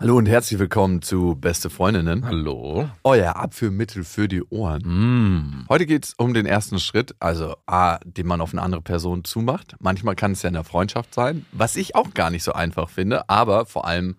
Hallo 0.00 0.16
und 0.16 0.28
herzlich 0.28 0.60
willkommen 0.60 1.02
zu 1.02 1.34
Beste 1.34 1.70
Freundinnen. 1.70 2.24
Hallo. 2.24 2.88
Euer 3.02 3.34
Abführmittel 3.34 4.04
für 4.04 4.28
die 4.28 4.44
Ohren. 4.44 4.82
Mm. 4.84 5.66
Heute 5.68 5.86
geht 5.86 6.04
es 6.04 6.14
um 6.14 6.34
den 6.34 6.46
ersten 6.46 6.78
Schritt, 6.78 7.16
also 7.18 7.56
A, 7.66 7.98
den 8.04 8.28
man 8.28 8.40
auf 8.40 8.52
eine 8.52 8.62
andere 8.62 8.80
Person 8.80 9.24
zumacht. 9.24 9.74
Manchmal 9.80 10.14
kann 10.14 10.30
es 10.32 10.42
ja 10.42 10.48
in 10.48 10.54
der 10.54 10.62
Freundschaft 10.62 11.12
sein, 11.12 11.46
was 11.50 11.74
ich 11.74 11.96
auch 11.96 12.14
gar 12.14 12.30
nicht 12.30 12.44
so 12.44 12.52
einfach 12.52 12.88
finde, 12.88 13.28
aber 13.28 13.66
vor 13.66 13.86
allem 13.86 14.18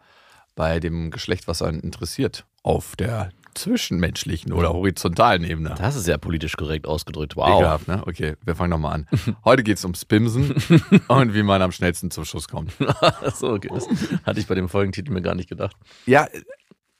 bei 0.53 0.81
dem 0.81 1.11
Geschlecht, 1.11 1.47
was 1.47 1.61
einen 1.61 1.79
interessiert, 1.79 2.45
auf 2.61 2.97
der 2.97 3.29
zwischenmenschlichen 3.59 4.53
oder 4.53 4.73
horizontalen 4.73 5.43
Ebene. 5.43 5.75
Das 5.77 5.95
ist 5.95 6.07
ja 6.07 6.17
politisch 6.17 6.55
korrekt 6.55 6.87
ausgedrückt. 6.87 7.35
Wow. 7.35 7.59
Ekelhaft, 7.59 7.87
ne? 7.87 8.03
Okay, 8.05 8.35
wir 8.43 8.55
fangen 8.55 8.71
nochmal 8.71 8.93
an. 8.93 9.07
Heute 9.43 9.63
geht 9.63 9.77
es 9.77 9.83
ums 9.83 10.05
Bimsen 10.05 10.55
und 11.07 11.33
wie 11.33 11.43
man 11.43 11.61
am 11.61 11.71
schnellsten 11.71 12.11
zum 12.11 12.25
Schuss 12.25 12.47
kommt. 12.47 12.73
so, 13.35 13.51
okay. 13.51 13.69
Das 13.73 13.87
hatte 14.23 14.39
ich 14.39 14.47
bei 14.47 14.55
dem 14.55 14.69
Folgentitel 14.69 15.11
mir 15.11 15.21
gar 15.21 15.35
nicht 15.35 15.49
gedacht. 15.49 15.75
Ja, 16.05 16.27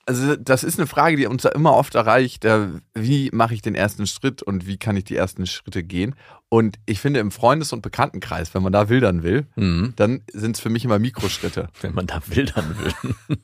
also 0.10 0.36
das 0.36 0.64
ist 0.64 0.80
eine 0.80 0.88
Frage, 0.88 1.18
die 1.18 1.28
uns 1.28 1.44
da 1.44 1.50
immer 1.50 1.74
oft 1.76 1.94
erreicht. 1.94 2.44
äh, 2.46 2.68
Wie 2.96 3.30
mache 3.32 3.54
ich 3.54 3.62
den 3.62 3.76
ersten 3.76 4.08
Schritt 4.08 4.42
und 4.42 4.66
wie 4.66 4.78
kann 4.78 4.98
ich 4.98 5.04
die 5.04 5.16
ersten 5.16 5.46
Schritte 5.46 5.84
gehen? 5.84 6.16
Und 6.50 6.78
ich 6.88 7.00
finde, 7.00 7.20
im 7.20 7.30
Freundes- 7.30 7.74
und 7.74 7.82
Bekanntenkreis, 7.84 8.56
wenn 8.56 8.64
man 8.64 8.74
da 8.74 8.90
wildern 8.90 9.22
will, 9.22 9.46
Mhm. 9.56 9.94
dann 9.98 10.22
sind 10.34 10.56
es 10.56 10.62
für 10.62 10.70
mich 10.72 10.84
immer 10.84 10.98
Mikroschritte. 10.98 11.68
Wenn 11.82 11.94
man 11.94 12.08
da 12.08 12.22
wildern 12.26 12.76
will. 12.80 12.94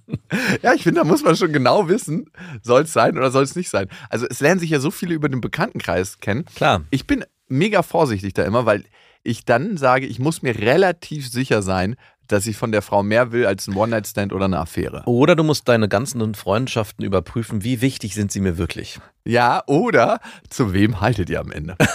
Ja, 0.64 0.74
ich 0.74 0.82
finde, 0.84 1.02
da 1.02 1.06
muss 1.08 1.24
man 1.24 1.36
schon 1.36 1.54
genau 1.54 1.88
wissen, 1.88 2.32
soll 2.64 2.82
es 2.82 2.94
sein 2.94 3.16
oder 3.18 3.30
soll 3.30 3.44
es 3.44 3.56
nicht 3.56 3.70
sein. 3.70 3.88
Also 4.10 4.26
es 4.28 4.40
lernen 4.40 4.60
sich 4.60 4.72
ja 4.72 4.80
so 4.80 4.90
viele 4.90 5.14
über 5.14 5.30
den 5.30 5.40
Bekanntenkreis 5.42 6.18
kennen. 6.18 6.46
Klar. 6.56 6.82
Ich 6.90 7.06
bin 7.06 7.24
mega 7.48 7.84
vorsichtig 7.84 8.34
da 8.34 8.44
immer, 8.44 8.66
weil 8.66 8.84
ich 9.24 9.46
dann 9.46 9.78
sage, 9.78 10.06
ich 10.08 10.20
muss 10.20 10.42
mir 10.42 10.56
relativ 10.58 11.30
sicher 11.30 11.62
sein, 11.62 11.96
dass 12.28 12.48
ich 12.48 12.58
von 12.58 12.72
der 12.72 12.82
Frau 12.82 13.04
mehr 13.04 13.32
will 13.32 13.46
als 13.46 13.68
ein 13.68 13.76
One-Night-Stand 13.76 14.34
oder 14.34 14.46
eine 14.46 14.60
Affäre. 14.60 15.04
Oder 15.06 15.36
du 15.36 15.44
musst 15.44 15.68
deine 15.68 15.88
ganzen 15.88 16.36
Freundschaften 16.36 17.06
überprüfen, 17.06 17.64
wie 17.64 17.82
wichtig 17.82 18.14
sind 18.16 18.32
sie 18.32 18.40
mir 18.40 18.58
wirklich. 18.58 19.00
Ja, 19.24 19.64
oder 19.66 20.20
zu 20.50 20.74
wem 20.74 21.02
haltet 21.02 21.30
ihr 21.30 21.40
am 21.40 21.52
Ende? 21.52 21.76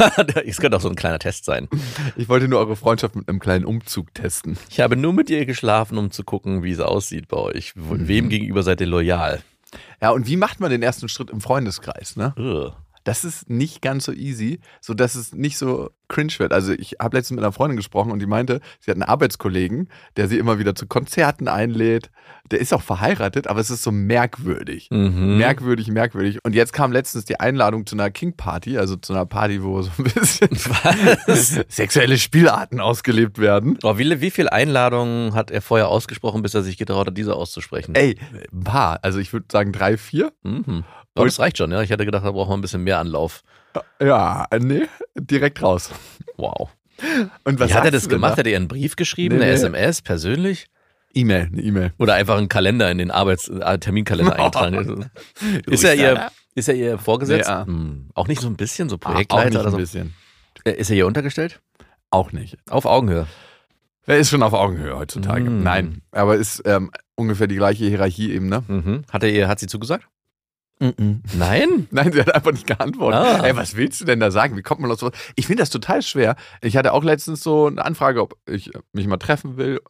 Es 0.47 0.59
könnte 0.59 0.77
auch 0.77 0.81
so 0.81 0.89
ein 0.89 0.97
kleiner 0.97 1.19
Test 1.19 1.45
sein. 1.45 1.69
Ich 2.17 2.29
wollte 2.29 2.49
nur 2.49 2.59
eure 2.59 2.77
Freundschaft 2.77 3.15
mit 3.15 3.29
einem 3.29 3.39
kleinen 3.39 3.65
Umzug 3.65 4.13
testen. 4.15 4.59
Ich 4.69 4.81
habe 4.81 4.97
nur 4.97 5.13
mit 5.13 5.31
ihr 5.31 5.47
geschlafen, 5.47 5.97
um 5.99 6.11
zu 6.11 6.25
gucken, 6.25 6.63
wie 6.63 6.73
es 6.73 6.81
aussieht 6.81 7.29
bei 7.29 7.37
euch. 7.37 7.73
Wem 7.77 8.29
gegenüber 8.29 8.63
seid 8.63 8.81
ihr 8.81 8.87
loyal? 8.87 9.41
Ja, 10.01 10.11
und 10.11 10.27
wie 10.27 10.37
macht 10.37 10.61
man 10.61 10.71
den 10.71 10.83
ersten 10.83 11.09
Schritt 11.09 11.31
im 11.31 11.41
Freundeskreis, 11.41 12.17
ne? 12.17 12.35
Ugh. 12.37 12.73
Das 13.11 13.25
ist 13.25 13.51
nicht 13.51 13.83
ganz 13.83 14.05
so 14.05 14.13
easy, 14.13 14.61
so 14.81 14.95
dass 14.95 15.17
es 15.17 15.35
nicht 15.35 15.59
so 15.59 15.91
cringe 16.07 16.33
wird. 16.39 16.53
Also 16.53 16.73
ich 16.73 16.99
habe 17.01 17.17
letztens 17.17 17.35
mit 17.35 17.45
einer 17.45 17.51
Freundin 17.51 17.77
gesprochen 17.77 18.13
und 18.13 18.21
die 18.21 18.27
meinte, 18.27 18.61
sie 18.79 18.89
hat 18.89 18.99
einen 18.99 19.03
Arbeitskollegen, 19.03 19.89
der 20.17 20.29
sie 20.29 20.39
immer 20.39 20.61
wieder 20.61 20.77
zu 20.77 20.87
Konzerten 20.87 21.49
einlädt. 21.49 22.13
Der 22.53 22.61
ist 22.61 22.73
auch 22.73 22.83
verheiratet, 22.83 23.49
aber 23.49 23.59
es 23.59 23.69
ist 23.69 23.83
so 23.83 23.91
merkwürdig. 23.91 24.91
Mhm. 24.93 25.39
Merkwürdig, 25.39 25.89
merkwürdig. 25.89 26.39
Und 26.45 26.55
jetzt 26.55 26.73
kam 26.73 26.93
letztens 26.93 27.25
die 27.25 27.41
Einladung 27.41 27.85
zu 27.85 27.97
einer 27.97 28.13
King 28.13 28.37
Party, 28.37 28.79
also 28.79 28.95
zu 28.95 29.13
einer 29.13 29.27
Party, 29.27 29.61
wo 29.65 29.83
so 29.83 29.91
ein 29.99 30.05
bisschen 30.05 30.49
sexuelle 31.69 32.17
Spielarten 32.17 32.79
ausgelebt 32.79 33.39
werden. 33.39 33.77
Oh, 33.83 33.99
wie, 33.99 34.21
wie 34.21 34.31
viele 34.31 34.53
Einladungen 34.53 35.35
hat 35.35 35.51
er 35.51 35.63
vorher 35.63 35.89
ausgesprochen, 35.89 36.43
bis 36.43 36.55
er 36.55 36.63
sich 36.63 36.77
getraut 36.77 37.09
hat, 37.09 37.19
diese 37.19 37.35
auszusprechen? 37.35 37.97
Ey, 37.97 38.17
ein 38.53 38.63
paar. 38.63 39.01
Also 39.03 39.19
ich 39.19 39.33
würde 39.33 39.47
sagen 39.51 39.73
drei, 39.73 39.97
vier. 39.97 40.33
Mhm. 40.45 40.85
Aber 41.15 41.27
das 41.27 41.39
reicht 41.41 41.59
schon, 41.59 41.73
ja. 41.73 41.83
Ich 41.83 41.91
hätte 41.91 42.05
gedacht, 42.05 42.25
da 42.25 42.31
braucht 42.31 42.49
man 42.49 42.59
ein 42.59 42.63
bisschen 42.63 42.83
mehr 42.85 42.99
Anlauf. 42.99 43.43
Ja, 44.01 44.47
nee, 44.59 44.87
direkt 45.17 45.63
raus. 45.63 45.91
Wow. 46.37 46.71
Und 47.45 47.59
was 47.61 47.71
Wie 47.71 47.75
hat 47.75 47.85
er 47.85 47.91
das 47.91 48.09
gemacht? 48.09 48.33
da? 48.35 48.37
Hat 48.39 48.47
er 48.47 48.53
ihr 48.53 48.57
einen 48.57 48.69
Brief 48.69 48.97
geschrieben, 48.97 49.37
Nee, 49.37 49.43
eine 49.45 49.53
nee. 49.53 49.57
SMS, 49.59 50.03
persönlich? 50.03 50.67
E-Mail, 51.15 51.49
eine 51.53 51.61
E-Mail. 51.63 51.93
Oder 51.99 52.15
einfach 52.15 52.37
einen 52.39 52.49
Kalender 52.49 52.91
in 52.91 52.99
den 52.99 53.11
Arbeits 53.11 53.49
äh, 53.49 53.79
Terminkalender 53.79 54.37
eingetragen? 54.39 55.11
ist, 55.67 55.83
er 55.85 55.95
ihr, 55.95 56.31
ist 56.55 56.69
er 56.69 56.75
ihr 56.77 56.99
vorgesetzt? 56.99 57.49
Nee, 57.49 57.55
ah. 57.55 57.67
Hm. 57.67 58.09
Auch 58.15 58.29
nicht 58.29 58.41
so 58.41 58.47
ein 58.49 58.57
bisschen, 58.57 58.89
so 58.89 58.97
Ah, 58.97 58.99
auch 59.09 59.13
Projektleiter 59.13 59.49
nicht 59.51 59.57
oder 59.59 59.67
ein 59.69 59.71
so? 59.73 59.77
bisschen. 59.79 60.15
Äh, 60.65 60.73
Ist 60.73 60.91
er 60.91 60.97
ihr 60.97 61.07
untergestellt? 61.07 61.61
Auch 62.11 62.33
nicht. 62.33 62.59
Auf 62.69 62.85
Augenhöhe. 62.87 63.27
Er 64.07 64.19
ist 64.19 64.31
schon 64.31 64.43
auf 64.43 64.53
Augenhöhe 64.53 64.97
heutzutage. 64.97 65.49
Mm. 65.49 65.63
Nein, 65.63 66.03
aber 66.11 66.37
ist 66.37 66.63
ähm, 66.65 66.91
ungefähr 67.15 67.47
die 67.47 67.57
gleiche 67.57 67.85
Hierarchieebene. 67.87 68.63
Mhm. 68.67 69.05
Hat 69.11 69.23
er 69.23 69.31
ihr, 69.31 69.47
hat 69.49 69.59
sie 69.61 69.67
zugesagt? 69.69 70.07
Nein? 70.81 71.87
Nein, 71.91 72.13
sie 72.13 72.21
hat 72.21 72.35
einfach 72.35 72.53
nicht 72.53 72.67
geantwortet. 72.67 73.21
Ah. 73.21 73.45
Ey, 73.47 73.55
was 73.57 73.77
willst 73.77 74.01
du 74.01 74.05
denn 74.07 74.19
da 74.21 74.31
sagen? 74.31 74.57
Wie 74.57 74.63
kommt 74.63 74.81
man 74.81 74.91
auf 74.91 74.99
sowas? 74.99 75.13
Ich 75.37 75.47
finde 75.47 75.63
das 75.63 75.71
total 75.71 76.03
schwer. 76.03 76.37
Ich 76.63 76.77
hatte 76.77 76.93
auch 76.93 77.05
letztens 77.05 77.43
so 77.43 77.67
eine 77.67 77.85
Anfrage, 77.85 78.23
ob 78.23 78.37
ich 78.49 78.71
mich 78.93 79.07
mal 79.07 79.19
treffen 79.19 79.57
will. 79.57 79.81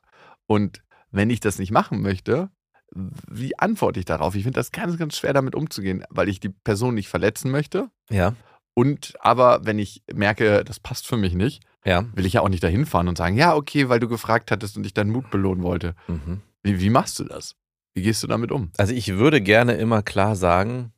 Und 0.46 0.82
wenn 1.10 1.30
ich 1.30 1.40
das 1.40 1.58
nicht 1.58 1.70
machen 1.70 2.02
möchte, 2.02 2.50
wie 2.92 3.56
antworte 3.58 4.00
ich 4.00 4.04
darauf? 4.06 4.34
Ich 4.34 4.42
finde 4.42 4.58
das 4.58 4.72
ganz, 4.72 4.98
ganz 4.98 5.16
schwer, 5.16 5.32
damit 5.32 5.54
umzugehen, 5.54 6.04
weil 6.10 6.28
ich 6.28 6.40
die 6.40 6.48
Person 6.48 6.94
nicht 6.96 7.08
verletzen 7.08 7.50
möchte. 7.52 7.88
Ja. 8.10 8.34
Und 8.74 9.14
aber, 9.20 9.64
wenn 9.64 9.78
ich 9.78 10.02
merke, 10.12 10.64
das 10.64 10.80
passt 10.80 11.06
für 11.06 11.16
mich 11.16 11.34
nicht, 11.34 11.62
Ja. 11.84 12.04
will 12.14 12.26
ich 12.26 12.32
ja 12.34 12.40
auch 12.40 12.48
nicht 12.48 12.62
dahin 12.64 12.86
fahren 12.86 13.06
und 13.08 13.16
sagen, 13.18 13.36
ja, 13.36 13.54
okay, 13.54 13.88
weil 13.88 14.00
du 14.00 14.08
gefragt 14.08 14.50
hattest 14.50 14.76
und 14.76 14.84
ich 14.86 14.94
deinen 14.94 15.10
Mut 15.10 15.30
belohnen 15.30 15.62
wollte. 15.62 15.94
Mhm. 16.08 16.40
Wie, 16.62 16.80
wie 16.80 16.90
machst 16.90 17.18
du 17.20 17.24
das? 17.24 17.54
Wie 17.94 18.02
gehst 18.02 18.22
du 18.22 18.26
damit 18.26 18.52
um? 18.52 18.70
Also 18.76 18.94
ich 18.94 19.16
würde 19.16 19.40
gerne 19.40 19.74
immer 19.74 20.02
klar 20.02 20.36
sagen, 20.36 20.92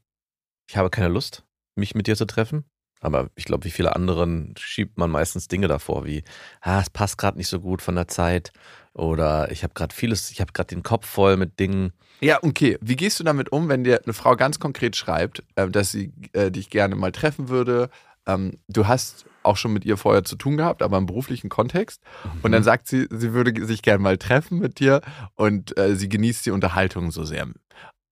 ich 0.68 0.76
habe 0.76 0.90
keine 0.90 1.08
Lust, 1.08 1.44
mich 1.74 1.94
mit 1.94 2.06
dir 2.06 2.16
zu 2.16 2.26
treffen. 2.26 2.64
Aber 3.00 3.30
ich 3.34 3.44
glaube, 3.44 3.64
wie 3.64 3.70
viele 3.70 3.96
anderen 3.96 4.54
schiebt 4.56 4.96
man 4.96 5.10
meistens 5.10 5.48
Dinge 5.48 5.66
davor, 5.66 6.06
wie, 6.06 6.22
ah, 6.60 6.80
es 6.80 6.88
passt 6.88 7.18
gerade 7.18 7.36
nicht 7.36 7.48
so 7.48 7.58
gut 7.58 7.82
von 7.82 7.96
der 7.96 8.06
Zeit 8.06 8.52
oder 8.94 9.50
ich 9.50 9.64
habe 9.64 9.74
gerade 9.74 9.94
vieles, 9.94 10.30
ich 10.30 10.40
habe 10.40 10.52
gerade 10.52 10.68
den 10.68 10.84
Kopf 10.84 11.06
voll 11.06 11.36
mit 11.36 11.58
Dingen. 11.58 11.92
Ja, 12.20 12.38
okay. 12.42 12.78
Wie 12.80 12.94
gehst 12.94 13.18
du 13.18 13.24
damit 13.24 13.50
um, 13.50 13.68
wenn 13.68 13.82
dir 13.82 14.00
eine 14.04 14.12
Frau 14.12 14.36
ganz 14.36 14.60
konkret 14.60 14.94
schreibt, 14.94 15.42
äh, 15.56 15.68
dass 15.68 15.90
sie 15.90 16.12
äh, 16.32 16.52
dich 16.52 16.70
gerne 16.70 16.94
mal 16.94 17.10
treffen 17.10 17.48
würde? 17.48 17.90
Ähm, 18.26 18.58
du 18.68 18.86
hast 18.86 19.24
auch 19.44 19.56
schon 19.56 19.72
mit 19.72 19.84
ihr 19.84 19.96
vorher 19.96 20.24
zu 20.24 20.36
tun 20.36 20.56
gehabt, 20.56 20.82
aber 20.82 20.98
im 20.98 21.06
beruflichen 21.06 21.48
Kontext. 21.48 22.00
Und 22.42 22.50
Mhm. 22.50 22.52
dann 22.52 22.62
sagt 22.62 22.88
sie, 22.88 23.06
sie 23.10 23.32
würde 23.32 23.64
sich 23.66 23.82
gerne 23.82 24.02
mal 24.02 24.18
treffen 24.18 24.58
mit 24.58 24.78
dir 24.80 25.00
und 25.34 25.76
äh, 25.78 25.96
sie 25.96 26.08
genießt 26.08 26.46
die 26.46 26.50
Unterhaltung 26.50 27.10
so 27.10 27.24
sehr. 27.24 27.46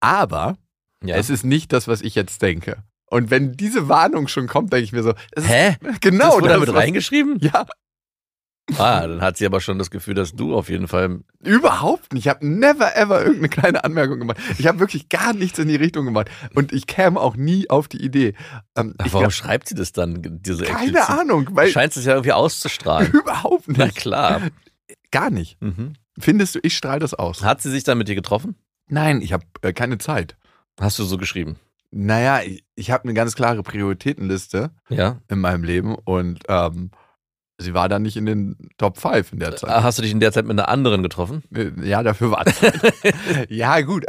Aber 0.01 0.57
Ja. 1.05 1.17
es 1.17 1.31
ist 1.31 1.45
nicht 1.45 1.73
das, 1.73 1.89
was 1.89 2.01
ich 2.03 2.15
jetzt 2.15 2.43
denke. 2.43 2.83
Und 3.07 3.31
wenn 3.31 3.53
diese 3.57 3.89
Warnung 3.89 4.29
schon 4.29 4.47
kommt, 4.47 4.73
denke 4.73 4.85
ich 4.85 4.93
mir 4.93 5.03
so, 5.03 5.15
es 5.33 5.49
Hä? 5.49 5.77
genau 6.01 6.27
das 6.27 6.35
wurde 6.35 6.49
das, 6.49 6.55
damit 6.55 6.69
was- 6.69 6.77
reingeschrieben? 6.77 7.39
Ja, 7.41 7.67
Ah, 8.79 9.07
dann 9.07 9.21
hat 9.21 9.37
sie 9.37 9.47
aber 9.47 9.61
schon 9.61 9.79
das 9.79 9.91
Gefühl, 9.91 10.15
dass 10.15 10.33
du 10.35 10.55
auf 10.55 10.69
jeden 10.69 10.89
Fall. 10.89 11.21
Überhaupt 11.43 12.13
nicht. 12.13 12.27
Ich 12.27 12.29
habe 12.29 12.47
never 12.47 12.97
ever 12.97 13.21
irgendeine 13.21 13.49
kleine 13.49 13.85
Anmerkung 13.85 14.19
gemacht. 14.19 14.39
Ich 14.59 14.67
habe 14.67 14.79
wirklich 14.81 15.09
gar 15.09 15.33
nichts 15.33 15.59
in 15.59 15.69
die 15.69 15.77
Richtung 15.77 16.05
gemacht. 16.05 16.31
Und 16.55 16.73
ich 16.73 16.87
käme 16.87 17.19
auch 17.21 17.37
nie 17.37 17.69
auf 17.71 17.89
die 17.89 18.03
Idee. 18.05 18.35
Ähm, 18.77 18.95
Ach, 18.99 19.07
warum 19.07 19.21
glaub, 19.23 19.33
schreibt 19.33 19.69
sie 19.69 19.75
das 19.75 19.93
dann? 19.93 20.21
Diese 20.43 20.65
keine 20.65 20.99
explizit- 20.99 21.19
Ahnung, 21.21 21.45
Du 21.47 21.57
weil 21.57 21.69
scheinst 21.71 21.97
es 21.97 22.05
ja 22.05 22.13
irgendwie 22.13 22.33
auszustrahlen. 22.33 23.11
überhaupt 23.13 23.65
Na 23.69 23.87
nicht. 23.87 23.97
klar. 23.97 24.41
Gar 25.11 25.31
nicht. 25.31 25.61
Mhm. 25.61 25.95
Findest 26.19 26.55
du, 26.55 26.61
ich 26.63 26.77
strahle 26.77 27.01
das 27.01 27.15
aus? 27.15 27.43
Hat 27.45 27.63
sie 27.63 27.71
sich 27.71 27.85
dann 27.85 27.99
mit 27.99 28.09
dir 28.09 28.15
getroffen? 28.15 28.57
Nein, 28.89 29.23
ich 29.23 29.33
habe 29.33 29.45
äh, 29.63 29.73
keine 29.73 29.99
Zeit. 29.99 30.37
Hast 30.81 30.99
du 30.99 31.05
so 31.05 31.17
geschrieben? 31.19 31.57
Naja, 31.93 32.41
ich, 32.43 32.63
ich 32.77 32.91
habe 32.93 33.05
eine 33.05 33.15
ganz 33.15 33.35
klare 33.35 33.63
Prioritätenliste 33.65 34.71
Ja. 34.89 35.19
in 35.29 35.41
meinem 35.41 35.65
Leben 35.65 35.95
und 35.97 36.41
ähm, 36.49 36.91
sie 37.61 37.75
war 37.75 37.89
dann 37.89 38.03
nicht 38.03 38.17
in 38.17 38.27
den 38.27 38.57
Top 38.79 38.99
5 38.99 39.33
in 39.33 39.39
der 39.41 39.55
Zeit. 39.57 39.71
Ah, 39.71 39.83
Hast 39.83 39.99
du 39.99 40.03
dich 40.03 40.11
in 40.11 40.21
der 40.21 40.33
Zeit 40.33 40.45
mit 40.47 40.59
einer 40.59 40.69
anderen 40.69 41.03
getroffen? 41.03 41.43
Äh, 41.55 41.71
Ja, 41.87 42.03
dafür 42.03 42.31
war 42.33 42.45
es. 42.47 42.61
ja, 43.49 43.81
gut. 43.83 44.07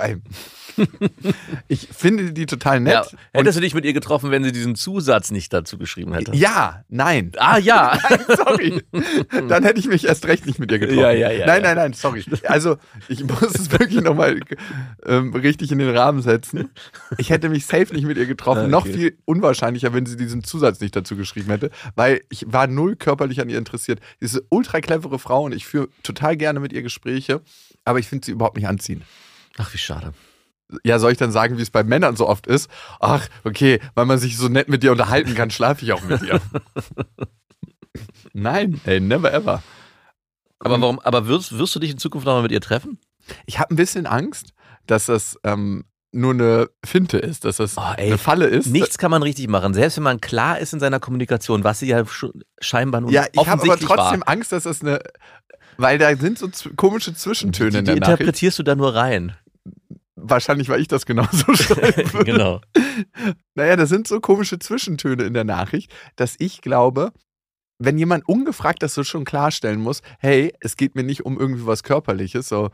Ich 1.67 1.87
finde 1.91 2.33
die 2.33 2.45
total 2.45 2.79
nett. 2.79 2.93
Ja. 2.93 3.05
Hättest 3.33 3.57
du 3.57 3.61
dich 3.61 3.73
mit 3.73 3.85
ihr 3.85 3.93
getroffen, 3.93 4.31
wenn 4.31 4.43
sie 4.43 4.51
diesen 4.51 4.75
Zusatz 4.75 5.31
nicht 5.31 5.53
dazu 5.53 5.77
geschrieben 5.77 6.13
hätte? 6.13 6.35
Ja, 6.35 6.83
nein. 6.89 7.31
Ah 7.37 7.57
ja. 7.57 7.97
sorry. 8.27 8.81
Dann 9.47 9.63
hätte 9.63 9.79
ich 9.79 9.87
mich 9.87 10.05
erst 10.05 10.25
recht 10.27 10.45
nicht 10.45 10.59
mit 10.59 10.71
dir 10.71 10.79
getroffen. 10.79 10.99
Ja, 10.99 11.11
ja, 11.11 11.31
ja, 11.31 11.45
Nein, 11.45 11.61
nein, 11.61 11.75
nein, 11.75 11.93
sorry. 11.93 12.23
Also, 12.43 12.77
ich 13.07 13.23
muss 13.23 13.55
es 13.55 13.71
wirklich 13.71 14.01
nochmal 14.01 14.39
ähm, 15.05 15.33
richtig 15.33 15.71
in 15.71 15.79
den 15.79 15.95
Rahmen 15.95 16.21
setzen. 16.21 16.69
Ich 17.17 17.29
hätte 17.29 17.49
mich 17.49 17.65
safe 17.65 17.93
nicht 17.93 18.05
mit 18.05 18.17
ihr 18.17 18.25
getroffen. 18.25 18.51
Ah, 18.61 18.67
Noch 18.67 18.81
okay. 18.85 18.93
viel 18.93 19.17
unwahrscheinlicher, 19.25 19.93
wenn 19.93 20.05
sie 20.05 20.17
diesen 20.17 20.43
Zusatz 20.43 20.81
nicht 20.81 20.95
dazu 20.95 21.15
geschrieben 21.15 21.49
hätte, 21.49 21.71
weil 21.95 22.21
ich 22.29 22.45
war 22.47 22.67
null 22.67 22.95
körperlich 22.95 23.39
an 23.41 23.49
ihr 23.49 23.57
interessiert. 23.57 23.99
Sie 24.19 24.25
ist 24.25 24.35
eine 24.35 24.43
ultra 24.49 24.81
clevere 24.81 25.17
Frau 25.19 25.45
und 25.45 25.53
ich 25.53 25.65
führe 25.65 25.87
total 26.03 26.37
gerne 26.37 26.59
mit 26.59 26.73
ihr 26.73 26.81
Gespräche, 26.81 27.41
aber 27.85 27.99
ich 27.99 28.07
finde 28.07 28.25
sie 28.25 28.33
überhaupt 28.33 28.57
nicht 28.57 28.67
anziehend. 28.67 29.03
Ach, 29.57 29.73
wie 29.73 29.77
schade. 29.77 30.13
Ja, 30.83 30.99
soll 30.99 31.11
ich 31.11 31.17
dann 31.17 31.31
sagen, 31.31 31.57
wie 31.57 31.61
es 31.61 31.69
bei 31.71 31.83
Männern 31.83 32.15
so 32.15 32.27
oft 32.27 32.47
ist? 32.47 32.69
Ach, 32.99 33.27
okay, 33.43 33.79
weil 33.95 34.05
man 34.05 34.19
sich 34.19 34.37
so 34.37 34.47
nett 34.47 34.69
mit 34.69 34.83
dir 34.83 34.91
unterhalten 34.91 35.35
kann, 35.35 35.51
schlafe 35.51 35.83
ich 35.85 35.93
auch 35.93 36.03
mit 36.03 36.21
dir. 36.21 36.39
Nein, 38.33 38.79
ey, 38.85 38.99
never 38.99 39.33
ever. 39.33 39.61
Aber 40.59 40.79
warum, 40.79 40.99
aber 40.99 41.27
wirst, 41.27 41.57
wirst 41.57 41.75
du 41.75 41.79
dich 41.79 41.91
in 41.91 41.97
Zukunft 41.97 42.25
nochmal 42.25 42.43
mit 42.43 42.51
ihr 42.51 42.61
treffen? 42.61 42.99
Ich 43.45 43.59
habe 43.59 43.73
ein 43.73 43.77
bisschen 43.77 44.05
Angst, 44.05 44.53
dass 44.85 45.07
das 45.07 45.37
ähm, 45.43 45.85
nur 46.11 46.33
eine 46.33 46.69
Finte 46.85 47.17
ist, 47.17 47.45
dass 47.45 47.57
das 47.57 47.77
Oh, 47.77 47.93
ey, 47.97 48.07
eine 48.07 48.17
Falle 48.17 48.45
ist. 48.45 48.67
Nichts 48.67 48.97
kann 48.97 49.11
man 49.11 49.23
richtig 49.23 49.47
machen, 49.47 49.73
selbst 49.73 49.97
wenn 49.97 50.03
man 50.03 50.21
klar 50.21 50.59
ist 50.59 50.73
in 50.73 50.79
seiner 50.79 50.99
Kommunikation, 50.99 51.63
was 51.63 51.79
sie 51.79 51.87
ja 51.87 52.03
scheinbar 52.59 53.01
nur 53.01 53.11
Ja, 53.11 53.25
ich 53.31 53.47
habe 53.47 53.61
aber 53.63 53.77
trotzdem 53.79 54.21
war. 54.21 54.29
Angst, 54.29 54.51
dass 54.51 54.63
das 54.63 54.81
eine, 54.81 54.99
weil 55.77 55.97
da 55.97 56.15
sind 56.15 56.37
so 56.37 56.47
komische 56.75 57.13
Zwischentöne 57.15 57.71
Die, 57.71 57.77
in 57.79 57.85
die 57.85 57.91
der 57.91 57.99
Nachricht. 58.01 58.19
interpretierst 58.21 58.59
du 58.59 58.63
da 58.63 58.75
nur 58.75 58.93
rein. 58.93 59.35
Wahrscheinlich, 60.23 60.69
weil 60.69 60.81
ich 60.81 60.87
das 60.87 61.05
genauso 61.05 61.53
schreibe. 61.55 62.23
genau. 62.23 62.61
Naja, 63.55 63.75
das 63.75 63.89
sind 63.89 64.07
so 64.07 64.19
komische 64.19 64.59
Zwischentöne 64.59 65.23
in 65.23 65.33
der 65.33 65.43
Nachricht, 65.43 65.91
dass 66.15 66.35
ich 66.39 66.61
glaube, 66.61 67.11
wenn 67.79 67.97
jemand 67.97 68.27
ungefragt 68.27 68.83
das 68.83 68.93
so 68.93 69.03
schon 69.03 69.25
klarstellen 69.25 69.79
muss, 69.81 70.01
hey, 70.19 70.53
es 70.59 70.77
geht 70.77 70.93
mir 70.95 71.03
nicht 71.03 71.25
um 71.25 71.39
irgendwie 71.39 71.65
was 71.65 71.81
Körperliches, 71.83 72.47
so, 72.47 72.69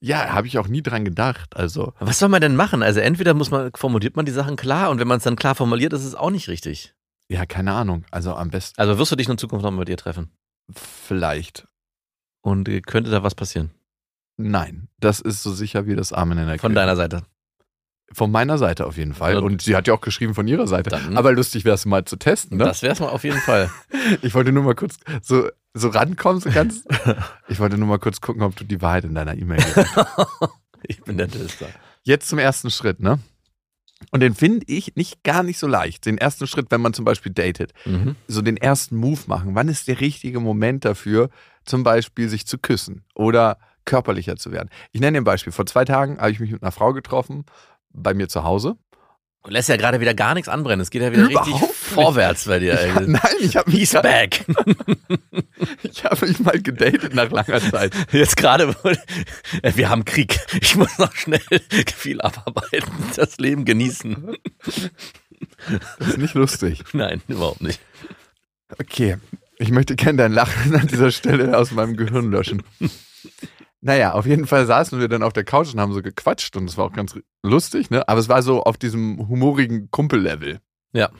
ja, 0.00 0.30
habe 0.32 0.46
ich 0.46 0.58
auch 0.58 0.66
nie 0.66 0.82
dran 0.82 1.04
gedacht. 1.04 1.56
Also, 1.56 1.92
Was 2.00 2.18
soll 2.18 2.28
man 2.30 2.40
denn 2.40 2.56
machen? 2.56 2.82
Also 2.82 3.00
entweder 3.00 3.34
muss 3.34 3.50
man, 3.50 3.70
formuliert 3.76 4.16
man 4.16 4.24
die 4.26 4.32
Sachen 4.32 4.56
klar 4.56 4.90
und 4.90 4.98
wenn 4.98 5.06
man 5.08 5.18
es 5.18 5.24
dann 5.24 5.36
klar 5.36 5.54
formuliert, 5.54 5.92
ist 5.92 6.04
es 6.04 6.14
auch 6.14 6.30
nicht 6.30 6.48
richtig. 6.48 6.94
ja, 7.28 7.46
keine 7.46 7.72
Ahnung. 7.74 8.04
Also 8.10 8.34
am 8.34 8.50
besten 8.50 8.80
Also 8.80 8.98
wirst 8.98 9.12
du 9.12 9.16
dich 9.16 9.28
in 9.28 9.38
Zukunft 9.38 9.62
nochmal 9.64 9.80
mit 9.80 9.88
ihr 9.88 9.96
treffen. 9.96 10.30
vielleicht. 10.74 11.68
Und 12.42 12.68
äh, 12.68 12.80
könnte 12.80 13.10
da 13.10 13.22
was 13.22 13.34
passieren? 13.34 13.70
Nein, 14.42 14.88
das 15.00 15.20
ist 15.20 15.42
so 15.42 15.52
sicher 15.52 15.86
wie 15.86 15.94
das 15.96 16.12
Amen 16.12 16.38
in 16.38 16.46
der 16.46 16.58
Von 16.58 16.70
Kirche. 16.72 16.74
deiner 16.74 16.96
Seite. 16.96 17.22
Von 18.12 18.32
meiner 18.32 18.58
Seite 18.58 18.86
auf 18.86 18.96
jeden 18.96 19.14
Fall. 19.14 19.34
Ja, 19.34 19.38
Und 19.40 19.62
sie 19.62 19.76
hat 19.76 19.86
ja 19.86 19.94
auch 19.94 20.00
geschrieben 20.00 20.34
von 20.34 20.48
ihrer 20.48 20.66
Seite. 20.66 20.90
Dann- 20.90 21.16
Aber 21.16 21.32
lustig 21.32 21.64
wäre 21.64 21.76
es 21.76 21.86
mal 21.86 22.04
zu 22.04 22.16
testen, 22.16 22.58
ne? 22.58 22.64
Das 22.64 22.82
wäre 22.82 22.92
es 22.94 23.00
mal 23.00 23.08
auf 23.10 23.22
jeden 23.24 23.38
Fall. 23.40 23.70
Ich 24.22 24.34
wollte 24.34 24.50
nur 24.50 24.64
mal 24.64 24.74
kurz 24.74 24.96
so, 25.22 25.48
so 25.74 25.88
rankommen, 25.90 26.40
so 26.40 26.50
ganz. 26.50 26.82
ich 27.48 27.60
wollte 27.60 27.78
nur 27.78 27.86
mal 27.86 27.98
kurz 28.00 28.20
gucken, 28.20 28.42
ob 28.42 28.56
du 28.56 28.64
die 28.64 28.82
Wahrheit 28.82 29.04
in 29.04 29.14
deiner 29.14 29.36
E-Mail 29.36 29.58
gibst. 29.62 29.94
ich 30.82 31.00
bin 31.02 31.16
der 31.18 31.28
Tester. 31.28 31.66
Jetzt 32.02 32.28
zum 32.28 32.38
ersten 32.40 32.70
Schritt, 32.70 32.98
ne? 33.00 33.20
Und 34.10 34.20
den 34.20 34.34
finde 34.34 34.64
ich 34.66 34.96
nicht 34.96 35.22
gar 35.22 35.42
nicht 35.42 35.58
so 35.58 35.66
leicht. 35.68 36.06
Den 36.06 36.16
ersten 36.18 36.46
Schritt, 36.46 36.70
wenn 36.70 36.80
man 36.80 36.94
zum 36.94 37.04
Beispiel 37.04 37.32
datet, 37.32 37.72
Mhm. 37.84 38.16
so 38.26 38.40
den 38.42 38.56
ersten 38.56 38.96
Move 38.96 39.20
machen. 39.26 39.54
Wann 39.54 39.68
ist 39.68 39.86
der 39.86 40.00
richtige 40.00 40.40
Moment 40.40 40.84
dafür, 40.86 41.28
zum 41.64 41.82
Beispiel 41.84 42.28
sich 42.28 42.46
zu 42.46 42.58
küssen 42.58 43.04
oder 43.14 43.58
körperlicher 43.84 44.36
zu 44.36 44.52
werden? 44.52 44.70
Ich 44.92 45.00
nenne 45.00 45.16
dir 45.16 45.22
ein 45.22 45.24
Beispiel. 45.24 45.52
Vor 45.52 45.66
zwei 45.66 45.84
Tagen 45.84 46.18
habe 46.18 46.30
ich 46.30 46.40
mich 46.40 46.50
mit 46.50 46.62
einer 46.62 46.72
Frau 46.72 46.92
getroffen, 46.92 47.44
bei 47.92 48.14
mir 48.14 48.28
zu 48.28 48.44
Hause. 48.44 48.76
Du 49.42 49.50
lässt 49.50 49.70
ja 49.70 49.76
gerade 49.76 50.00
wieder 50.00 50.12
gar 50.12 50.34
nichts 50.34 50.50
anbrennen. 50.50 50.80
Es 50.82 50.90
geht 50.90 51.00
ja 51.00 51.12
wieder 51.12 51.30
Überhaupt 51.30 51.46
richtig 51.48 51.62
nicht. 51.62 51.74
vorwärts 51.74 52.44
bei 52.44 52.58
dir. 52.58 52.78
Ey. 52.78 52.92
nein, 53.06 53.20
ich 53.40 53.56
habe 53.56 53.70
mich, 53.70 53.80
He's 53.80 53.92
back. 53.92 54.44
ich 55.82 56.04
hab 56.04 56.20
mich 56.20 56.38
mal 56.40 56.60
gedatet 56.60 57.14
nach 57.14 57.30
langer 57.30 57.58
Zeit. 57.60 57.94
Jetzt 58.12 58.36
gerade, 58.36 58.74
äh, 59.62 59.72
wir 59.74 59.88
haben 59.88 60.04
Krieg. 60.04 60.38
Ich 60.60 60.76
muss 60.76 60.98
noch 60.98 61.14
schnell 61.14 61.40
viel 61.96 62.20
abarbeiten, 62.20 62.92
das 63.16 63.38
Leben 63.38 63.64
genießen. 63.64 64.36
Das 65.98 66.08
ist 66.08 66.18
nicht 66.18 66.34
lustig. 66.34 66.84
Nein, 66.92 67.22
überhaupt 67.26 67.62
nicht. 67.62 67.80
Okay, 68.78 69.16
ich 69.56 69.70
möchte 69.70 69.96
gerne 69.96 70.18
dein 70.18 70.32
Lachen 70.32 70.74
an 70.76 70.86
dieser 70.86 71.10
Stelle 71.10 71.56
aus 71.56 71.70
meinem 71.70 71.96
Gehirn 71.96 72.30
löschen. 72.30 72.62
Naja, 73.82 74.12
auf 74.12 74.26
jeden 74.26 74.46
Fall 74.46 74.66
saßen 74.66 75.00
wir 75.00 75.08
dann 75.08 75.22
auf 75.22 75.32
der 75.32 75.44
Couch 75.44 75.72
und 75.72 75.80
haben 75.80 75.92
so 75.92 76.02
gequatscht 76.02 76.56
und 76.56 76.68
es 76.68 76.76
war 76.76 76.84
auch 76.86 76.92
ganz 76.92 77.18
lustig, 77.42 77.90
ne? 77.90 78.06
Aber 78.08 78.20
es 78.20 78.28
war 78.28 78.42
so 78.42 78.62
auf 78.62 78.76
diesem 78.76 79.28
humorigen 79.28 79.90
Kumpellevel. 79.90 80.60
Ja. 80.92 81.10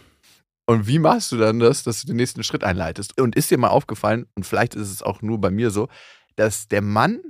Und 0.66 0.86
wie 0.86 0.98
machst 0.98 1.32
du 1.32 1.36
dann 1.36 1.58
das, 1.58 1.82
dass 1.82 2.02
du 2.02 2.06
den 2.06 2.16
nächsten 2.16 2.44
Schritt 2.44 2.62
einleitest? 2.62 3.20
Und 3.20 3.34
ist 3.34 3.50
dir 3.50 3.58
mal 3.58 3.68
aufgefallen, 3.68 4.26
und 4.34 4.44
vielleicht 4.44 4.74
ist 4.74 4.90
es 4.90 5.02
auch 5.02 5.22
nur 5.22 5.40
bei 5.40 5.50
mir 5.50 5.70
so, 5.70 5.88
dass 6.36 6.68
der 6.68 6.82
Mann 6.82 7.20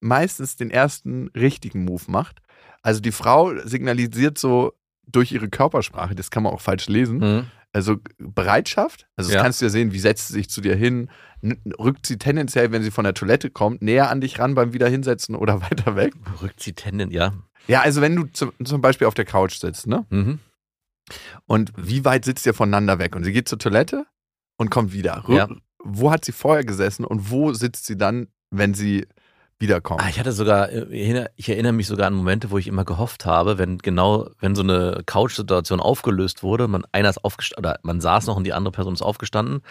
meistens 0.00 0.56
den 0.56 0.70
ersten 0.70 1.28
richtigen 1.34 1.84
Move 1.84 2.04
macht. 2.06 2.40
Also 2.82 3.00
die 3.00 3.12
Frau 3.12 3.58
signalisiert 3.64 4.38
so 4.38 4.72
durch 5.06 5.32
ihre 5.32 5.48
Körpersprache, 5.48 6.14
das 6.14 6.30
kann 6.30 6.42
man 6.42 6.52
auch 6.52 6.60
falsch 6.60 6.88
lesen, 6.88 7.18
Mhm. 7.18 7.46
Also 7.76 7.96
Bereitschaft, 8.18 9.06
also 9.16 9.28
das 9.30 9.34
Ja. 9.36 9.42
kannst 9.42 9.60
du 9.60 9.66
ja 9.66 9.70
sehen, 9.70 9.92
wie 9.92 9.98
setzt 9.98 10.28
sie 10.28 10.32
sich 10.34 10.48
zu 10.48 10.60
dir 10.62 10.74
hin, 10.74 11.10
rückt 11.78 12.06
sie 12.06 12.16
tendenziell, 12.16 12.72
wenn 12.72 12.82
sie 12.82 12.90
von 12.90 13.04
der 13.04 13.12
Toilette 13.14 13.50
kommt, 13.50 13.82
näher 13.82 14.10
an 14.10 14.20
dich 14.22 14.38
ran 14.38 14.54
beim 14.54 14.72
Wiederhinsetzen 14.72 15.34
oder 15.36 15.60
weiter 15.70 15.94
weg. 15.94 16.14
Rückt 16.40 16.60
sie 16.62 16.72
Tenden, 16.72 17.10
ja. 17.10 17.34
Ja, 17.68 17.82
also 17.82 18.00
wenn 18.00 18.16
du 18.16 18.24
zum, 18.32 18.52
zum 18.64 18.80
Beispiel 18.80 19.06
auf 19.06 19.14
der 19.14 19.24
Couch 19.26 19.58
sitzt, 19.58 19.86
ne? 19.86 20.06
Mhm. 20.10 20.38
Und 21.46 21.72
wie 21.76 22.04
weit 22.04 22.24
sitzt 22.24 22.46
ihr 22.46 22.54
voneinander 22.54 22.98
weg? 22.98 23.14
Und 23.14 23.24
sie 23.24 23.32
geht 23.32 23.48
zur 23.48 23.58
Toilette 23.58 24.06
und 24.56 24.70
kommt 24.70 24.92
wieder. 24.92 25.24
Rü- 25.26 25.36
Ja. 25.36 25.48
Wo 25.84 26.10
hat 26.10 26.24
sie 26.24 26.32
vorher 26.32 26.64
gesessen 26.64 27.04
und 27.04 27.30
wo 27.30 27.52
sitzt 27.52 27.86
sie 27.86 27.96
dann, 27.96 28.28
wenn 28.50 28.74
sie 28.74 29.06
wiederkommt? 29.58 30.02
Ah, 30.02 30.08
ich 30.08 30.18
hatte 30.18 30.32
sogar, 30.32 30.70
äh, 30.70 30.84
ich 30.90 31.02
erinnere- 31.02 31.30
ich 31.36 31.48
erinnere 31.48 31.72
mich 31.72 31.86
sogar 31.86 32.06
an 32.06 32.14
Momente, 32.14 32.50
wo 32.50 32.58
ich 32.58 32.66
immer 32.66 32.84
gehofft 32.84 33.24
habe, 33.26 33.58
wenn 33.58 33.78
genau, 33.78 34.28
wenn 34.40 34.54
so 34.54 34.62
eine 34.62 35.02
Couch-Situation 35.06 35.80
aufgelöst 35.80 36.42
wurde, 36.42 36.68
man 36.68 36.84
einer 36.92 37.10
ist 37.10 37.24
aufgestanden, 37.24 37.64
oder 37.70 37.78
man 37.82 38.00
saß 38.00 38.26
noch 38.26 38.36
und 38.36 38.44
die 38.44 38.52
andere 38.52 38.72
Person 38.72 38.94
ist 38.94 39.02
aufgestanden, 39.02 39.62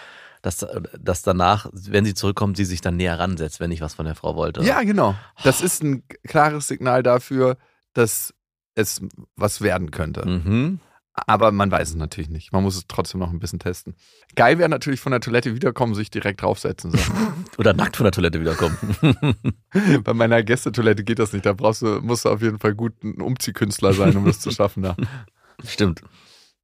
dass, 0.41 0.65
dass 0.99 1.21
danach, 1.23 1.67
wenn 1.73 2.05
sie 2.05 2.13
zurückkommt, 2.13 2.55
sie 2.57 2.65
sich 2.65 2.81
dann 2.81 2.97
näher 2.97 3.17
ransetzt, 3.19 3.59
wenn 3.59 3.71
ich 3.71 3.81
was 3.81 3.95
von 3.95 4.05
der 4.05 4.15
Frau 4.15 4.35
wollte. 4.35 4.61
Ja, 4.63 4.83
genau. 4.83 5.15
Das 5.43 5.61
ist 5.61 5.83
ein 5.83 6.03
klares 6.27 6.67
Signal 6.67 7.01
dafür, 7.01 7.57
dass 7.93 8.33
es 8.75 9.01
was 9.35 9.61
werden 9.61 9.89
könnte. 9.91 10.27
Mhm. 10.27 10.79
Aber 11.15 11.51
man 11.51 11.71
weiß 11.71 11.89
es 11.89 11.95
natürlich 11.95 12.29
nicht. 12.29 12.51
Man 12.51 12.63
muss 12.63 12.75
es 12.75 12.87
trotzdem 12.87 13.19
noch 13.19 13.31
ein 13.31 13.39
bisschen 13.39 13.59
testen. 13.59 13.95
Geil 14.35 14.57
wäre 14.59 14.67
natürlich 14.67 14.99
von 14.99 15.11
der 15.11 15.21
Toilette 15.21 15.55
wiederkommen, 15.55 15.95
sich 15.95 16.11
direkt 16.11 16.41
draufsetzen. 16.41 16.91
Oder 17.57 17.73
nackt 17.73 17.95
von 17.95 18.03
der 18.03 18.11
Toilette 18.11 18.41
wiederkommen. 18.41 18.77
Bei 20.03 20.13
meiner 20.13 20.43
Gästetoilette 20.43 21.05
geht 21.05 21.19
das 21.19 21.31
nicht. 21.31 21.45
Da 21.45 21.53
brauchst 21.53 21.81
du, 21.81 22.01
musst 22.01 22.25
du 22.25 22.29
auf 22.29 22.41
jeden 22.41 22.59
Fall 22.59 22.75
gut 22.75 23.01
ein 23.03 23.21
Umziehkünstler 23.21 23.93
sein, 23.93 24.15
um 24.17 24.25
das 24.25 24.41
zu 24.41 24.51
schaffen. 24.51 24.83
Da. 24.83 24.97
Stimmt. 25.65 26.01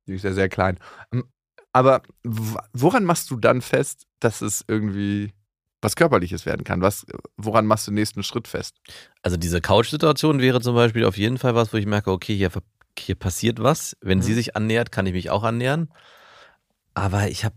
Die 0.07 0.15
ist 0.15 0.25
ja 0.25 0.33
sehr 0.33 0.49
klein. 0.49 0.77
Ähm, 1.13 1.23
Aber 1.71 2.01
woran 2.23 3.05
machst 3.05 3.31
du 3.31 3.37
dann 3.37 3.61
fest, 3.61 4.05
dass 4.19 4.41
es 4.41 4.65
irgendwie 4.67 5.31
was 5.81 5.95
Körperliches 5.95 6.45
werden 6.45 6.63
kann? 6.65 6.81
Was, 6.81 7.05
woran 7.37 7.65
machst 7.65 7.87
du 7.87 7.91
den 7.91 7.95
nächsten 7.95 8.21
Schritt 8.21 8.47
fest? 8.49 8.75
Also 9.23 9.37
diese 9.37 9.61
Couch-Situation 9.61 10.39
wäre 10.39 10.59
zum 10.61 10.75
Beispiel 10.75 11.05
auf 11.05 11.17
jeden 11.17 11.37
Fall 11.37 11.55
was, 11.55 11.73
wo 11.73 11.77
ich 11.77 11.85
merke, 11.85 12.11
okay, 12.11 12.35
hier, 12.35 12.51
hier 12.97 13.15
passiert 13.15 13.61
was. 13.61 13.95
Wenn 14.01 14.19
Mhm. 14.19 14.23
sie 14.23 14.33
sich 14.33 14.55
annähert, 14.55 14.91
kann 14.91 15.05
ich 15.05 15.13
mich 15.13 15.29
auch 15.29 15.43
annähern. 15.43 15.89
Aber 16.93 17.27
ich 17.29 17.45
habe 17.45 17.55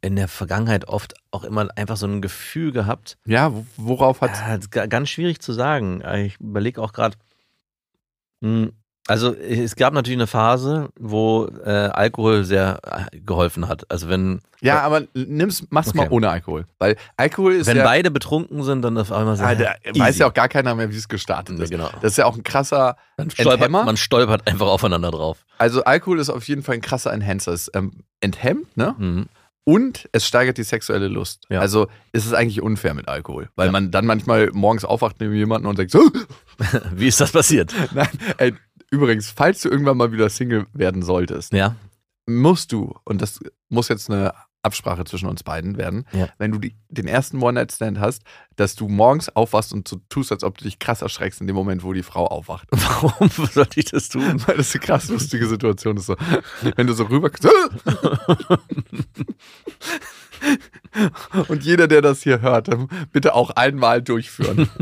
in 0.00 0.16
der 0.16 0.26
Vergangenheit 0.28 0.88
oft 0.88 1.14
auch 1.30 1.44
immer 1.44 1.68
einfach 1.76 1.96
so 1.96 2.06
ein 2.06 2.20
Gefühl 2.22 2.72
gehabt, 2.72 3.16
Ja, 3.24 3.52
wo- 3.54 3.64
worauf 3.76 4.20
hat. 4.20 4.32
Ja, 4.34 4.56
ga- 4.70 4.86
ganz 4.86 5.08
schwierig 5.10 5.40
zu 5.40 5.52
sagen. 5.52 6.02
Ich 6.24 6.40
überlege 6.40 6.82
auch 6.82 6.92
gerade. 6.92 7.16
Also 9.08 9.34
es 9.34 9.74
gab 9.74 9.92
natürlich 9.94 10.16
eine 10.16 10.28
Phase, 10.28 10.90
wo 10.98 11.48
äh, 11.64 11.68
Alkohol 11.70 12.44
sehr 12.44 12.78
äh, 13.12 13.18
geholfen 13.18 13.66
hat. 13.66 13.90
Also 13.90 14.08
wenn, 14.08 14.40
Ja, 14.60 14.80
aber 14.82 15.02
nimm's, 15.14 15.66
mach's 15.70 15.88
Okay. 15.88 15.98
mal 15.98 16.08
ohne 16.10 16.30
Alkohol. 16.30 16.66
Weil 16.78 16.96
Alkohol 17.16 17.54
ist 17.54 17.66
wenn 17.66 17.78
ja. 17.78 17.82
beide 17.84 18.12
betrunken 18.12 18.62
sind, 18.62 18.82
dann 18.82 18.96
auf 18.96 19.10
einmal 19.10 19.36
so. 19.36 19.42
Ah, 19.42 19.56
da 19.56 19.74
easy. 19.84 19.98
weiß 19.98 20.18
ja 20.18 20.28
auch 20.28 20.34
gar 20.34 20.48
keiner 20.48 20.76
mehr, 20.76 20.88
wie 20.92 20.96
es 20.96 21.08
gestartet 21.08 21.58
ist. 21.58 21.70
genau. 21.70 21.90
Das 22.00 22.12
ist 22.12 22.16
ja 22.18 22.26
auch 22.26 22.36
ein 22.36 22.44
krasser. 22.44 22.96
Man 23.16 23.30
stolpert, 23.30 23.54
Enthemmer? 23.54 23.84
man 23.84 23.96
stolpert 23.96 24.46
einfach 24.46 24.68
aufeinander 24.68 25.10
drauf. 25.10 25.44
Also 25.58 25.82
Alkohol 25.82 26.20
ist 26.20 26.30
auf 26.30 26.46
jeden 26.46 26.62
Fall 26.62 26.76
ein 26.76 26.80
krasser 26.80 27.12
Enhancer. 27.12 27.52
Es 27.52 27.70
ähm, 27.74 28.04
enthemmt, 28.20 28.76
ne? 28.76 28.94
Mhm. 28.98 29.26
Und 29.64 30.08
es 30.10 30.26
steigert 30.26 30.58
die 30.58 30.64
sexuelle 30.64 31.06
Lust. 31.06 31.44
Ja. 31.48 31.60
Also 31.60 31.86
ist 32.12 32.26
es 32.26 32.32
eigentlich 32.32 32.60
unfair 32.62 32.94
mit 32.94 33.06
Alkohol. 33.06 33.48
Weil 33.54 33.66
Ja. 33.66 33.72
man 33.72 33.92
dann 33.92 34.06
manchmal 34.06 34.50
morgens 34.52 34.84
aufwacht 34.84 35.16
neben 35.20 35.34
jemanden 35.34 35.68
und 35.68 35.78
denkt 35.78 35.92
so, 35.92 36.00
Wie 36.94 37.06
ist 37.06 37.20
das 37.20 37.30
passiert? 37.32 37.72
nein, 37.94 38.08
ey, 38.38 38.54
übrigens, 38.92 39.30
falls 39.30 39.60
du 39.62 39.68
irgendwann 39.68 39.96
mal 39.96 40.12
wieder 40.12 40.28
Single 40.28 40.66
werden 40.72 41.02
solltest, 41.02 41.52
Ja. 41.52 41.74
musst 42.26 42.70
du, 42.72 42.94
und 43.04 43.20
das 43.20 43.40
muss 43.68 43.88
jetzt 43.88 44.08
eine 44.10 44.32
Absprache 44.64 45.04
zwischen 45.04 45.28
uns 45.28 45.42
beiden 45.42 45.76
werden, 45.76 46.04
Ja. 46.12 46.28
wenn 46.38 46.52
du 46.52 46.58
die, 46.60 46.76
den 46.88 47.08
ersten 47.08 47.42
One-Night-Stand 47.42 47.98
hast, 47.98 48.22
dass 48.54 48.76
du 48.76 48.86
morgens 48.86 49.28
aufwachst 49.28 49.72
und 49.72 49.88
so 49.88 50.00
tust, 50.08 50.30
als 50.30 50.44
ob 50.44 50.56
du 50.56 50.62
dich 50.64 50.78
krass 50.78 51.02
erschreckst 51.02 51.40
in 51.40 51.48
dem 51.48 51.56
Moment, 51.56 51.82
wo 51.82 51.92
die 51.92 52.04
Frau 52.04 52.26
aufwacht. 52.28 52.68
Warum 52.70 53.28
sollte 53.48 53.80
ich 53.80 53.86
das 53.86 54.08
tun? 54.08 54.40
Weil 54.46 54.58
das 54.58 54.72
eine 54.72 54.80
krass 54.84 55.08
lustige 55.08 55.48
Situation 55.48 55.96
ist. 55.96 56.06
So. 56.06 56.14
Wenn 56.76 56.86
du 56.86 56.92
so 56.92 57.04
rüber. 57.04 57.28
Und 61.48 61.64
jeder, 61.64 61.88
der 61.88 62.02
das 62.02 62.22
hier 62.22 62.40
hört, 62.40 62.68
bitte 63.12 63.34
auch 63.34 63.50
einmal 63.50 64.02
durchführen. 64.02 64.68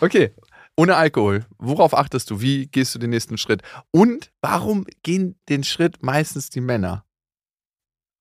Okay, 0.00 0.30
ohne 0.78 0.94
Alkohol. 0.94 1.44
Worauf 1.58 1.92
achtest 1.92 2.30
du? 2.30 2.40
Wie 2.40 2.68
gehst 2.68 2.94
du 2.94 3.00
den 3.00 3.10
nächsten 3.10 3.36
Schritt? 3.36 3.62
Und 3.90 4.30
warum 4.40 4.86
gehen 5.02 5.34
den 5.48 5.64
Schritt 5.64 6.04
meistens 6.04 6.50
die 6.50 6.60
Männer? 6.60 7.04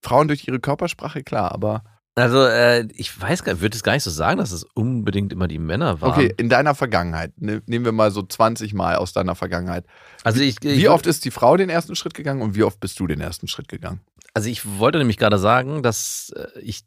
Frauen 0.03 0.27
durch 0.27 0.47
ihre 0.47 0.59
Körpersprache, 0.59 1.23
klar, 1.23 1.51
aber 1.51 1.83
Also, 2.15 2.43
äh, 2.43 2.87
ich 2.95 3.19
weiß 3.21 3.43
gar 3.43 3.53
nicht, 3.53 3.61
würde 3.61 3.75
es 3.75 3.83
gar 3.83 3.93
nicht 3.93 4.03
so 4.03 4.09
sagen, 4.09 4.39
dass 4.39 4.51
es 4.51 4.63
unbedingt 4.73 5.31
immer 5.33 5.47
die 5.47 5.59
Männer 5.59 6.01
waren. 6.01 6.13
Okay, 6.13 6.33
in 6.37 6.49
deiner 6.49 6.73
Vergangenheit. 6.73 7.39
Ne, 7.39 7.61
nehmen 7.67 7.85
wir 7.85 7.91
mal 7.91 8.09
so 8.09 8.23
20 8.23 8.73
Mal 8.73 8.95
aus 8.95 9.13
deiner 9.13 9.35
Vergangenheit. 9.35 9.85
Also 10.23 10.41
ich, 10.41 10.55
ich 10.63 10.79
Wie 10.79 10.89
oft 10.89 11.05
ist 11.05 11.25
die 11.25 11.31
Frau 11.31 11.57
den 11.57 11.69
ersten 11.69 11.95
Schritt 11.95 12.15
gegangen 12.15 12.41
und 12.41 12.55
wie 12.55 12.63
oft 12.63 12.79
bist 12.79 12.99
du 12.99 13.05
den 13.05 13.21
ersten 13.21 13.47
Schritt 13.47 13.67
gegangen? 13.67 14.01
Also 14.33 14.49
ich 14.49 14.79
wollte 14.79 14.97
nämlich 14.97 15.17
gerade 15.17 15.37
sagen, 15.37 15.83
dass 15.83 16.33
äh, 16.35 16.59
ich 16.59 16.85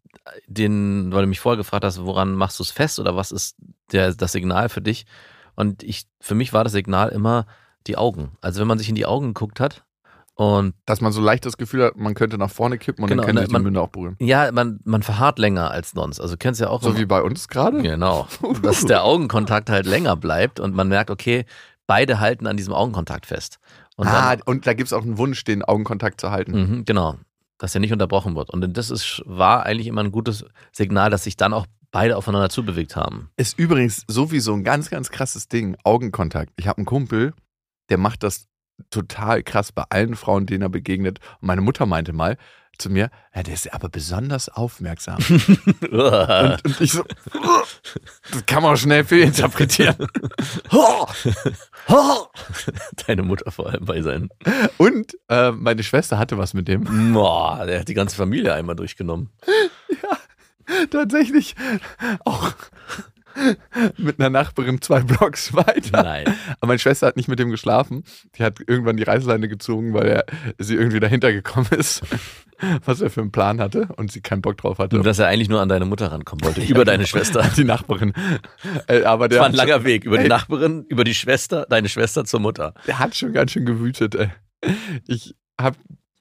den, 0.48 1.12
weil 1.12 1.22
du 1.22 1.28
mich 1.28 1.40
vorher 1.40 1.58
gefragt 1.58 1.84
hast, 1.84 2.04
woran 2.04 2.34
machst 2.34 2.58
du 2.58 2.64
es 2.64 2.72
fest 2.72 2.98
oder 2.98 3.14
was 3.14 3.30
ist 3.30 3.56
der, 3.92 4.14
das 4.14 4.32
Signal 4.32 4.68
für 4.68 4.80
dich? 4.80 5.06
Und 5.56 5.82
ich, 5.82 6.06
für 6.20 6.34
mich 6.34 6.52
war 6.52 6.64
das 6.64 6.72
Signal 6.72 7.08
immer 7.10 7.46
die 7.86 7.96
Augen. 7.96 8.32
Also 8.40 8.60
wenn 8.60 8.68
man 8.68 8.78
sich 8.78 8.88
in 8.88 8.94
die 8.94 9.06
Augen 9.06 9.28
geguckt 9.28 9.60
hat 9.60 9.84
und 10.34 10.74
Dass 10.86 11.00
man 11.00 11.12
so 11.12 11.20
leicht 11.20 11.44
das 11.46 11.56
Gefühl 11.56 11.84
hat, 11.84 11.96
man 11.96 12.14
könnte 12.14 12.38
nach 12.38 12.50
vorne 12.50 12.78
kippen 12.78 13.02
und 13.04 13.08
Genau, 13.10 13.22
dann 13.22 13.26
können 13.26 13.34
ne, 13.36 13.40
sich 13.42 13.48
die 13.48 13.52
man- 13.54 13.62
Münder 13.62 13.82
auch 13.82 13.88
berühren. 13.88 14.16
ja, 14.20 14.50
man, 14.52 14.80
man 14.84 15.02
verharrt 15.02 15.38
länger 15.38 15.70
als 15.70 15.90
sonst. 15.90 16.20
Also 16.20 16.34
du 16.34 16.38
kennst 16.38 16.60
ja 16.60 16.68
auch 16.68 16.82
So 16.82 16.96
wie 16.98 17.06
bei 17.06 17.22
uns 17.22 17.48
gerade? 17.48 17.82
Genau. 17.82 18.26
Dass 18.62 18.84
der 18.84 19.04
Augenkontakt 19.04 19.68
halt 19.70 19.86
länger 19.86 20.16
bleibt 20.16 20.60
und 20.60 20.74
man 20.74 20.88
merkt, 20.88 21.10
okay, 21.10 21.44
beide 21.86 22.20
halten 22.20 22.46
an 22.46 22.56
diesem 22.56 22.72
Augenkontakt 22.72 23.26
fest. 23.26 23.58
Und 23.96 24.06
ah, 24.06 24.36
dann, 24.36 24.42
und 24.46 24.66
da 24.66 24.72
gibt 24.74 24.86
es 24.86 24.92
auch 24.92 25.02
einen 25.02 25.18
Wunsch, 25.18 25.44
den 25.44 25.62
Augenkontakt 25.62 26.20
zu 26.20 26.30
halten. 26.30 26.52
mhm, 26.52 26.84
genau, 26.84 27.16
dass 27.58 27.74
er 27.74 27.80
nicht 27.80 27.92
unterbrochen 27.92 28.34
wird. 28.36 28.48
Und 28.50 28.76
das 28.76 28.90
ist, 28.90 29.22
war 29.26 29.64
eigentlich 29.66 29.88
immer 29.88 30.02
ein 30.02 30.12
gutes 30.12 30.44
Signal, 30.72 31.10
dass 31.10 31.24
sich 31.24 31.36
dann 31.36 31.52
auch 31.52 31.66
beide 31.90 32.16
aufeinander 32.16 32.50
zubewegt 32.50 32.96
haben. 32.96 33.30
Ist 33.36 33.58
übrigens 33.58 34.04
sowieso 34.06 34.54
ein 34.54 34.64
ganz, 34.64 34.90
ganz 34.90 35.10
krasses 35.10 35.48
Ding. 35.48 35.76
Augenkontakt. 35.84 36.52
Ich 36.56 36.68
habe 36.68 36.78
einen 36.78 36.86
Kumpel, 36.86 37.34
der 37.88 37.98
macht 37.98 38.22
das 38.22 38.48
total 38.90 39.42
krass 39.42 39.72
bei 39.72 39.84
allen 39.90 40.16
Frauen, 40.16 40.46
denen 40.46 40.62
er 40.62 40.68
begegnet. 40.68 41.20
Und 41.40 41.48
meine 41.48 41.60
Mutter 41.60 41.86
meinte 41.86 42.12
mal 42.12 42.36
zu 42.78 42.88
mir, 42.88 43.10
ja, 43.34 43.42
der 43.42 43.54
ist 43.54 43.72
aber 43.72 43.88
besonders 43.88 44.48
aufmerksam. 44.48 45.18
und, 45.90 46.64
und 46.64 46.80
ich 46.80 46.92
so, 46.92 47.04
das 48.32 48.46
kann 48.46 48.62
man 48.62 48.72
auch 48.72 48.78
schnell 48.78 49.04
fehlinterpretieren. 49.04 49.96
Deine 53.06 53.22
Mutter 53.22 53.50
vor 53.50 53.68
allem 53.68 53.84
bei 53.84 54.00
seinen. 54.00 54.30
und 54.78 55.16
äh, 55.28 55.50
meine 55.52 55.82
Schwester 55.82 56.18
hatte 56.18 56.38
was 56.38 56.54
mit 56.54 56.68
dem. 56.68 57.12
Boah, 57.12 57.66
der 57.66 57.80
hat 57.80 57.88
die 57.88 57.94
ganze 57.94 58.16
Familie 58.16 58.54
einmal 58.54 58.76
durchgenommen. 58.76 59.30
Tatsächlich 60.90 61.54
auch 62.24 62.52
mit 63.96 64.18
einer 64.18 64.28
Nachbarin 64.28 64.82
zwei 64.82 65.00
Blocks 65.00 65.54
weiter. 65.54 66.02
Nein. 66.02 66.26
Aber 66.60 66.66
meine 66.66 66.78
Schwester 66.80 67.06
hat 67.06 67.16
nicht 67.16 67.28
mit 67.28 67.38
dem 67.38 67.50
geschlafen. 67.50 68.02
Die 68.36 68.42
hat 68.42 68.58
irgendwann 68.66 68.96
die 68.96 69.04
Reißleine 69.04 69.48
gezogen, 69.48 69.94
weil 69.94 70.06
er 70.08 70.24
sie 70.58 70.74
irgendwie 70.74 70.98
dahinter 71.00 71.32
gekommen 71.32 71.68
ist, 71.70 72.02
was 72.84 73.00
er 73.00 73.08
für 73.08 73.20
einen 73.20 73.30
Plan 73.30 73.60
hatte 73.60 73.88
und 73.96 74.10
sie 74.10 74.20
keinen 74.20 74.42
Bock 74.42 74.56
drauf 74.58 74.78
hatte. 74.78 74.96
Und 74.96 75.06
dass 75.06 75.20
er 75.20 75.28
eigentlich 75.28 75.48
nur 75.48 75.60
an 75.60 75.68
deine 75.68 75.84
Mutter 75.84 76.10
rankommen 76.10 76.44
wollte, 76.44 76.60
über 76.68 76.84
deine 76.84 77.06
Schwester. 77.06 77.48
Die 77.56 77.64
Nachbarin. 77.64 78.12
Äh, 78.88 79.04
Aber 79.04 79.28
Das 79.28 79.36
der, 79.36 79.40
war 79.42 79.48
ein 79.48 79.54
langer 79.54 79.84
Weg, 79.84 80.04
über 80.04 80.18
die. 80.18 80.28
Nachbarin, 80.28 80.84
über 80.88 81.04
die 81.04 81.14
Schwester, 81.14 81.66
deine 81.70 81.88
Schwester 81.88 82.24
zur 82.24 82.40
Mutter. 82.40 82.74
der 82.88 82.98
hat 82.98 83.14
schon 83.16 83.32
ganz 83.32 83.52
schön 83.52 83.64
gewütet. 83.64 84.16
Ey. 84.16 84.30
Ich 85.06 85.34
habe 85.58 85.76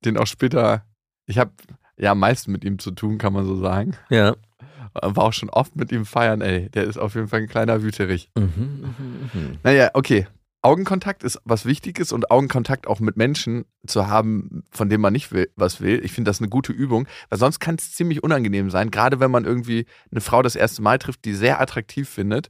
den 0.05 0.15
auch 0.15 0.27
später, 0.27 0.85
ich 1.25 1.39
habe 1.39 1.51
ja 1.99 2.11
am 2.11 2.19
meisten 2.19 2.51
mit 2.51 2.63
ihm 2.63 2.79
zu 2.79 2.91
tun, 2.91 3.17
kann 3.17 3.33
man 3.33 3.45
so 3.45 3.55
sagen. 3.57 3.95
Ja. 4.09 4.35
War 4.93 5.23
auch 5.23 5.33
schon 5.33 5.49
oft 5.49 5.75
mit 5.75 5.91
ihm 5.91 6.05
feiern, 6.05 6.41
ey. 6.41 6.69
Der 6.69 6.85
ist 6.85 6.97
auf 6.97 7.15
jeden 7.15 7.27
Fall 7.27 7.41
ein 7.41 7.47
kleiner 7.47 7.83
Wüterich. 7.83 8.31
Mhm, 8.35 8.43
mhm, 8.47 9.29
mhm. 9.33 9.57
Naja, 9.63 9.91
okay. 9.93 10.27
Augenkontakt 10.61 11.23
ist 11.23 11.39
was 11.45 11.65
Wichtiges 11.65 12.11
und 12.11 12.31
Augenkontakt 12.31 12.85
auch 12.85 12.99
mit 12.99 13.15
Menschen 13.15 13.63
zu 13.87 14.07
haben, 14.07 14.63
von 14.71 14.89
denen 14.89 15.01
man 15.01 15.13
nicht 15.13 15.31
will, 15.31 15.49
was 15.55 15.79
will. 15.79 16.03
Ich 16.03 16.11
finde 16.11 16.29
das 16.29 16.41
eine 16.41 16.49
gute 16.49 16.73
Übung, 16.73 17.07
weil 17.29 17.39
sonst 17.39 17.59
kann 17.59 17.75
es 17.75 17.93
ziemlich 17.93 18.23
unangenehm 18.23 18.69
sein, 18.69 18.91
gerade 18.91 19.21
wenn 19.21 19.31
man 19.31 19.45
irgendwie 19.45 19.85
eine 20.11 20.19
Frau 20.19 20.41
das 20.41 20.57
erste 20.57 20.81
Mal 20.81 20.99
trifft, 20.99 21.23
die 21.23 21.33
sehr 21.33 21.61
attraktiv 21.61 22.09
findet, 22.09 22.49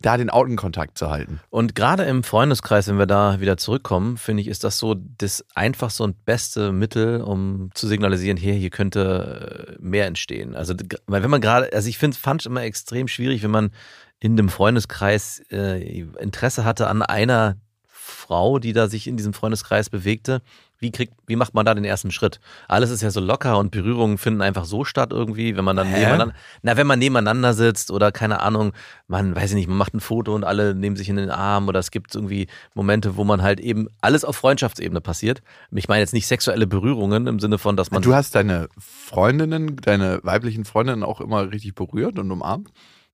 da 0.00 0.16
den 0.16 0.30
Augenkontakt 0.30 0.98
zu 0.98 1.10
halten. 1.10 1.40
Und 1.50 1.74
gerade 1.74 2.04
im 2.04 2.22
Freundeskreis, 2.22 2.88
wenn 2.88 2.98
wir 2.98 3.06
da 3.06 3.40
wieder 3.40 3.56
zurückkommen, 3.56 4.16
finde 4.16 4.42
ich, 4.42 4.48
ist 4.48 4.64
das 4.64 4.78
so 4.78 4.94
das 4.94 5.44
einfachste 5.54 6.02
und 6.02 6.24
beste 6.24 6.72
Mittel, 6.72 7.20
um 7.20 7.70
zu 7.74 7.86
signalisieren, 7.86 8.36
hier, 8.36 8.54
hier 8.54 8.70
könnte 8.70 9.76
äh, 9.78 9.82
mehr 9.82 10.06
entstehen. 10.06 10.54
Also, 10.56 10.74
wenn 11.06 11.30
man 11.30 11.40
gerade, 11.40 11.72
also 11.72 11.88
ich 11.88 11.98
finde, 11.98 12.16
fand 12.16 12.42
es 12.42 12.46
immer 12.46 12.62
extrem 12.62 13.08
schwierig, 13.08 13.42
wenn 13.42 13.50
man 13.50 13.70
in 14.18 14.36
dem 14.36 14.48
Freundeskreis 14.48 15.42
äh, 15.50 16.00
Interesse 16.18 16.64
hatte 16.64 16.88
an 16.88 17.02
einer 17.02 17.56
Frau, 17.86 18.58
die 18.58 18.72
da 18.72 18.88
sich 18.88 19.06
in 19.06 19.16
diesem 19.16 19.32
Freundeskreis 19.32 19.90
bewegte. 19.90 20.42
Wie 20.80 20.90
kriegt, 20.90 21.12
wie 21.26 21.36
macht 21.36 21.52
man 21.52 21.66
da 21.66 21.74
den 21.74 21.84
ersten 21.84 22.10
Schritt? 22.10 22.40
Alles 22.66 22.90
ist 22.90 23.02
ja 23.02 23.10
so 23.10 23.20
locker 23.20 23.58
und 23.58 23.70
Berührungen 23.70 24.16
finden 24.16 24.40
einfach 24.40 24.64
so 24.64 24.84
statt 24.84 25.12
irgendwie, 25.12 25.54
wenn 25.54 25.64
man 25.64 25.76
dann 25.76 25.86
Hä? 25.86 25.98
nebeneinander, 25.98 26.34
na, 26.62 26.76
wenn 26.78 26.86
man 26.86 26.98
nebeneinander 26.98 27.52
sitzt 27.52 27.90
oder 27.90 28.10
keine 28.12 28.40
Ahnung, 28.40 28.72
man 29.06 29.36
weiß 29.36 29.50
ich 29.50 29.56
nicht, 29.56 29.68
man 29.68 29.76
macht 29.76 29.92
ein 29.92 30.00
Foto 30.00 30.34
und 30.34 30.42
alle 30.42 30.74
nehmen 30.74 30.96
sich 30.96 31.10
in 31.10 31.16
den 31.16 31.30
Arm 31.30 31.68
oder 31.68 31.78
es 31.80 31.90
gibt 31.90 32.14
irgendwie 32.14 32.46
Momente, 32.74 33.18
wo 33.18 33.24
man 33.24 33.42
halt 33.42 33.60
eben 33.60 33.88
alles 34.00 34.24
auf 34.24 34.36
Freundschaftsebene 34.36 35.02
passiert. 35.02 35.42
Ich 35.70 35.88
meine 35.88 36.00
jetzt 36.00 36.14
nicht 36.14 36.26
sexuelle 36.26 36.66
Berührungen 36.66 37.26
im 37.26 37.40
Sinne 37.40 37.58
von, 37.58 37.76
dass 37.76 37.90
man 37.90 38.00
du 38.00 38.14
hast 38.14 38.34
deine 38.34 38.68
Freundinnen, 38.78 39.76
deine 39.76 40.20
weiblichen 40.22 40.64
Freundinnen 40.64 41.02
auch 41.02 41.20
immer 41.20 41.52
richtig 41.52 41.74
berührt 41.74 42.18
und 42.18 42.30
umarmt? 42.30 42.70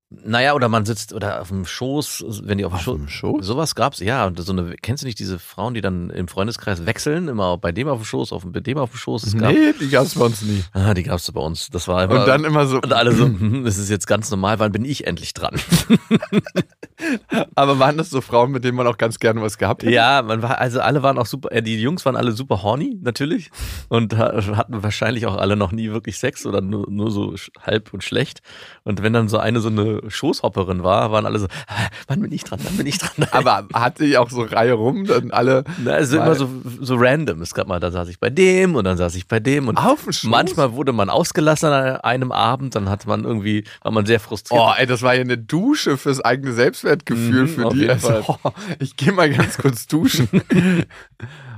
Naja, 0.09 0.55
oder 0.55 0.69
man 0.69 0.85
sitzt 0.87 1.13
oder 1.13 1.41
auf 1.41 1.49
dem 1.49 1.67
Schoß, 1.67 2.25
wenn 2.45 2.59
die 2.59 2.65
auf 2.65 2.71
dem 2.73 2.77
Auf 2.77 2.83
Schoß. 2.83 2.97
dem 2.97 3.09
Schoß? 3.09 3.45
Sowas 3.47 3.75
gab's, 3.75 3.99
ja. 3.99 4.25
Und 4.27 4.39
so 4.41 4.53
eine, 4.53 4.77
kennst 4.81 5.03
du 5.03 5.07
nicht 5.09 5.19
diese 5.19 5.41
Frauen, 5.41 5.75
die 5.75 5.81
dann 5.81 6.11
im 6.11 6.29
Freundeskreis 6.29 6.87
wechseln, 6.87 7.27
immer 7.27 7.59
bei 7.59 7.73
dem 7.73 7.89
auf 7.89 7.99
dem 7.99 8.05
Schoß, 8.05 8.33
auf 8.33 8.45
bei 8.47 8.61
dem 8.61 8.79
auf 8.79 8.91
dem 8.93 8.99
Schoß? 8.99 9.25
Es 9.25 9.37
gab, 9.37 9.51
Nee, 9.53 9.73
die 9.81 9.89
gab 9.89 10.07
es 10.07 10.15
bei 10.15 10.25
uns 10.25 10.43
nie. 10.43 10.63
ah, 10.75 10.95
die 10.95 11.03
gab's 11.03 11.31
bei 11.33 11.41
uns. 11.41 11.71
Das 11.71 11.89
war 11.89 12.05
immer, 12.05 12.21
Und 12.21 12.29
dann 12.29 12.45
immer 12.45 12.67
so. 12.67 12.77
und 12.77 12.93
alle 12.93 13.11
so, 13.13 13.25
hm, 13.25 13.65
das 13.65 13.79
ist 13.79 13.91
jetzt 13.91 14.07
ganz 14.07 14.31
normal, 14.31 14.61
wann 14.61 14.71
bin 14.71 14.85
ich 14.85 15.09
endlich 15.09 15.35
dran? 15.35 15.57
Aber 17.55 17.79
waren 17.79 17.99
das 17.99 18.09
so 18.11 18.21
Frauen, 18.21 18.53
mit 18.53 18.65
denen 18.65 18.77
man 18.77 18.87
auch 18.87 18.97
ganz 18.99 19.19
gerne 19.19 19.43
was 19.43 19.59
gehabt 19.59 19.83
hätte? 19.83 19.93
Ja, 19.93 20.23
man 20.23 20.41
war, 20.43 20.59
also 20.59 20.81
alle 20.81 21.03
waren 21.03 21.19
auch 21.19 21.27
super, 21.27 21.53
äh, 21.53 21.63
die 21.63 21.81
Jungs 21.81 22.05
waren 22.07 22.17
alle 22.17 22.33
super 22.33 22.63
horny, 22.63 22.97
natürlich. 23.03 23.51
Und 23.89 24.17
ha- 24.17 24.33
hatten 24.57 24.83
wahrscheinlich 24.83 25.27
auch 25.27 25.37
alle 25.37 25.57
noch 25.57 25.73
nie 25.73 25.91
wirklich 25.91 26.17
Sex 26.19 26.47
oder 26.47 26.61
nur, 26.61 26.89
nur 26.91 27.11
so 27.11 27.35
halb 27.61 27.93
und 27.93 28.03
schlecht. 28.03 28.41
Und 28.85 29.03
wenn 29.03 29.13
dann 29.13 29.29
so 29.29 29.39
eine 29.39 29.61
so 29.61 29.69
eine 29.69 29.96
Schoßhopperin 30.09 30.83
war, 30.83 31.11
waren 31.13 31.27
alle 31.27 31.39
so, 31.39 31.47
"Ah, 31.67 31.89
wann 32.07 32.21
bin 32.21 32.33
ich 32.33 32.45
dran, 32.45 32.61
wann 32.63 32.77
bin 32.77 32.87
ich 32.87 32.99
dran? 32.99 33.27
Aber 33.33 33.67
hatte 33.75 34.05
ich 34.05 34.19
auch 34.19 34.31
so 34.31 34.43
Reihe 34.43 34.73
rum, 34.75 35.05
dann 35.07 35.31
alle 35.31 35.65
Na, 35.83 35.93
also 35.93 36.19
Weil- 36.19 36.27
immer 36.27 36.35
so, 36.35 36.49
so 36.81 36.97
random. 36.97 37.43
Es 37.43 37.55
gab 37.55 37.67
mal, 37.69 37.81
da 37.81 37.91
saß 37.91 38.09
ich 38.09 38.19
bei 38.21 38.31
dem 38.31 38.75
und 38.75 38.85
dann 38.85 38.97
saß 38.97 39.15
ich 39.17 39.27
bei 39.29 39.41
dem 39.41 39.69
und 39.69 39.77
auf 39.79 40.07
manchmal 40.25 40.73
wurde 40.73 40.93
man 40.93 41.11
ausgelassen 41.11 41.69
an 41.71 41.97
einem 41.99 42.33
Abend, 42.33 42.75
dann 42.75 42.89
hatte 42.89 43.09
man 43.09 43.25
irgendwie, 43.25 43.65
war 43.83 43.93
man 43.93 44.07
sehr 44.07 44.21
frustriert. 44.21 44.61
Oh, 44.61 44.73
ey, 44.77 44.87
das 44.87 45.03
war 45.03 45.15
ja 45.15 45.21
eine 45.21 45.39
Dusche 45.39 45.97
fürs 45.97 46.21
eigene 46.21 46.53
Selbstwertgefühl 46.53 47.43
Mhm, 47.45 47.49
für 47.49 47.69
die. 47.71 47.89
Also, 47.91 48.09
Fall. 48.23 48.25
oh, 48.45 48.51
ich 48.79 48.97
gehe 48.97 49.13
mal 49.13 49.31
ganz 49.31 49.59
kurz 49.59 49.87
duschen. 49.87 50.29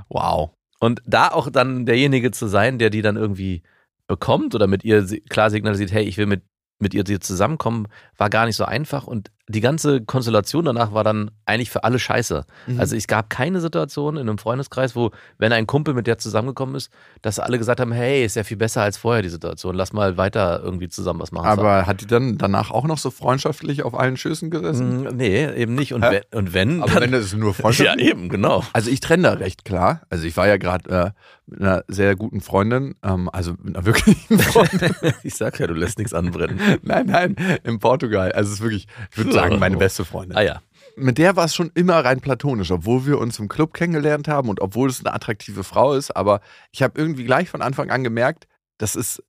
wow. 0.09 0.51
Und 0.79 1.01
da 1.05 1.27
auch 1.29 1.49
dann 1.49 1.85
derjenige 1.85 2.31
zu 2.31 2.47
sein, 2.47 2.79
der 2.79 2.89
die 2.89 3.01
dann 3.01 3.17
irgendwie 3.17 3.63
bekommt 4.07 4.55
oder 4.55 4.65
mit 4.67 4.83
ihr 4.83 5.05
klar 5.29 5.49
signalisiert, 5.49 5.91
hey, 5.91 6.03
ich 6.03 6.17
will 6.17 6.25
mit, 6.25 6.41
mit 6.79 6.93
ihr 6.93 7.19
zusammenkommen, 7.19 7.87
war 8.17 8.29
gar 8.29 8.45
nicht 8.45 8.55
so 8.55 8.65
einfach. 8.65 9.05
Und 9.05 9.31
die 9.49 9.61
ganze 9.61 10.01
Konstellation 10.01 10.63
danach 10.63 10.93
war 10.93 11.03
dann 11.03 11.31
eigentlich 11.45 11.71
für 11.71 11.83
alle 11.83 11.97
scheiße. 11.97 12.45
Mhm. 12.67 12.79
Also 12.79 12.95
es 12.95 13.07
gab 13.07 13.31
keine 13.31 13.61
Situation 13.61 14.15
in 14.15 14.29
einem 14.29 14.37
Freundeskreis, 14.37 14.95
wo, 14.95 15.09
wenn 15.39 15.51
ein 15.51 15.65
Kumpel 15.65 15.95
mit 15.95 16.05
der 16.05 16.19
zusammengekommen 16.19 16.75
ist, 16.75 16.91
dass 17.23 17.39
alle 17.39 17.57
gesagt 17.57 17.79
haben, 17.79 17.91
hey, 17.91 18.23
ist 18.23 18.35
ja 18.35 18.43
viel 18.43 18.57
besser 18.57 18.83
als 18.83 18.97
vorher 18.97 19.23
die 19.23 19.29
Situation, 19.29 19.73
lass 19.73 19.91
mal 19.91 20.17
weiter 20.17 20.61
irgendwie 20.63 20.87
zusammen 20.87 21.19
was 21.19 21.31
machen. 21.31 21.47
Aber 21.47 21.87
hat 21.87 22.01
die 22.01 22.05
dann 22.07 22.37
danach 22.37 22.69
auch 22.69 22.85
noch 22.85 22.99
so 22.99 23.09
freundschaftlich 23.09 23.81
auf 23.81 23.99
allen 23.99 24.17
Schüssen 24.17 24.51
gesessen? 24.51 25.03
Mm, 25.03 25.15
Nee, 25.15 25.51
eben 25.55 25.73
nicht. 25.73 25.93
Und 25.93 26.03
Hä? 26.03 26.21
wenn, 26.31 26.39
und 26.39 26.53
wenn 26.53 26.83
Aber 26.83 26.93
dann, 26.93 27.03
wenn 27.03 27.11
das 27.13 27.33
nur 27.33 27.49
ja, 27.53 27.53
freundschaftlich 27.53 28.07
eben, 28.07 28.29
genau. 28.29 28.63
Also 28.73 28.91
ich 28.91 28.99
trenne 28.99 29.23
da 29.23 29.33
recht 29.33 29.65
klar. 29.65 30.01
Also 30.11 30.25
ich 30.25 30.37
war 30.37 30.47
ja 30.47 30.57
gerade 30.57 30.89
äh, 30.89 31.11
mit 31.47 31.61
einer 31.61 31.83
sehr 31.87 32.15
guten 32.15 32.41
Freundin, 32.41 32.93
ähm, 33.03 33.27
also 33.33 33.53
mit 33.63 33.75
einer 33.75 33.85
wirklichen 33.87 34.37
Freundin. 34.39 34.93
Ich 35.23 35.33
sag 35.35 35.59
ja, 35.59 35.65
du 35.65 35.73
lässt 35.73 35.97
nichts 35.97 36.13
anbrennen. 36.13 36.59
nein, 36.83 37.07
nein, 37.07 37.35
in 37.63 37.79
Portugal. 37.79 38.31
Also 38.31 38.49
es 38.49 38.55
ist 38.57 38.61
wirklich, 38.61 38.87
ich 39.11 39.17
würde 39.17 39.31
sagen, 39.41 39.59
meine 39.59 39.77
beste 39.77 40.05
Freundin. 40.05 40.37
Ah 40.37 40.41
ja. 40.41 40.61
Mit 40.95 41.17
der 41.17 41.35
war 41.35 41.45
es 41.45 41.55
schon 41.55 41.71
immer 41.75 42.03
rein 42.03 42.19
platonisch, 42.19 42.71
obwohl 42.71 43.05
wir 43.05 43.19
uns 43.19 43.39
im 43.39 43.47
Club 43.47 43.73
kennengelernt 43.73 44.27
haben 44.27 44.49
und 44.49 44.59
obwohl 44.61 44.89
es 44.89 44.99
eine 44.99 45.13
attraktive 45.13 45.63
Frau 45.63 45.93
ist. 45.93 46.11
Aber 46.15 46.41
ich 46.71 46.81
habe 46.83 46.99
irgendwie 46.99 47.23
gleich 47.23 47.49
von 47.49 47.61
Anfang 47.61 47.89
an 47.89 48.03
gemerkt, 48.03 48.47
das 48.79 48.95
ist 48.95 49.23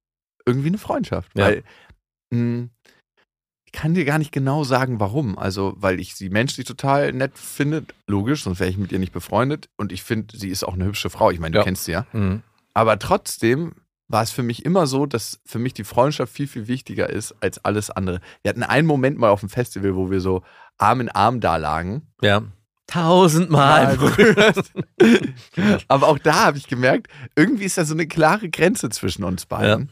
irgendwie 0.47 0.69
eine 0.69 0.79
Freundschaft. 0.79 1.31
Ja. 1.37 1.47
Weil 1.47 1.63
mh, 2.31 2.69
ich 3.67 3.73
kann 3.73 3.95
dir 3.95 4.05
gar 4.05 4.19
nicht 4.19 4.33
genau 4.33 4.65
sagen, 4.65 4.99
warum. 4.99 5.39
Also, 5.39 5.75
weil 5.77 6.01
ich 6.01 6.17
sie 6.17 6.29
menschlich 6.29 6.67
total 6.67 7.13
nett 7.13 7.39
finde. 7.39 7.85
Logisch, 8.09 8.43
sonst 8.43 8.59
wäre 8.59 8.71
ich 8.71 8.79
mit 8.79 8.91
ihr 8.91 8.99
nicht 8.99 9.13
befreundet. 9.13 9.69
Und 9.77 9.93
ich 9.93 10.03
finde, 10.03 10.37
sie 10.37 10.49
ist 10.49 10.65
auch 10.65 10.75
eine 10.75 10.87
hübsche 10.87 11.09
Frau. 11.11 11.31
Ich 11.31 11.39
meine, 11.39 11.53
du 11.53 11.59
Ja. 11.59 11.65
kennst 11.65 11.85
sie 11.85 11.93
ja. 11.93 12.07
Mhm. 12.13 12.43
Aber 12.75 12.99
trotzdem 12.99 13.75
war 14.11 14.25
es 14.25 14.33
für 14.33 14.43
mich 14.43 14.65
immer 14.65 14.89
so, 14.89 15.07
dass 15.07 15.41
für 15.47 15.61
mich 15.61 15.73
die 15.73 15.85
Freundschaft 15.85 16.33
viel, 16.33 16.49
viel 16.49 16.67
wichtiger 16.67 17.09
ist 17.09 17.33
als 17.41 17.65
alles 17.65 17.91
andere. 17.91 18.21
Wir 18.43 18.49
hatten 18.49 18.65
einen 18.65 18.87
Moment 18.87 19.19
mal 19.19 19.31
auf 19.31 19.41
dem 19.41 19.49
Festival, 19.49 19.95
wo 19.95 20.11
wir 20.11 20.21
so 20.21 20.43
Arm 20.79 21.01
in 21.01 21.09
Arm 21.09 21.41
da 21.41 21.57
lagen. 21.57 22.09
Ja. 22.21 22.43
Tausendmal. 22.89 23.97
berührt. 23.97 24.73
Aber 25.89 26.09
auch 26.09 26.19
da 26.19 26.47
habe 26.47 26.59
ich 26.59 26.67
gemerkt, 26.67 27.07
irgendwie 27.37 27.65
ist 27.65 27.79
da 27.79 27.85
so 27.85 27.95
eine 27.95 28.09
klare 28.09 28.51
Grenze 28.51 28.91
zwischen 28.91 29.23
uns 29.23 29.47
beiden. 29.47 29.91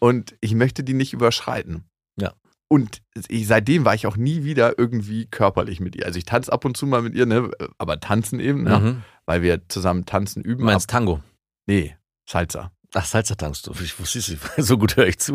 und 0.00 0.34
ich 0.40 0.56
möchte 0.56 0.82
die 0.82 0.94
nicht 0.94 1.12
überschreiten. 1.12 1.84
Ja. 2.16 2.32
Und 2.66 3.02
ich, 3.28 3.46
seitdem 3.46 3.84
war 3.84 3.94
ich 3.94 4.08
auch 4.08 4.16
nie 4.16 4.42
wieder 4.42 4.80
irgendwie 4.80 5.26
körperlich 5.26 5.78
mit 5.78 5.94
ihr. 5.94 6.06
Also 6.06 6.18
ich 6.18 6.24
tanze 6.24 6.52
ab 6.52 6.64
und 6.64 6.76
zu 6.76 6.88
mal 6.88 7.02
mit 7.02 7.14
ihr, 7.14 7.26
ne? 7.26 7.52
aber 7.78 8.00
tanzen 8.00 8.40
eben, 8.40 8.64
ne? 8.64 8.78
Mhm. 8.80 9.02
weil 9.26 9.42
wir 9.42 9.68
zusammen 9.68 10.06
tanzen 10.06 10.42
üben. 10.42 10.58
Du 10.58 10.64
meinst 10.64 10.90
Tango? 10.90 11.14
ab, 11.14 11.22
nee, 11.66 11.96
Salsa. 12.28 12.72
Ach, 12.94 13.04
Salsa 13.04 13.34
tankst 13.34 13.66
du. 13.66 13.72
Ich 13.82 13.98
wusste 13.98 14.18
es 14.18 14.36
so 14.66 14.78
gut 14.78 14.96
höre 14.96 15.06
ich 15.06 15.18
zu. 15.18 15.34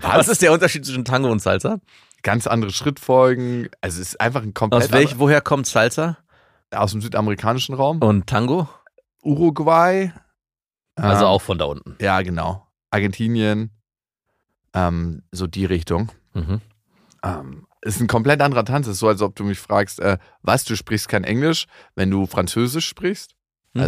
was? 0.00 0.28
Ist 0.28 0.42
der 0.42 0.52
Unterschied 0.52 0.84
zwischen 0.86 1.04
Tango 1.04 1.30
und 1.30 1.40
Salsa? 1.40 1.80
Ganz 2.22 2.46
andere 2.46 2.70
Schrittfolgen. 2.72 3.68
Also 3.82 4.00
es 4.00 4.08
ist 4.08 4.20
einfach 4.20 4.42
ein 4.42 4.54
komplett 4.54 4.84
Aus 4.84 4.92
welch, 4.92 5.18
woher 5.18 5.40
kommt 5.40 5.66
Salsa 5.66 6.16
aus 6.70 6.92
dem 6.92 7.02
südamerikanischen 7.02 7.74
Raum. 7.74 7.98
und 8.02 8.26
Tango? 8.26 8.68
Uruguay. 9.22 10.12
Also 10.96 11.24
ähm, 11.24 11.30
auch 11.30 11.42
von 11.42 11.58
da 11.58 11.66
unten. 11.66 11.96
Ja, 12.00 12.22
genau. 12.22 12.66
Argentinien. 12.90 13.70
Ähm, 14.72 15.22
so 15.32 15.46
die 15.46 15.64
Richtung. 15.64 16.10
Mhm. 16.32 16.60
Ähm, 17.22 17.66
ist 17.82 18.00
ein 18.00 18.06
komplett 18.06 18.40
anderer 18.40 18.64
Tanz. 18.64 18.86
Es 18.86 18.94
ist 18.94 18.98
so, 19.00 19.08
als 19.08 19.22
ob 19.22 19.36
du 19.36 19.44
mich 19.44 19.58
fragst, 19.58 20.00
äh, 20.00 20.18
was, 20.42 20.64
du 20.64 20.76
sprichst 20.76 21.08
kein 21.08 21.24
Englisch, 21.24 21.66
wenn 21.94 22.10
du 22.10 22.26
Französisch 22.26 22.86
sprichst. 22.86 23.34
Mhm. 23.74 23.82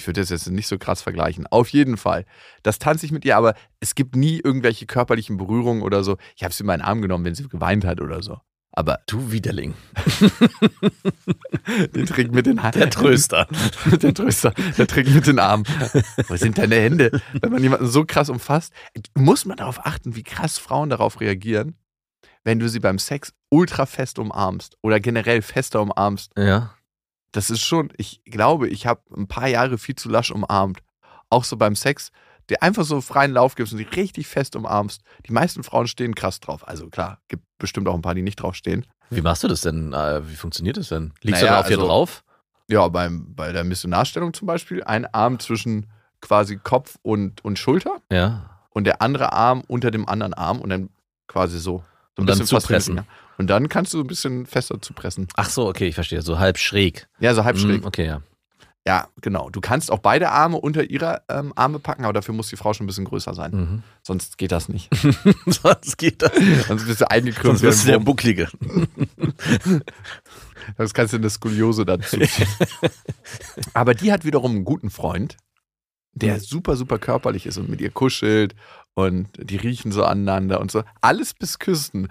Ich 0.00 0.06
würde 0.06 0.22
das 0.22 0.30
jetzt 0.30 0.48
nicht 0.48 0.66
so 0.66 0.78
krass 0.78 1.02
vergleichen. 1.02 1.46
Auf 1.46 1.68
jeden 1.68 1.98
Fall. 1.98 2.24
Das 2.62 2.78
tanze 2.78 3.04
ich 3.04 3.12
mit 3.12 3.26
ihr, 3.26 3.36
aber 3.36 3.54
es 3.80 3.94
gibt 3.94 4.16
nie 4.16 4.40
irgendwelche 4.40 4.86
körperlichen 4.86 5.36
Berührungen 5.36 5.82
oder 5.82 6.02
so. 6.02 6.16
Ich 6.36 6.42
habe 6.42 6.54
sie 6.54 6.62
in 6.62 6.68
meinen 6.68 6.80
Arm 6.80 7.02
genommen, 7.02 7.26
wenn 7.26 7.34
sie 7.34 7.46
geweint 7.46 7.84
hat 7.84 8.00
oder 8.00 8.22
so. 8.22 8.38
Aber 8.72 9.00
Du 9.06 9.30
Widerling. 9.30 9.74
den 11.94 12.06
Trick 12.06 12.32
mit 12.32 12.46
den 12.46 12.62
Haaren. 12.62 12.80
Der 12.80 12.88
Tröster. 12.88 13.46
der 14.00 14.14
Tröster. 14.14 14.54
Der 14.78 14.86
Trick 14.86 15.06
mit 15.14 15.26
den 15.26 15.38
Armen. 15.38 15.66
Wo 16.28 16.36
sind 16.36 16.56
deine 16.56 16.76
Hände? 16.76 17.20
Wenn 17.38 17.52
man 17.52 17.62
jemanden 17.62 17.86
so 17.86 18.06
krass 18.06 18.30
umfasst, 18.30 18.72
muss 19.14 19.44
man 19.44 19.58
darauf 19.58 19.84
achten, 19.84 20.16
wie 20.16 20.22
krass 20.22 20.56
Frauen 20.56 20.88
darauf 20.88 21.20
reagieren, 21.20 21.76
wenn 22.42 22.58
du 22.58 22.70
sie 22.70 22.80
beim 22.80 22.98
Sex 22.98 23.34
ultra 23.50 23.84
fest 23.84 24.18
umarmst 24.18 24.78
oder 24.80 24.98
generell 24.98 25.42
fester 25.42 25.82
umarmst. 25.82 26.32
Ja. 26.38 26.74
Das 27.32 27.50
ist 27.50 27.62
schon, 27.62 27.92
ich 27.96 28.22
glaube, 28.24 28.68
ich 28.68 28.86
habe 28.86 29.02
ein 29.16 29.28
paar 29.28 29.46
Jahre 29.48 29.78
viel 29.78 29.94
zu 29.94 30.08
lasch 30.08 30.30
umarmt. 30.30 30.80
Auch 31.28 31.44
so 31.44 31.56
beim 31.56 31.76
Sex, 31.76 32.10
dir 32.48 32.62
einfach 32.62 32.84
so 32.84 33.00
freien 33.00 33.30
Lauf 33.32 33.54
gibst 33.54 33.72
und 33.72 33.78
sie 33.78 33.84
richtig 33.84 34.26
fest 34.26 34.56
umarmst. 34.56 35.02
Die 35.26 35.32
meisten 35.32 35.62
Frauen 35.62 35.86
stehen 35.86 36.14
krass 36.16 36.40
drauf. 36.40 36.66
Also 36.66 36.88
klar, 36.88 37.18
gibt 37.28 37.44
bestimmt 37.58 37.86
auch 37.88 37.94
ein 37.94 38.02
paar, 38.02 38.14
die 38.16 38.22
nicht 38.22 38.36
drauf 38.36 38.56
stehen. 38.56 38.84
Wie 39.10 39.20
machst 39.22 39.44
du 39.44 39.48
das 39.48 39.60
denn? 39.60 39.92
Äh, 39.92 40.28
Wie 40.28 40.34
funktioniert 40.34 40.76
das 40.76 40.88
denn? 40.88 41.12
Liegst 41.22 41.42
Naja, 41.42 41.42
du 41.42 41.46
dann 41.46 41.64
auf 41.64 41.70
also- 41.70 41.86
drauf? 41.86 42.24
Ja, 42.68 42.86
beim, 42.88 43.34
bei 43.34 43.50
der 43.52 43.64
Missionarstellung 43.64 44.32
zum 44.32 44.46
Beispiel, 44.46 44.82
ein 44.84 45.04
Arm 45.06 45.40
zwischen 45.40 45.90
quasi 46.20 46.56
Kopf 46.56 46.96
und, 47.02 47.44
und 47.44 47.58
Schulter 47.58 47.96
Ja. 48.12 48.48
und 48.70 48.84
der 48.84 49.02
andere 49.02 49.32
Arm 49.32 49.62
unter 49.66 49.90
dem 49.90 50.08
anderen 50.08 50.34
Arm 50.34 50.60
und 50.60 50.70
dann 50.70 50.88
quasi 51.26 51.58
so. 51.58 51.82
so 52.16 52.20
Und 52.22 52.26
dann 52.28 52.44
zupressen. 52.44 52.94
Finger. 52.98 53.06
Und 53.40 53.46
dann 53.48 53.70
kannst 53.70 53.94
du 53.94 54.00
ein 54.02 54.06
bisschen 54.06 54.44
fester 54.44 54.82
zupressen. 54.82 55.26
Ach 55.34 55.48
so, 55.48 55.66
okay, 55.66 55.88
ich 55.88 55.94
verstehe. 55.94 56.20
So 56.20 56.38
halb 56.38 56.58
schräg. 56.58 57.08
Ja, 57.20 57.32
so 57.34 57.42
halb 57.44 57.56
schräg. 57.58 57.82
Mm, 57.82 57.86
Okay, 57.86 58.04
ja. 58.04 58.20
Ja, 58.86 59.08
genau. 59.22 59.48
Du 59.48 59.60
kannst 59.62 59.90
auch 59.90 59.98
beide 60.00 60.30
Arme 60.30 60.58
unter 60.58 60.84
ihre 60.90 61.22
ähm, 61.30 61.52
Arme 61.56 61.78
packen, 61.78 62.04
aber 62.04 62.12
dafür 62.12 62.34
muss 62.34 62.48
die 62.50 62.56
Frau 62.56 62.74
schon 62.74 62.84
ein 62.84 62.86
bisschen 62.88 63.06
größer 63.06 63.32
sein. 63.34 63.50
Mhm. 63.52 63.82
Sonst 64.02 64.36
geht 64.36 64.52
das 64.52 64.68
nicht. 64.68 64.90
Sonst 65.46 65.96
geht 65.96 66.20
das. 66.20 66.32
Sonst 66.68 66.86
bist 66.86 67.00
du 67.00 67.10
eingekrümmt. 67.10 67.58
Sonst 67.58 67.62
wirst 67.62 67.84
du 67.84 67.90
der. 67.92 67.98
Bucklige. 67.98 68.48
Das 70.76 70.92
kannst 70.94 71.12
du 71.12 71.16
in 71.16 71.22
der 71.22 71.30
Skoliose 71.30 71.84
dazu. 71.86 72.18
aber 73.74 73.94
die 73.94 74.12
hat 74.12 74.24
wiederum 74.24 74.52
einen 74.52 74.64
guten 74.64 74.90
Freund, 74.90 75.36
der 76.12 76.34
Mhm. 76.34 76.40
super, 76.40 76.76
super 76.76 76.98
körperlich 76.98 77.46
ist 77.46 77.56
und 77.58 77.68
mit 77.68 77.80
ihr 77.80 77.90
kuschelt 77.90 78.54
und 78.94 79.28
die 79.38 79.56
riechen 79.56 79.92
so 79.92 80.04
aneinander 80.04 80.60
und 80.60 80.70
so. 80.70 80.82
Alles 81.00 81.32
bis 81.34 81.58
Küssen. 81.58 82.08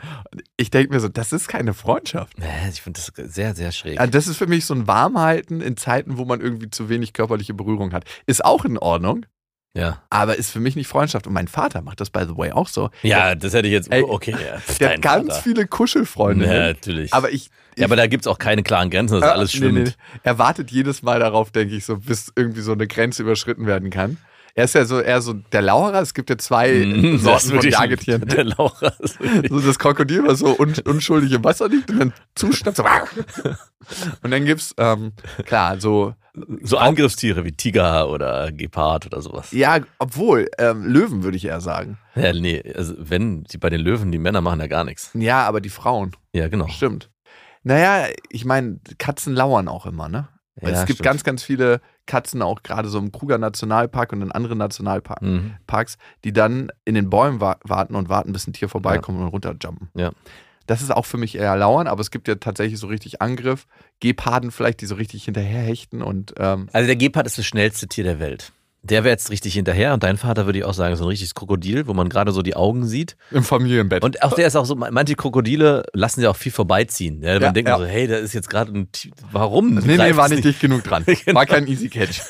Ich 0.57 0.71
denke 0.71 0.93
mir 0.93 0.99
so, 0.99 1.07
das 1.09 1.33
ist 1.33 1.47
keine 1.47 1.73
Freundschaft. 1.73 2.37
Nee, 2.39 2.45
Ich 2.71 2.81
finde 2.81 2.99
das 2.99 3.33
sehr, 3.33 3.53
sehr 3.55 3.71
schräg. 3.71 3.99
Also 3.99 4.11
das 4.11 4.27
ist 4.27 4.37
für 4.37 4.47
mich 4.47 4.65
so 4.65 4.73
ein 4.73 4.87
Warmhalten 4.87 5.61
in 5.61 5.77
Zeiten, 5.77 6.17
wo 6.17 6.25
man 6.25 6.41
irgendwie 6.41 6.69
zu 6.69 6.89
wenig 6.89 7.13
körperliche 7.13 7.53
Berührung 7.53 7.91
hat. 7.93 8.05
Ist 8.25 8.43
auch 8.43 8.65
in 8.65 8.77
Ordnung, 8.77 9.25
Ja. 9.75 10.01
aber 10.09 10.37
ist 10.37 10.49
für 10.51 10.59
mich 10.61 10.75
nicht 10.75 10.87
Freundschaft. 10.87 11.27
Und 11.27 11.33
mein 11.33 11.47
Vater 11.47 11.81
macht 11.81 11.99
das, 12.01 12.09
by 12.09 12.23
the 12.27 12.35
way, 12.37 12.51
auch 12.53 12.67
so. 12.69 12.89
Ja, 13.03 13.35
das 13.35 13.53
hätte 13.53 13.67
ich 13.67 13.73
jetzt. 13.73 13.91
Ey, 13.91 14.01
okay, 14.03 14.31
ja. 14.31 14.59
Der 14.79 14.93
hat 14.93 15.01
ganz 15.01 15.27
Vater. 15.29 15.41
viele 15.43 15.67
Kuschelfreunde. 15.67 16.45
Ja, 16.45 16.59
natürlich. 16.69 17.13
Aber 17.13 17.29
ich. 17.29 17.49
ich 17.75 17.79
ja, 17.81 17.85
aber 17.85 17.97
da 17.97 18.07
gibt 18.07 18.23
es 18.23 18.27
auch 18.27 18.39
keine 18.39 18.63
klaren 18.63 18.89
Grenzen, 18.89 19.15
das 19.19 19.23
ist 19.25 19.29
äh, 19.29 19.33
alles 19.33 19.53
nee, 19.53 19.59
schwimmend. 19.59 19.87
nee. 20.13 20.19
Er 20.23 20.39
wartet 20.39 20.71
jedes 20.71 21.03
Mal 21.03 21.19
darauf, 21.19 21.51
denke 21.51 21.75
ich, 21.75 21.85
so, 21.85 21.97
bis 21.97 22.31
irgendwie 22.35 22.61
so 22.61 22.71
eine 22.71 22.87
Grenze 22.87 23.21
überschritten 23.21 23.67
werden 23.67 23.89
kann. 23.91 24.17
Er 24.59 24.65
ist 24.65 24.75
ja 24.75 24.83
so 24.83 24.99
eher 24.99 25.21
so 25.21 25.31
der 25.31 25.61
Lauerer. 25.61 26.01
Es 26.01 26.13
gibt 26.13 26.29
ja 26.29 26.37
zwei 26.37 26.85
Mhm, 26.85 27.17
Sorten 27.19 27.49
von 27.51 27.61
Jagetieren. 27.69 28.25
Der 28.27 28.45
wirklich- 28.45 29.49
So 29.49 29.59
das 29.61 29.79
Krokodil, 29.79 30.27
was 30.27 30.39
so 30.39 30.57
un 30.59 30.73
unschuldig 30.85 31.31
im 31.31 31.45
Wasser 31.45 31.69
liegt 31.69 31.89
und 31.91 31.99
dann 31.99 32.13
zuschnappt. 32.35 32.75
So. 32.77 32.83
Und 34.21 34.31
dann 34.31 34.43
gibt's, 34.45 34.75
ähm, 34.77 35.13
klar, 35.45 35.79
so 35.79 36.13
so 36.61 36.77
Angriffstiere 36.77 37.45
wie 37.45 37.53
Tiger 37.53 38.09
oder 38.09 38.51
Gepard 38.51 39.05
oder 39.05 39.21
sowas. 39.21 39.51
Ja, 39.51 39.79
obwohl, 39.97 40.47
ähm, 40.57 40.83
Löwen 40.85 41.23
würde 41.23 41.37
ich 41.37 41.45
eher 41.45 41.61
sagen. 41.61 41.97
Ja, 42.15 42.33
nee, 42.33 42.61
also 42.75 42.93
wenn 42.97 43.45
die 43.45 43.57
bei 43.57 43.69
den 43.69 43.79
Löwen, 43.79 44.11
die 44.11 44.17
Männer 44.19 44.41
machen 44.41 44.59
ja 44.59 44.67
gar 44.67 44.83
nichts. 44.83 45.11
Ja, 45.13 45.47
aber 45.47 45.61
die 45.61 45.69
Frauen, 45.69 46.11
Ja, 46.33 46.49
genau. 46.49 46.67
stimmt. 46.67 47.09
Naja, 47.63 48.07
ich 48.29 48.43
meine, 48.45 48.79
Katzen 48.97 49.33
lauern 49.33 49.69
auch 49.69 49.85
immer, 49.85 50.09
ne? 50.09 50.27
Weil 50.61 50.73
Ja, 50.73 50.81
es 50.81 50.85
gibt 50.85 50.97
stimmt. 50.97 51.05
ganz, 51.05 51.23
ganz 51.23 51.41
viele 51.43 51.79
Katzen, 52.09 52.41
auch 52.41 52.63
gerade 52.63 52.89
so 52.89 52.99
im 52.99 53.11
Kruger 53.13 53.37
Nationalpark 53.37 54.11
und 54.11 54.21
in 54.21 54.31
anderen 54.33 54.57
Nationalparks, 54.57 55.21
Mhm. 55.25 55.53
die 56.25 56.33
dann 56.33 56.71
in 56.83 56.95
den 56.95 57.09
Bäumen 57.09 57.39
wa 57.39 57.55
warten 57.63 57.95
und 57.95 58.09
warten, 58.09 58.33
bis 58.33 58.47
ein 58.47 58.53
Tier 58.53 58.67
vorbeikommt 58.67 59.19
und 59.19 59.27
runterjumpen. 59.27 59.89
Ja. 59.95 60.11
Das 60.67 60.81
ist 60.83 60.91
auch 60.91 61.05
für 61.05 61.17
mich 61.17 61.35
eher 61.35 61.55
lauern, 61.55 61.87
aber 61.87 62.01
es 62.01 62.11
gibt 62.11 62.27
ja 62.27 62.35
tatsächlich 62.35 62.79
so 62.79 62.87
richtig 62.87 63.21
Angriff. 63.21 63.65
Geparden 64.01 64.51
vielleicht, 64.51 64.81
die 64.81 64.85
so 64.85 64.95
richtig 64.95 65.23
hinterherhechten 65.23 66.01
und 66.01 66.33
ähm, 66.37 66.67
Also 66.73 66.85
der 66.87 66.95
Gepard 66.95 67.25
ist 67.25 67.37
das 67.37 67.45
schnellste 67.45 67.87
Tier 67.87 68.03
der 68.03 68.19
Welt. 68.19 68.51
Der 68.81 69.03
wäre 69.03 69.11
jetzt 69.11 69.29
richtig 69.29 69.53
hinterher 69.53 69.93
und 69.93 70.03
dein 70.03 70.15
Vater 70.15 70.45
würde 70.45 70.59
ich 70.59 70.63
auch 70.65 70.73
sagen, 70.73 70.95
so 70.95 71.03
ein 71.03 71.09
richtiges 71.09 71.35
Krokodil, 71.35 71.85
wo 71.87 71.93
man 71.93 72.07
gerade 72.07 72.31
so 72.31 72.41
die 72.41 72.55
Augen 72.55 72.87
sieht. 72.87 73.17
im 73.31 73.43
Familienbett. 73.43 74.03
Und 74.05 74.23
auch 74.23 74.33
der 74.33 74.47
ist 74.47 74.55
auch 74.55 74.65
so, 74.65 74.75
manche 74.75 75.15
Krokodile 75.15 75.83
lassen 75.93 76.21
ja 76.21 76.29
auch 76.29 76.35
viel 76.37 76.53
vorbeiziehen. 76.53 77.21
Ja, 77.21 77.33
man 77.33 77.41
Ja, 77.41 77.51
denkt 77.51 77.67
ja. 77.69 77.77
so, 77.77 77.85
hey, 77.85 78.07
da 78.07 78.15
ist 78.15 78.33
jetzt 78.33 78.49
gerade 78.49 78.71
ein 78.71 78.89
Tier, 78.93 79.11
warum? 79.33 79.75
nee, 79.75 79.97
nee, 79.97 80.15
war 80.15 80.29
nicht 80.29 80.45
dicht 80.45 80.61
genug 80.61 80.83
dran. 80.85 81.03
Genau. 81.25 81.37
War 81.39 81.45
kein 81.45 81.67
Easy 81.67 81.89
Catch. 81.89 82.21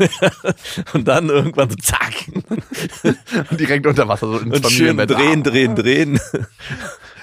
Und 0.94 1.08
dann 1.08 1.30
irgendwann 1.30 1.70
so 1.70 1.76
zack. 1.76 2.14
Und 3.52 3.60
direkt 3.60 3.86
unter 3.86 4.08
Wasser, 4.08 4.28
so 4.28 4.40
ins 4.40 4.56
Und 4.58 4.72
schön 4.72 4.98
Familienbett. 4.98 5.12
drehen, 5.12 5.44
drehen, 5.44 5.76
drehen. 5.76 6.20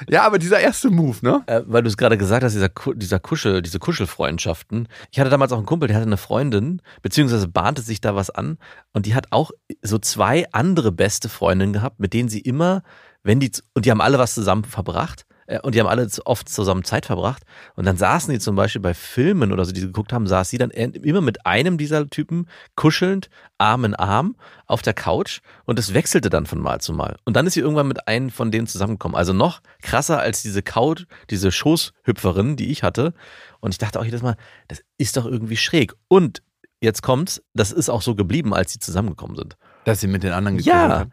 Ja, 0.08 0.24
aber 0.24 0.38
dieser 0.38 0.60
erste 0.60 0.90
Move, 0.90 1.18
ne? 1.22 1.42
Äh, 1.46 1.62
weil 1.66 1.82
du 1.82 1.88
es 1.88 1.96
gerade 1.96 2.18
gesagt 2.18 2.44
hast, 2.44 2.54
dieser, 2.54 2.70
dieser 2.94 3.18
Kuschel, 3.18 3.62
diese 3.62 3.78
Kuschelfreundschaften. 3.78 4.88
Ich 5.10 5.20
hatte 5.20 5.30
damals 5.30 5.52
auch 5.52 5.58
einen 5.58 5.66
Kumpel, 5.66 5.88
der 5.88 5.96
hatte 5.96 6.06
eine 6.06 6.16
Freundin, 6.16 6.80
beziehungsweise 7.02 7.48
bahnte 7.48 7.82
sich 7.82 8.00
da 8.00 8.14
was 8.14 8.30
an 8.30 8.58
und 8.92 9.06
die 9.06 9.14
hat 9.14 9.26
auch 9.30 9.50
so 9.82 9.98
zwei 9.98 10.46
andere 10.52 10.92
beste 10.92 11.28
Freundinnen 11.28 11.72
gehabt, 11.72 12.00
mit 12.00 12.12
denen 12.12 12.28
sie 12.28 12.40
immer, 12.40 12.82
wenn 13.22 13.40
die, 13.40 13.50
und 13.74 13.84
die 13.84 13.90
haben 13.90 14.00
alle 14.00 14.18
was 14.18 14.34
zusammen 14.34 14.64
verbracht 14.64 15.25
und 15.62 15.74
die 15.74 15.80
haben 15.80 15.86
alle 15.86 16.08
oft 16.24 16.48
zusammen 16.48 16.82
Zeit 16.84 17.06
verbracht 17.06 17.42
und 17.76 17.84
dann 17.84 17.96
saßen 17.96 18.32
die 18.32 18.40
zum 18.40 18.56
Beispiel 18.56 18.80
bei 18.80 18.94
Filmen 18.94 19.52
oder 19.52 19.64
so, 19.64 19.72
die 19.72 19.80
sie 19.80 19.86
geguckt 19.86 20.12
haben, 20.12 20.26
saß 20.26 20.48
sie 20.50 20.58
dann 20.58 20.70
immer 20.70 21.20
mit 21.20 21.46
einem 21.46 21.78
dieser 21.78 22.06
Typen 22.08 22.46
kuschelnd, 22.74 23.28
Arm 23.58 23.84
in 23.84 23.94
Arm 23.94 24.36
auf 24.66 24.82
der 24.82 24.94
Couch 24.94 25.40
und 25.64 25.78
es 25.78 25.94
wechselte 25.94 26.30
dann 26.30 26.46
von 26.46 26.58
Mal 26.60 26.80
zu 26.80 26.92
Mal. 26.92 27.16
Und 27.24 27.34
dann 27.36 27.46
ist 27.46 27.54
sie 27.54 27.60
irgendwann 27.60 27.88
mit 27.88 28.08
einem 28.08 28.30
von 28.30 28.50
denen 28.50 28.66
zusammengekommen. 28.66 29.16
Also 29.16 29.32
noch 29.32 29.60
krasser 29.82 30.18
als 30.18 30.42
diese 30.42 30.62
Couch, 30.62 31.04
diese 31.30 31.52
Schoßhüpferin, 31.52 32.56
die 32.56 32.70
ich 32.70 32.82
hatte. 32.82 33.14
Und 33.60 33.72
ich 33.72 33.78
dachte 33.78 34.00
auch 34.00 34.04
jedes 34.04 34.22
Mal, 34.22 34.36
das 34.68 34.82
ist 34.98 35.16
doch 35.16 35.26
irgendwie 35.26 35.56
schräg. 35.56 35.94
Und 36.08 36.42
jetzt 36.80 37.02
kommt's, 37.02 37.42
das 37.54 37.72
ist 37.72 37.88
auch 37.88 38.02
so 38.02 38.14
geblieben, 38.14 38.52
als 38.52 38.72
sie 38.72 38.78
zusammengekommen 38.78 39.36
sind. 39.36 39.56
Dass 39.84 40.00
sie 40.00 40.08
mit 40.08 40.22
den 40.22 40.32
anderen 40.32 40.56
gekuschelt 40.58 40.76
Ja, 40.90 40.98
hat. 41.00 41.08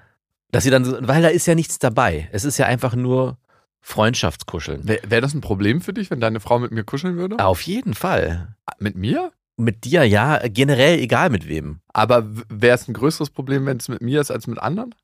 dass 0.51 0.63
sie 0.63 0.69
dann, 0.71 1.07
weil 1.07 1.21
da 1.21 1.29
ist 1.29 1.45
ja 1.45 1.55
nichts 1.55 1.79
dabei. 1.79 2.27
Es 2.31 2.43
ist 2.43 2.57
ja 2.57 2.65
einfach 2.65 2.95
nur 2.95 3.37
Freundschaftskuscheln. 3.85 4.87
Wäre 4.87 5.01
wär 5.07 5.21
das 5.21 5.33
ein 5.33 5.41
Problem 5.41 5.81
für 5.81 5.93
dich, 5.93 6.09
wenn 6.09 6.19
deine 6.21 6.39
Frau 6.39 6.57
mit 6.57 6.71
mir 6.71 6.83
kuscheln 6.85 7.17
würde? 7.17 7.37
Auf 7.43 7.61
jeden 7.61 7.93
Fall. 7.93 8.55
Mit 8.79 8.95
mir? 8.95 9.31
Mit 9.57 9.83
dir, 9.83 10.03
ja, 10.07 10.39
generell 10.47 10.97
egal 10.99 11.29
mit 11.29 11.47
wem. 11.47 11.81
Aber 11.89 12.25
wäre 12.49 12.75
es 12.75 12.87
ein 12.87 12.93
größeres 12.93 13.29
Problem, 13.29 13.65
wenn 13.65 13.77
es 13.77 13.89
mit 13.89 14.01
mir 14.01 14.21
ist, 14.21 14.31
als 14.31 14.47
mit 14.47 14.57
anderen? 14.57 14.95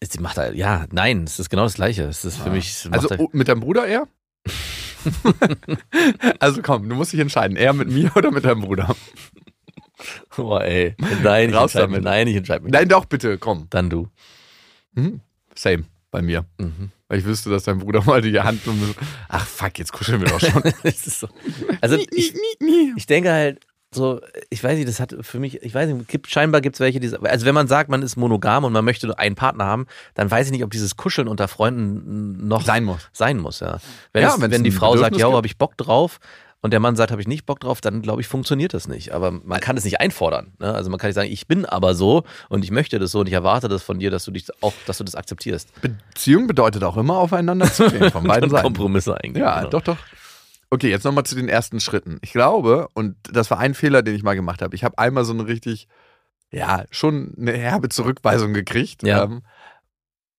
Sie 0.00 0.20
macht 0.20 0.38
halt, 0.38 0.54
ja, 0.56 0.86
nein, 0.92 1.24
es 1.24 1.38
ist 1.40 1.50
genau 1.50 1.64
das 1.64 1.74
Gleiche. 1.74 2.04
Es 2.04 2.24
ist 2.24 2.36
für 2.36 2.50
Ah. 2.50 2.52
mich, 2.52 2.88
Also 2.92 3.10
halt- 3.10 3.20
oh, 3.20 3.28
mit 3.32 3.48
deinem 3.48 3.60
Bruder 3.60 3.86
eher? 3.86 4.06
also 6.38 6.62
komm, 6.62 6.88
du 6.88 6.94
musst 6.94 7.12
dich 7.12 7.20
entscheiden. 7.20 7.56
Eher 7.56 7.72
mit 7.72 7.90
mir 7.90 8.10
oder 8.16 8.30
mit 8.30 8.44
deinem 8.44 8.60
Bruder? 8.62 8.94
Boah, 10.36 10.62
ey. 10.64 10.94
Nein, 11.22 11.50
ich 11.50 11.54
Raus 11.56 11.74
entscheide 11.74 11.88
mich. 11.88 11.96
damit. 11.96 12.04
Nein, 12.04 12.26
ich 12.28 12.36
entscheide 12.36 12.64
mich. 12.64 12.72
Nein, 12.72 12.88
doch, 12.88 13.04
bitte, 13.06 13.38
komm. 13.38 13.66
Dann 13.70 13.90
du. 13.90 14.08
Mhm. 14.94 15.20
Same, 15.54 15.84
bei 16.10 16.22
mir. 16.22 16.44
Mhm. 16.58 16.90
Weil 17.08 17.18
ich 17.18 17.24
wüsste, 17.24 17.50
dass 17.50 17.64
dein 17.64 17.78
Bruder 17.78 18.02
mal 18.06 18.20
die 18.20 18.38
Hand 18.40 18.66
und 18.66 18.94
ach 19.28 19.46
fuck, 19.46 19.78
jetzt 19.78 19.92
kuscheln 19.92 20.20
wir 20.20 20.28
doch 20.28 20.40
schon. 20.40 20.62
So. 20.94 21.28
Also 21.80 21.96
ich, 21.96 22.34
ich 22.96 23.06
denke 23.06 23.30
halt, 23.32 23.60
so, 23.92 24.20
ich 24.50 24.62
weiß 24.62 24.76
nicht, 24.76 24.88
das 24.88 25.00
hat 25.00 25.16
für 25.22 25.40
mich, 25.40 25.62
ich 25.62 25.74
weiß 25.74 25.90
nicht, 25.92 26.06
gibt, 26.06 26.28
scheinbar 26.30 26.60
gibt 26.60 26.76
es 26.76 26.80
welche, 26.80 27.00
die, 27.00 27.12
also 27.16 27.44
wenn 27.44 27.54
man 27.54 27.66
sagt, 27.66 27.90
man 27.90 28.02
ist 28.02 28.14
monogam 28.16 28.62
und 28.64 28.72
man 28.72 28.84
möchte 28.84 29.08
nur 29.08 29.18
einen 29.18 29.34
Partner 29.34 29.64
haben, 29.64 29.86
dann 30.14 30.30
weiß 30.30 30.46
ich 30.46 30.52
nicht, 30.52 30.62
ob 30.62 30.70
dieses 30.70 30.96
Kuscheln 30.96 31.26
unter 31.26 31.48
Freunden 31.48 32.46
noch 32.46 32.62
Sein 32.64 32.84
muss. 32.84 33.08
sein 33.12 33.38
muss, 33.38 33.58
ja. 33.58 33.78
Wenn, 34.12 34.22
Ja, 34.22 34.34
es, 34.36 34.40
wenn 34.40 34.62
die 34.62 34.70
Frau 34.70 34.96
sagt, 34.96 35.10
Bedürfnis 35.14 35.20
ja, 35.20 35.26
gibt. 35.26 35.36
habe 35.36 35.46
ich 35.48 35.58
Bock 35.58 35.76
drauf 35.76 36.20
und 36.62 36.72
der 36.72 36.80
Mann 36.80 36.94
sagt, 36.94 37.10
habe 37.10 37.22
ich 37.22 37.28
nicht 37.28 37.46
Bock 37.46 37.60
drauf, 37.60 37.80
dann 37.80 38.02
glaube 38.02 38.20
ich, 38.20 38.28
funktioniert 38.28 38.74
das 38.74 38.86
nicht. 38.86 39.12
Aber 39.12 39.30
man 39.30 39.60
kann 39.60 39.76
es 39.76 39.84
nicht 39.84 40.00
einfordern. 40.00 40.52
Ne? 40.58 40.72
Also 40.72 40.90
man 40.90 40.98
kann 40.98 41.08
nicht 41.08 41.14
sagen, 41.14 41.30
ich 41.30 41.46
bin 41.46 41.64
aber 41.64 41.94
so 41.94 42.24
und 42.48 42.64
ich 42.64 42.70
möchte 42.70 42.98
das 42.98 43.12
so 43.12 43.20
und 43.20 43.28
ich 43.28 43.32
erwarte 43.32 43.68
das 43.68 43.82
von 43.82 43.98
dir, 43.98 44.10
dass 44.10 44.24
du 44.24 44.30
dich 44.30 44.46
auch, 44.62 44.74
dass 44.86 44.98
du 44.98 45.04
das 45.04 45.14
akzeptierst. 45.14 45.70
Beziehung 45.80 46.46
bedeutet 46.46 46.84
auch 46.84 46.98
immer 46.98 47.16
aufeinander 47.16 47.72
zugehen 47.72 48.10
von 48.12 48.24
beiden 48.24 48.50
Seiten. 48.50 48.64
Kompromisse 48.64 49.18
eingehen. 49.18 49.42
Ja, 49.42 49.60
genau. 49.60 49.70
doch, 49.70 49.82
doch. 49.82 49.96
Okay, 50.68 50.90
jetzt 50.90 51.04
nochmal 51.04 51.24
zu 51.24 51.34
den 51.34 51.48
ersten 51.48 51.80
Schritten. 51.80 52.18
Ich 52.22 52.32
glaube, 52.32 52.88
und 52.94 53.16
das 53.32 53.50
war 53.50 53.58
ein 53.58 53.74
Fehler, 53.74 54.02
den 54.02 54.14
ich 54.14 54.22
mal 54.22 54.34
gemacht 54.34 54.62
habe. 54.62 54.76
Ich 54.76 54.84
habe 54.84 54.98
einmal 54.98 55.24
so 55.24 55.32
eine 55.32 55.46
richtig, 55.46 55.88
ja, 56.52 56.84
schon 56.90 57.34
eine 57.38 57.52
herbe 57.52 57.88
Zurückweisung 57.88 58.52
gekriegt. 58.52 59.02
Ja. 59.02 59.24
Ähm, 59.24 59.42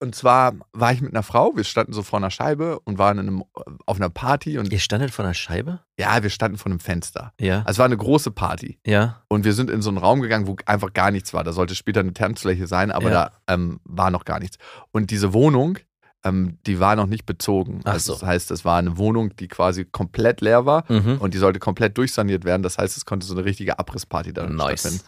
und 0.02 0.16
zwar 0.16 0.54
war 0.74 0.92
ich 0.92 1.02
mit 1.02 1.12
einer 1.14 1.24
Frau, 1.24 1.56
wir 1.56 1.64
standen 1.64 1.94
so 1.94 2.02
vor 2.04 2.18
einer 2.20 2.32
Scheibe 2.32 2.80
und 2.82 2.98
waren 2.98 3.20
in 3.20 3.28
einem, 3.28 3.44
auf 3.86 3.98
einer 3.98 4.10
Party 4.10 4.58
und 4.58 4.72
Ihr 4.72 4.80
standet 4.80 5.12
vor 5.12 5.24
einer 5.24 5.34
Scheibe? 5.34 5.80
ja, 5.98 6.22
wir 6.24 6.30
standen 6.30 6.58
vor 6.58 6.72
einem 6.72 6.80
Fenster. 6.80 7.34
Ja. 7.40 7.60
Also 7.60 7.70
es 7.72 7.78
war 7.78 7.86
eine 7.86 7.98
große 7.98 8.32
Party. 8.32 8.80
Ja. 8.86 9.22
Und 9.28 9.46
wir 9.46 9.54
sind 9.54 9.70
in 9.70 9.82
so 9.82 9.90
einen 9.90 9.98
Raum 10.00 10.22
gegangen, 10.22 10.48
wo 10.48 10.56
einfach 10.66 10.92
gar 10.94 11.12
nichts 11.12 11.34
war. 11.34 11.44
Da 11.44 11.54
sollte 11.54 11.76
später 11.76 12.00
eine 12.02 12.14
Tanzfläche 12.14 12.68
sein, 12.68 12.92
aber 12.92 13.12
Ja. 13.12 13.30
da 13.48 13.54
ähm, 13.54 13.80
war 13.84 14.10
noch 14.12 14.26
gar 14.26 14.40
nichts. 14.40 14.58
Und 14.92 15.12
diese 15.12 15.32
Wohnung, 15.34 15.78
ähm, 16.24 16.58
die 16.68 16.80
war 16.80 16.96
noch 16.96 17.06
nicht 17.08 17.26
bezogen. 17.26 17.82
Ach 17.84 17.94
also 17.94 18.14
so. 18.14 18.20
Das 18.20 18.28
heißt, 18.28 18.52
es 18.52 18.66
war 18.66 18.78
eine 18.80 18.98
Wohnung, 18.98 19.36
die 19.36 19.48
quasi 19.48 19.86
komplett 19.86 20.42
leer 20.42 20.66
war 20.66 20.84
Mhm. 20.92 21.18
und 21.20 21.34
die 21.34 21.38
sollte 21.38 21.60
komplett 21.60 21.98
durchsaniert 21.98 22.44
werden. 22.46 22.64
Das 22.64 22.78
heißt, 22.78 22.98
es 22.98 23.06
konnte 23.06 23.26
so 23.28 23.34
eine 23.36 23.46
richtige 23.46 23.78
Abrissparty 23.80 24.34
da 24.34 24.48
Nice. 24.48 24.80
stattfinden. 24.82 25.06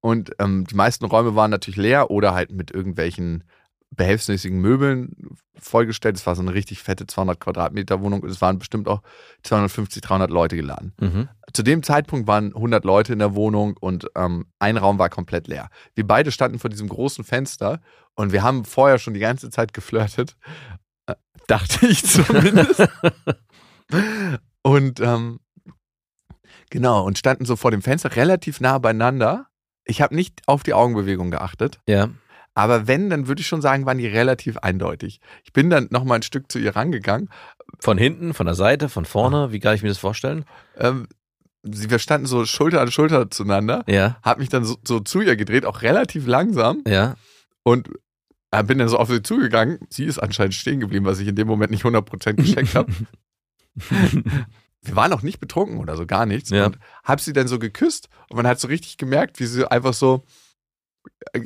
Und 0.00 0.32
ähm, 0.38 0.66
die 0.68 0.74
meisten 0.74 1.04
Räume 1.06 1.34
waren 1.34 1.50
natürlich 1.50 1.76
leer 1.78 2.10
oder 2.10 2.34
halt 2.34 2.52
mit 2.52 2.70
irgendwelchen 2.70 3.44
behelfsmäßigen 3.96 4.60
Möbeln 4.60 5.36
vollgestellt. 5.58 6.16
Es 6.16 6.26
war 6.26 6.34
so 6.36 6.42
eine 6.42 6.54
richtig 6.54 6.82
fette 6.82 7.06
200 7.06 7.40
Quadratmeter 7.40 8.00
Wohnung 8.00 8.20
und 8.22 8.28
es 8.30 8.40
waren 8.40 8.58
bestimmt 8.58 8.88
auch 8.88 9.02
250, 9.44 10.02
300 10.02 10.30
Leute 10.30 10.56
geladen. 10.56 10.92
Mhm. 11.00 11.28
Zu 11.52 11.62
dem 11.62 11.82
Zeitpunkt 11.82 12.26
waren 12.26 12.54
100 12.54 12.84
Leute 12.84 13.12
in 13.12 13.18
der 13.18 13.34
Wohnung 13.34 13.76
und 13.78 14.06
ähm, 14.16 14.46
ein 14.58 14.76
Raum 14.76 14.98
war 14.98 15.08
komplett 15.10 15.46
leer. 15.48 15.68
Wir 15.94 16.06
beide 16.06 16.30
standen 16.32 16.58
vor 16.58 16.70
diesem 16.70 16.88
großen 16.88 17.24
Fenster 17.24 17.80
und 18.14 18.32
wir 18.32 18.42
haben 18.42 18.64
vorher 18.64 18.98
schon 18.98 19.14
die 19.14 19.20
ganze 19.20 19.50
Zeit 19.50 19.72
geflirtet. 19.72 20.36
Äh, 21.06 21.14
dachte 21.46 21.86
ich 21.86 22.04
zumindest. 22.06 22.88
und 24.62 25.00
ähm, 25.00 25.40
genau, 26.70 27.04
und 27.04 27.18
standen 27.18 27.44
so 27.44 27.56
vor 27.56 27.70
dem 27.70 27.82
Fenster 27.82 28.16
relativ 28.16 28.60
nah 28.60 28.78
beieinander. 28.78 29.46
Ich 29.84 30.00
habe 30.00 30.14
nicht 30.14 30.40
auf 30.46 30.62
die 30.62 30.72
Augenbewegung 30.74 31.30
geachtet, 31.30 31.78
Ja. 31.88 32.08
Aber 32.54 32.86
wenn, 32.86 33.10
dann 33.10 33.26
würde 33.26 33.40
ich 33.40 33.46
schon 33.48 33.62
sagen, 33.62 33.84
waren 33.86 33.98
die 33.98 34.06
relativ 34.06 34.58
eindeutig. 34.58 35.20
Ich 35.44 35.52
bin 35.52 35.70
dann 35.70 35.88
noch 35.90 36.04
mal 36.04 36.14
ein 36.16 36.22
Stück 36.22 36.50
zu 36.52 36.58
ihr 36.58 36.76
rangegangen. 36.76 37.28
Von 37.80 37.98
hinten, 37.98 38.32
von 38.34 38.46
der 38.46 38.54
Seite, 38.54 38.88
von 38.88 39.04
vorne, 39.04 39.50
wie 39.52 39.60
kann 39.60 39.74
ich 39.74 39.82
mir 39.82 39.88
das 39.88 39.98
vorstellen? 39.98 40.44
Ähm, 40.78 41.08
sie, 41.64 41.90
wir 41.90 41.98
standen 41.98 42.26
so 42.26 42.44
Schulter 42.46 42.80
an 42.80 42.90
Schulter 42.90 43.30
zueinander. 43.30 43.82
Ja. 43.88 44.18
habe 44.22 44.40
mich 44.40 44.48
dann 44.50 44.64
so, 44.64 44.76
so 44.86 45.00
zu 45.00 45.20
ihr 45.20 45.34
gedreht, 45.36 45.64
auch 45.66 45.82
relativ 45.82 46.26
langsam 46.26 46.82
Ja. 46.86 47.16
und 47.64 47.88
äh, 48.52 48.62
bin 48.62 48.78
dann 48.78 48.88
so 48.88 48.98
auf 48.98 49.08
sie 49.08 49.22
zugegangen. 49.22 49.78
Sie 49.90 50.04
ist 50.04 50.18
anscheinend 50.20 50.54
stehen 50.54 50.78
geblieben, 50.78 51.04
was 51.06 51.18
ich 51.18 51.26
in 51.26 51.34
dem 51.34 51.48
Moment 51.48 51.72
nicht 51.72 51.84
100% 51.84 52.34
gescheckt 52.34 52.74
habe. 52.76 52.92
Wir 54.82 54.96
waren 54.96 55.12
auch 55.12 55.22
nicht 55.22 55.40
betrunken 55.40 55.78
oder 55.78 55.96
so, 55.96 56.06
gar 56.06 56.26
nichts. 56.26 56.50
Ja. 56.50 56.66
Und 56.66 56.78
hab 57.02 57.20
sie 57.20 57.32
dann 57.32 57.48
so 57.48 57.58
geküsst 57.58 58.08
und 58.28 58.36
man 58.36 58.46
hat 58.46 58.60
so 58.60 58.68
richtig 58.68 58.98
gemerkt, 58.98 59.40
wie 59.40 59.46
sie 59.46 59.68
einfach 59.70 59.94
so 59.94 60.24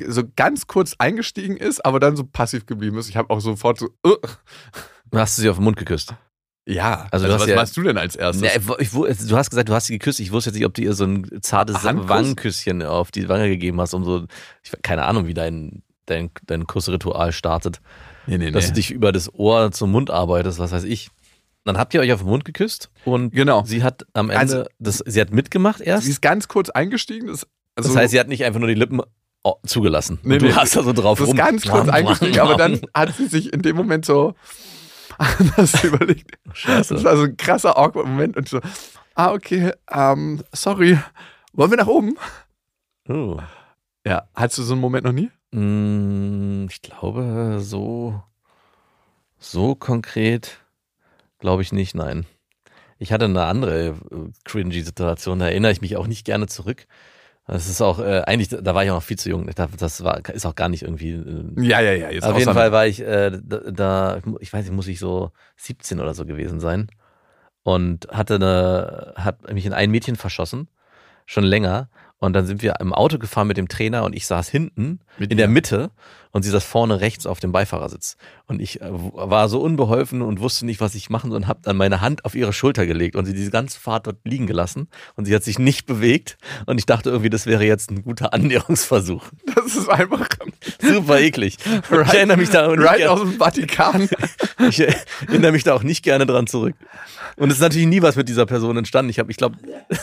so 0.07 0.23
ganz 0.35 0.67
kurz 0.67 0.95
eingestiegen 0.99 1.57
ist, 1.57 1.85
aber 1.85 1.99
dann 1.99 2.15
so 2.15 2.23
passiv 2.23 2.65
geblieben 2.65 2.97
ist. 2.97 3.09
Ich 3.09 3.17
habe 3.17 3.29
auch 3.29 3.39
sofort 3.41 3.79
so, 3.79 3.89
uh. 4.05 4.15
Hast 5.13 5.37
du 5.37 5.41
sie 5.41 5.49
auf 5.49 5.57
den 5.57 5.63
Mund 5.65 5.77
geküsst? 5.77 6.13
ja, 6.67 7.07
Also 7.09 7.27
hast 7.27 7.41
was 7.41 7.47
ja- 7.47 7.55
machst 7.55 7.75
du 7.77 7.81
denn 7.81 7.97
als 7.97 8.15
erstes? 8.15 8.43
Ja, 8.43 8.51
ich, 8.77 8.93
ich, 8.93 9.27
du 9.27 9.35
hast 9.37 9.49
gesagt, 9.49 9.69
du 9.69 9.73
hast 9.73 9.87
sie 9.87 9.93
geküsst. 9.97 10.19
Ich 10.19 10.31
wusste 10.31 10.51
jetzt 10.51 10.55
nicht, 10.57 10.65
ob 10.67 10.73
du 10.75 10.81
ihr 10.83 10.93
so 10.93 11.03
ein 11.05 11.27
zartes 11.41 11.81
Handkuss? 11.83 12.09
Wangenküsschen 12.09 12.83
auf 12.83 13.09
die 13.09 13.27
Wange 13.27 13.47
gegeben 13.49 13.81
hast, 13.81 13.95
um 13.95 14.03
so, 14.05 14.25
ich 14.63 14.71
keine 14.83 15.05
Ahnung, 15.05 15.25
wie 15.25 15.33
dein, 15.33 15.81
dein, 16.05 16.29
dein 16.45 16.67
Kussritual 16.67 17.31
startet. 17.31 17.81
nee, 18.27 18.37
nee, 18.37 18.51
Dass 18.51 18.67
du 18.67 18.73
dich 18.73 18.91
über 18.91 19.11
das 19.11 19.33
Ohr 19.33 19.71
zum 19.71 19.91
Mund 19.91 20.11
arbeitest, 20.11 20.59
was 20.59 20.71
weiß 20.71 20.83
ich. 20.83 21.09
Dann 21.65 21.77
habt 21.79 21.93
ihr 21.95 22.01
euch 22.01 22.13
auf 22.13 22.19
den 22.21 22.29
Mund 22.29 22.45
geküsst 22.45 22.91
und 23.03 23.31
Genau. 23.33 23.63
sie 23.65 23.81
hat 23.83 24.05
am 24.13 24.29
Ende, 24.29 24.39
Also- 24.39 24.65
das, 24.77 25.03
sie 25.07 25.19
hat 25.21 25.31
mitgemacht 25.33 25.81
erst. 25.81 26.05
Sie 26.05 26.11
ist 26.11 26.21
ganz 26.21 26.47
kurz 26.47 26.69
eingestiegen. 26.69 27.27
Das, 27.27 27.47
also, 27.75 27.89
das 27.89 27.95
heißt, 27.97 28.11
sie 28.11 28.19
hat 28.19 28.27
nicht 28.27 28.43
einfach 28.45 28.59
nur 28.59 28.69
die 28.69 28.75
Lippen 28.75 29.01
oh, 29.43 29.55
zugelassen. 29.65 30.19
Nee, 30.23 30.37
du 30.37 30.47
nee, 30.47 30.53
hast 30.53 30.75
da 30.75 30.83
so 30.83 30.93
drauf 30.93 31.17
Das 31.19 31.27
ist 31.27 31.31
rum. 31.31 31.37
ganz 31.37 31.67
kurz 31.67 31.89
eingestiegen, 31.89 32.39
aber 32.39 32.55
dann 32.55 32.81
hat 32.93 33.15
sie 33.15 33.27
sich 33.27 33.51
in 33.53 33.61
dem 33.61 33.75
Moment 33.75 34.05
so 34.05 34.33
anders 35.17 35.83
überlegt. 35.83 36.37
Scheiße. 36.53 36.93
Das 36.95 37.03
war 37.03 37.17
so 37.17 37.23
ein 37.23 37.37
krasser 37.37 37.77
awkward 37.77 38.07
Moment 38.07 38.37
und 38.37 38.47
so, 38.47 38.59
ah, 39.15 39.31
okay, 39.33 39.71
ähm, 39.91 40.43
sorry, 40.53 40.97
wollen 41.53 41.71
wir 41.71 41.77
nach 41.77 41.87
oben? 41.87 42.15
Oh. 43.07 43.37
Ja, 44.05 44.23
hattest 44.35 44.59
du 44.59 44.63
so 44.63 44.73
einen 44.73 44.81
Moment 44.81 45.03
noch 45.05 45.11
nie? 45.11 45.29
Mm, 45.51 46.67
Ich 46.69 46.81
glaube, 46.81 47.57
so, 47.59 48.21
so 49.39 49.75
konkret 49.75 50.59
glaube 51.39 51.61
ich 51.61 51.71
nicht, 51.71 51.95
nein. 51.95 52.25
Ich 52.97 53.11
hatte 53.13 53.25
eine 53.25 53.45
andere 53.45 53.87
äh, 53.87 53.93
cringy 54.43 54.81
Situation, 54.81 55.39
da 55.39 55.47
erinnere 55.47 55.71
ich 55.71 55.81
mich 55.81 55.95
auch 55.97 56.07
nicht 56.07 56.25
gerne 56.25 56.47
zurück. 56.47 56.85
Das 57.51 57.67
ist 57.67 57.81
auch, 57.81 57.99
äh, 57.99 58.21
eigentlich, 58.25 58.49
da 58.49 58.75
war 58.75 58.83
ich 58.83 58.91
auch 58.91 58.95
noch 58.95 59.03
viel 59.03 59.17
zu 59.19 59.29
jung. 59.29 59.49
Da- 59.55 59.67
Das 59.77 60.03
war, 60.03 60.23
ist 60.29 60.45
auch 60.45 60.55
gar 60.55 60.69
nicht 60.69 60.83
irgendwie. 60.83 61.11
Äh, 61.13 61.61
Ja, 61.67 61.81
ja, 61.81 61.93
ja. 61.93 62.09
Jetzt 62.09 62.23
auf 62.25 62.35
jeden 62.39 62.45
Fall 62.53 62.71
war 62.71 62.85
ich 62.87 63.01
äh, 63.01 63.31
da, 63.43 63.57
da, 63.71 64.21
ich 64.39 64.51
weiß 64.53 64.65
nicht, 64.65 64.73
muss 64.73 64.87
ich 64.87 64.99
so 64.99 65.31
17 65.57 65.99
oder 65.99 66.13
so 66.13 66.25
gewesen 66.25 66.59
sein. 66.59 66.87
Und 67.63 68.07
hatte 68.11 68.35
eine, 68.35 69.13
hat 69.15 69.51
mich 69.53 69.65
in 69.65 69.73
ein 69.73 69.91
Mädchen 69.91 70.15
verschossen, 70.15 70.69
schon 71.25 71.43
länger. 71.43 71.89
Und 72.19 72.33
dann 72.33 72.45
sind 72.45 72.61
wir 72.61 72.75
im 72.81 72.93
Auto 72.93 73.17
gefahren 73.17 73.47
mit 73.47 73.55
dem 73.57 73.69
Trainer 73.69 74.03
und 74.03 74.13
ich 74.13 74.25
saß 74.27 74.49
hinten 74.49 74.99
Mit 75.17 75.31
in 75.31 75.37
der? 75.37 75.47
Mitte 75.47 75.89
und 76.31 76.43
sie 76.43 76.49
saß 76.49 76.63
vorne 76.63 76.99
rechts 76.99 77.25
auf 77.25 77.39
dem 77.39 77.51
Beifahrersitz. 77.53 78.17
Und 78.45 78.61
ich 78.61 78.81
äh, 78.81 78.87
war 78.91 79.47
so 79.47 79.61
unbeholfen 79.61 80.21
und 80.21 80.41
wusste 80.41 80.65
nicht, 80.65 80.81
was 80.81 80.95
ich 80.95 81.09
machen 81.09 81.31
soll 81.31 81.37
und 81.37 81.47
habe 81.47 81.61
dann 81.63 81.77
meine 81.77 82.01
Hand 82.01 82.25
auf 82.25 82.35
ihre 82.35 82.51
Schulter 82.51 82.85
gelegt 82.85 83.15
und 83.15 83.25
sie 83.25 83.33
diese 83.33 83.51
ganze 83.51 83.79
Fahrt 83.79 84.05
dort 84.05 84.17
liegen 84.25 84.47
gelassen. 84.47 84.89
Und 85.15 85.25
sie 85.25 85.33
hat 85.33 85.43
sich 85.43 85.59
nicht 85.59 85.85
bewegt. 85.85 86.37
Und 86.65 86.77
ich 86.77 86.85
dachte 86.85 87.09
irgendwie, 87.09 87.29
das 87.29 87.45
wäre 87.45 87.63
jetzt 87.63 87.89
ein 87.89 88.03
guter 88.03 88.33
Annäherungsversuch. 88.33 89.23
Das 89.55 89.75
ist 89.75 89.89
einfach 89.89 90.27
Super 90.81 91.19
eklig. 91.19 91.57
Right- 91.89 92.07
ich 92.07 92.13
erinnere 92.15 92.37
mich 92.37 92.49
da 92.49 92.67
auch 92.67 92.75
nicht 92.75 92.85
right 92.85 92.97
gerne- 92.97 93.11
aus 93.11 93.21
dem 93.21 93.33
Vatikan. 93.33 94.09
ich 94.69 94.81
erinnere 95.27 95.51
mich 95.53 95.63
da 95.63 95.73
auch 95.73 95.83
nicht 95.83 96.03
gerne 96.03 96.25
dran 96.25 96.47
zurück. 96.47 96.75
Und 97.37 97.49
es 97.49 97.55
ist 97.55 97.61
natürlich 97.61 97.87
nie 97.87 98.01
was 98.01 98.17
mit 98.17 98.27
dieser 98.27 98.45
Person 98.45 98.75
entstanden. 98.75 99.09
Ich 99.09 99.19
habe, 99.19 99.31
ich 99.31 99.37
glaube, 99.37 99.55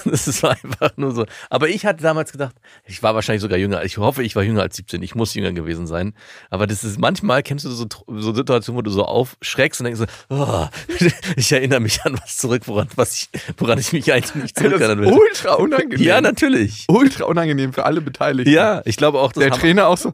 das 0.06 0.26
ist 0.26 0.42
einfach 0.44 0.96
nur 0.96 1.12
so. 1.12 1.26
Aber 1.50 1.68
ich 1.68 1.84
hatte 1.84 2.02
damals 2.06 2.32
gedacht, 2.32 2.56
ich 2.84 3.02
war 3.02 3.14
wahrscheinlich 3.14 3.42
sogar 3.42 3.58
jünger. 3.58 3.84
Ich 3.84 3.98
hoffe, 3.98 4.22
ich 4.22 4.34
war 4.36 4.42
jünger 4.42 4.62
als 4.62 4.76
17. 4.76 5.02
Ich 5.02 5.14
muss 5.14 5.34
jünger 5.34 5.52
gewesen 5.52 5.86
sein. 5.86 6.14
Aber 6.50 6.66
das 6.66 6.84
ist 6.84 6.98
manchmal 6.98 7.42
kennst 7.42 7.64
du 7.64 7.70
so, 7.70 7.86
so 8.06 8.34
Situationen, 8.34 8.78
wo 8.78 8.82
du 8.82 8.90
so 8.90 9.04
aufschreckst 9.04 9.80
und 9.80 9.84
denkst 9.84 10.00
so, 10.00 10.06
oh, 10.30 10.66
ich 11.36 11.52
erinnere 11.52 11.80
mich 11.80 12.02
an 12.04 12.18
was 12.20 12.38
zurück, 12.38 12.62
woran, 12.66 12.88
was 12.96 13.18
ich, 13.18 13.28
woran 13.58 13.78
ich 13.78 13.92
mich 13.92 14.12
eigentlich 14.12 14.34
nicht 14.34 14.58
zurückerinnern 14.58 15.00
will. 15.00 15.12
ultra 15.12 15.54
unangenehm. 15.54 16.06
Ja, 16.06 16.20
natürlich. 16.20 16.84
Ultra 16.88 17.24
unangenehm 17.24 17.72
für 17.72 17.84
alle 17.84 18.00
Beteiligten. 18.00 18.52
Ja, 18.52 18.82
ich 18.84 18.96
glaube 18.96 19.20
auch, 19.20 19.32
Der 19.32 19.50
Trainer 19.50 19.88
auch 19.88 19.98
so, 19.98 20.12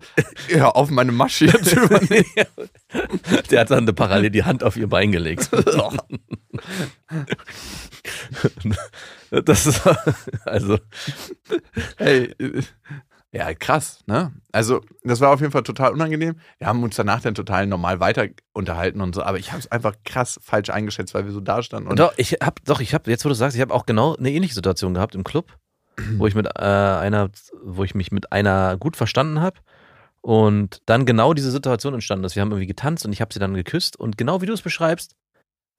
ja, 0.48 0.68
auf 0.68 0.90
meine 0.90 1.12
Masche 1.12 1.46
jetzt 1.46 1.72
übernehmen. 1.72 2.24
Der 3.50 3.61
hat 3.61 3.70
dann 3.70 3.87
parallel 3.87 4.31
die 4.31 4.44
Hand 4.44 4.64
auf 4.64 4.76
ihr 4.76 4.88
Bein 4.88 5.12
gelegt. 5.12 5.50
Das 9.45 9.67
ist 9.67 9.81
also 10.45 10.79
Hey, 11.97 12.35
ja, 13.35 13.55
krass, 13.55 14.01
ne? 14.07 14.33
Also, 14.53 14.83
das 15.05 15.21
war 15.21 15.31
auf 15.31 15.41
jeden 15.41 15.53
Fall 15.53 15.62
total 15.62 15.93
unangenehm. 15.93 16.37
Wir 16.59 16.67
haben 16.67 16.83
uns 16.83 16.97
danach 16.97 17.23
dann 17.23 17.35
total 17.35 17.67
normal 17.67 17.99
weiter 17.99 18.27
unterhalten 18.53 19.01
und 19.01 19.15
so, 19.15 19.23
aber 19.23 19.38
ich 19.38 19.53
habe 19.53 19.61
es 19.61 19.73
einfach 19.73 19.95
krass 20.05 20.38
falsch 20.43 20.69
eingeschätzt, 20.69 21.15
weil 21.15 21.25
wir 21.25 21.33
so 21.33 21.41
da 21.41 21.62
standen. 21.62 21.88
Und 21.88 21.99
doch 21.99 22.12
ich 22.19 22.33
habe 22.43 22.61
doch 22.67 22.81
ich 22.81 22.93
habe 22.93 23.11
jetzt 23.11 23.25
wo 23.25 23.31
du 23.31 23.35
sagst, 23.35 23.57
ich 23.57 23.62
habe 23.62 23.73
auch 23.73 23.87
genau 23.87 24.15
eine 24.17 24.31
ähnliche 24.31 24.53
Situation 24.53 24.93
gehabt 24.93 25.15
im 25.15 25.25
Club, 25.25 25.57
wo 26.19 26.27
ich 26.27 26.35
mit 26.35 26.45
äh, 26.45 26.61
einer 26.61 27.31
wo 27.65 27.85
ich 27.85 27.95
mich 27.95 28.12
mit 28.12 28.33
einer 28.33 28.77
gut 28.77 28.97
verstanden 28.97 29.41
habe 29.41 29.61
und 30.21 30.83
dann 30.85 31.07
genau 31.07 31.33
diese 31.33 31.51
Situation 31.51 31.95
entstanden 31.95 32.27
ist. 32.27 32.37
Wir 32.37 32.43
haben 32.43 32.51
irgendwie 32.51 32.67
getanzt 32.67 33.07
und 33.07 33.12
ich 33.15 33.23
habe 33.23 33.33
sie 33.33 33.41
dann 33.41 33.55
geküsst 33.55 33.97
und 33.97 34.19
genau 34.19 34.43
wie 34.43 34.47
du 34.47 34.53
es 34.53 34.61
beschreibst, 34.61 35.17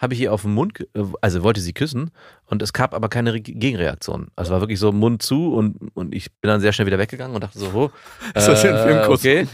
habe 0.04 0.14
ich 0.14 0.20
ihr 0.22 0.32
auf 0.32 0.44
den 0.44 0.54
Mund, 0.54 0.80
äh, 0.94 1.04
also 1.22 1.42
wollte 1.42 1.62
sie 1.62 1.74
küssen 1.74 2.12
und 2.46 2.62
es 2.62 2.74
gab 2.74 2.94
aber 2.94 3.10
keine 3.10 3.34
Re 3.34 3.42
Gegenreaktion. 3.42 4.28
Also 4.36 4.50
es 4.50 4.54
war 4.54 4.62
wirklich 4.62 4.80
so 4.80 4.92
Mund 4.92 5.24
zu 5.24 5.54
und, 5.56 5.78
und 5.96 6.14
ich 6.14 6.32
bin 6.42 6.50
dann 6.50 6.62
sehr 6.62 6.74
schnell 6.74 6.86
wieder 6.86 7.00
weggegangen 7.00 7.34
und 7.34 7.44
dachte 7.44 7.58
so, 7.58 7.72
oh, 7.74 7.92
Ist 8.36 8.48
das 8.48 8.62
hier 8.62 8.78
ein 8.80 8.88
Filmkuss? 8.88 9.20
Okay. 9.22 9.48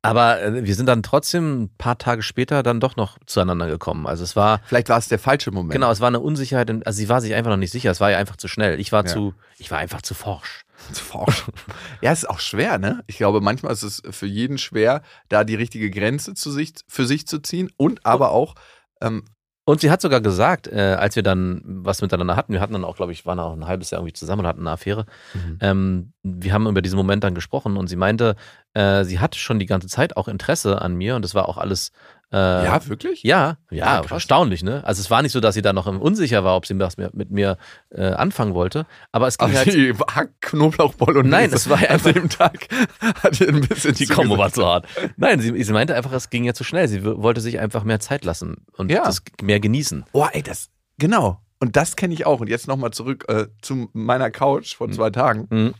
Aber 0.00 0.40
äh, 0.40 0.64
wir 0.64 0.74
sind 0.76 0.86
dann 0.86 1.02
trotzdem 1.02 1.62
ein 1.64 1.70
paar 1.76 1.98
Tage 1.98 2.22
später 2.22 2.62
dann 2.62 2.78
doch 2.80 2.94
noch 2.96 3.18
zueinander 3.26 3.66
gekommen. 3.66 4.06
Also 4.06 4.22
es 4.22 4.36
war, 4.36 4.60
Vielleicht 4.66 4.88
war 4.88 4.98
es 4.98 5.08
der 5.08 5.18
falsche 5.18 5.50
Moment. 5.50 5.72
genau, 5.72 5.90
es 5.90 6.00
war 6.00 6.06
eine 6.08 6.20
Unsicherheit. 6.20 6.70
Also 6.86 6.96
sie 6.96 7.08
war 7.08 7.20
sich 7.20 7.34
einfach 7.34 7.50
noch 7.50 7.56
nicht 7.56 7.72
sicher. 7.72 7.90
Es 7.90 8.00
war 8.00 8.10
ja 8.12 8.18
einfach 8.18 8.36
zu 8.36 8.46
schnell. 8.46 8.78
Ich 8.78 8.92
war 8.92 9.04
Ja. 9.04 9.12
zu, 9.12 9.34
ich 9.58 9.70
war 9.72 9.78
einfach 9.78 10.00
zu 10.00 10.14
forsch. 10.14 10.62
zu 10.92 11.02
forschen. 11.02 11.52
ja, 12.00 12.12
es 12.12 12.20
ist 12.20 12.30
auch 12.30 12.38
schwer, 12.38 12.78
ne? 12.78 13.02
Ich 13.08 13.16
glaube, 13.16 13.40
manchmal 13.40 13.72
ist 13.72 13.82
es 13.82 14.00
für 14.10 14.26
jeden 14.26 14.56
schwer, 14.58 15.02
da 15.28 15.42
die 15.42 15.56
richtige 15.56 15.90
Grenze 15.90 16.34
zu 16.34 16.52
sich, 16.52 16.74
für 16.86 17.04
sich 17.04 17.26
zu 17.26 17.40
ziehen 17.40 17.68
und 17.76 18.06
aber 18.06 18.30
auch, 18.30 18.54
ähm, 19.00 19.24
Und 19.68 19.82
sie 19.82 19.90
hat 19.90 20.00
sogar 20.00 20.22
gesagt, 20.22 20.66
äh, 20.66 20.96
als 20.98 21.14
wir 21.14 21.22
dann 21.22 21.60
was 21.62 22.00
miteinander 22.00 22.36
hatten, 22.36 22.54
wir 22.54 22.60
hatten 22.62 22.72
dann 22.72 22.86
auch, 22.86 22.96
glaube 22.96 23.12
ich, 23.12 23.26
waren 23.26 23.38
auch 23.38 23.52
ein 23.52 23.66
halbes 23.66 23.90
Jahr 23.90 24.00
irgendwie 24.00 24.14
zusammen 24.14 24.40
und 24.40 24.46
hatten 24.46 24.60
eine 24.60 24.70
Affäre. 24.70 25.04
Ähm, 25.60 26.14
wir 26.22 26.54
haben 26.54 26.66
über 26.66 26.80
diesen 26.80 26.96
Moment 26.96 27.22
dann 27.22 27.34
gesprochen 27.34 27.76
und 27.76 27.86
sie 27.86 27.96
meinte, 27.96 28.34
äh, 28.72 29.04
sie 29.04 29.18
hatte 29.18 29.38
schon 29.38 29.58
die 29.58 29.66
ganze 29.66 29.86
Zeit 29.86 30.16
auch 30.16 30.26
Interesse 30.26 30.80
an 30.80 30.94
mir 30.94 31.16
und 31.16 31.24
es 31.26 31.34
war 31.34 31.50
auch 31.50 31.58
alles. 31.58 31.92
Äh, 32.30 32.36
ja, 32.36 32.86
wirklich? 32.88 33.22
Ja, 33.22 33.56
ja, 33.70 33.86
Ah, 33.86 34.00
krass. 34.00 34.10
erstaunlich, 34.12 34.62
ne? 34.62 34.84
Also 34.84 35.00
es 35.00 35.10
war 35.10 35.22
nicht 35.22 35.32
so, 35.32 35.40
dass 35.40 35.54
sie 35.54 35.62
da 35.62 35.72
noch 35.72 35.86
unsicher 35.86 36.44
war, 36.44 36.56
ob 36.56 36.66
sie 36.66 36.76
das 36.76 36.98
mit 36.98 37.30
mir 37.30 37.56
äh, 37.90 38.02
anfangen 38.10 38.52
wollte, 38.52 38.84
aber 39.12 39.28
es 39.28 39.38
ging 39.38 39.48
Aber 39.48 39.56
halt. 39.58 39.72
die 39.72 39.94
Hack-Knoblauch-Bolognese 39.94 41.28
Nein, 41.30 41.50
es 41.52 41.68
war 41.68 41.80
ja 41.80 41.88
an 41.88 41.94
einfach- 41.94 42.12
dem 42.12 42.28
Tag 42.28 42.68
hat 43.22 43.40
ihr 43.40 43.48
ein 43.48 43.60
bisschen 43.62 43.94
Die 43.94 44.06
Kombo 44.06 44.36
war 44.38 44.52
zu 44.52 44.64
hart. 44.66 44.86
Nein, 45.16 45.40
sie, 45.40 45.62
sie 45.62 45.72
meinte 45.72 45.94
einfach, 45.94 46.12
es 46.12 46.30
ging 46.30 46.44
ja 46.44 46.54
zu 46.54 46.64
schnell. 46.64 46.88
Sie 46.88 47.04
wollte 47.04 47.40
sich 47.40 47.58
einfach 47.60 47.84
mehr 47.84 48.00
Zeit 48.00 48.24
lassen 48.24 48.58
und 48.76 48.90
Ja. 48.90 49.04
das 49.04 49.22
mehr 49.42 49.60
genießen. 49.60 50.04
Oh, 50.12 50.26
ey, 50.30 50.42
das, 50.42 50.68
genau. 50.98 51.40
Und 51.60 51.76
das 51.76 51.96
kenne 51.96 52.14
ich 52.14 52.24
auch. 52.26 52.40
Und 52.40 52.48
jetzt 52.48 52.68
nochmal 52.68 52.90
zurück 52.92 53.24
äh, 53.28 53.46
zu 53.62 53.88
meiner 53.92 54.30
Couch 54.30 54.76
vor 54.76 54.90
zwei 54.90 55.10
Tagen. 55.10 55.46
Mhm. 55.50 55.74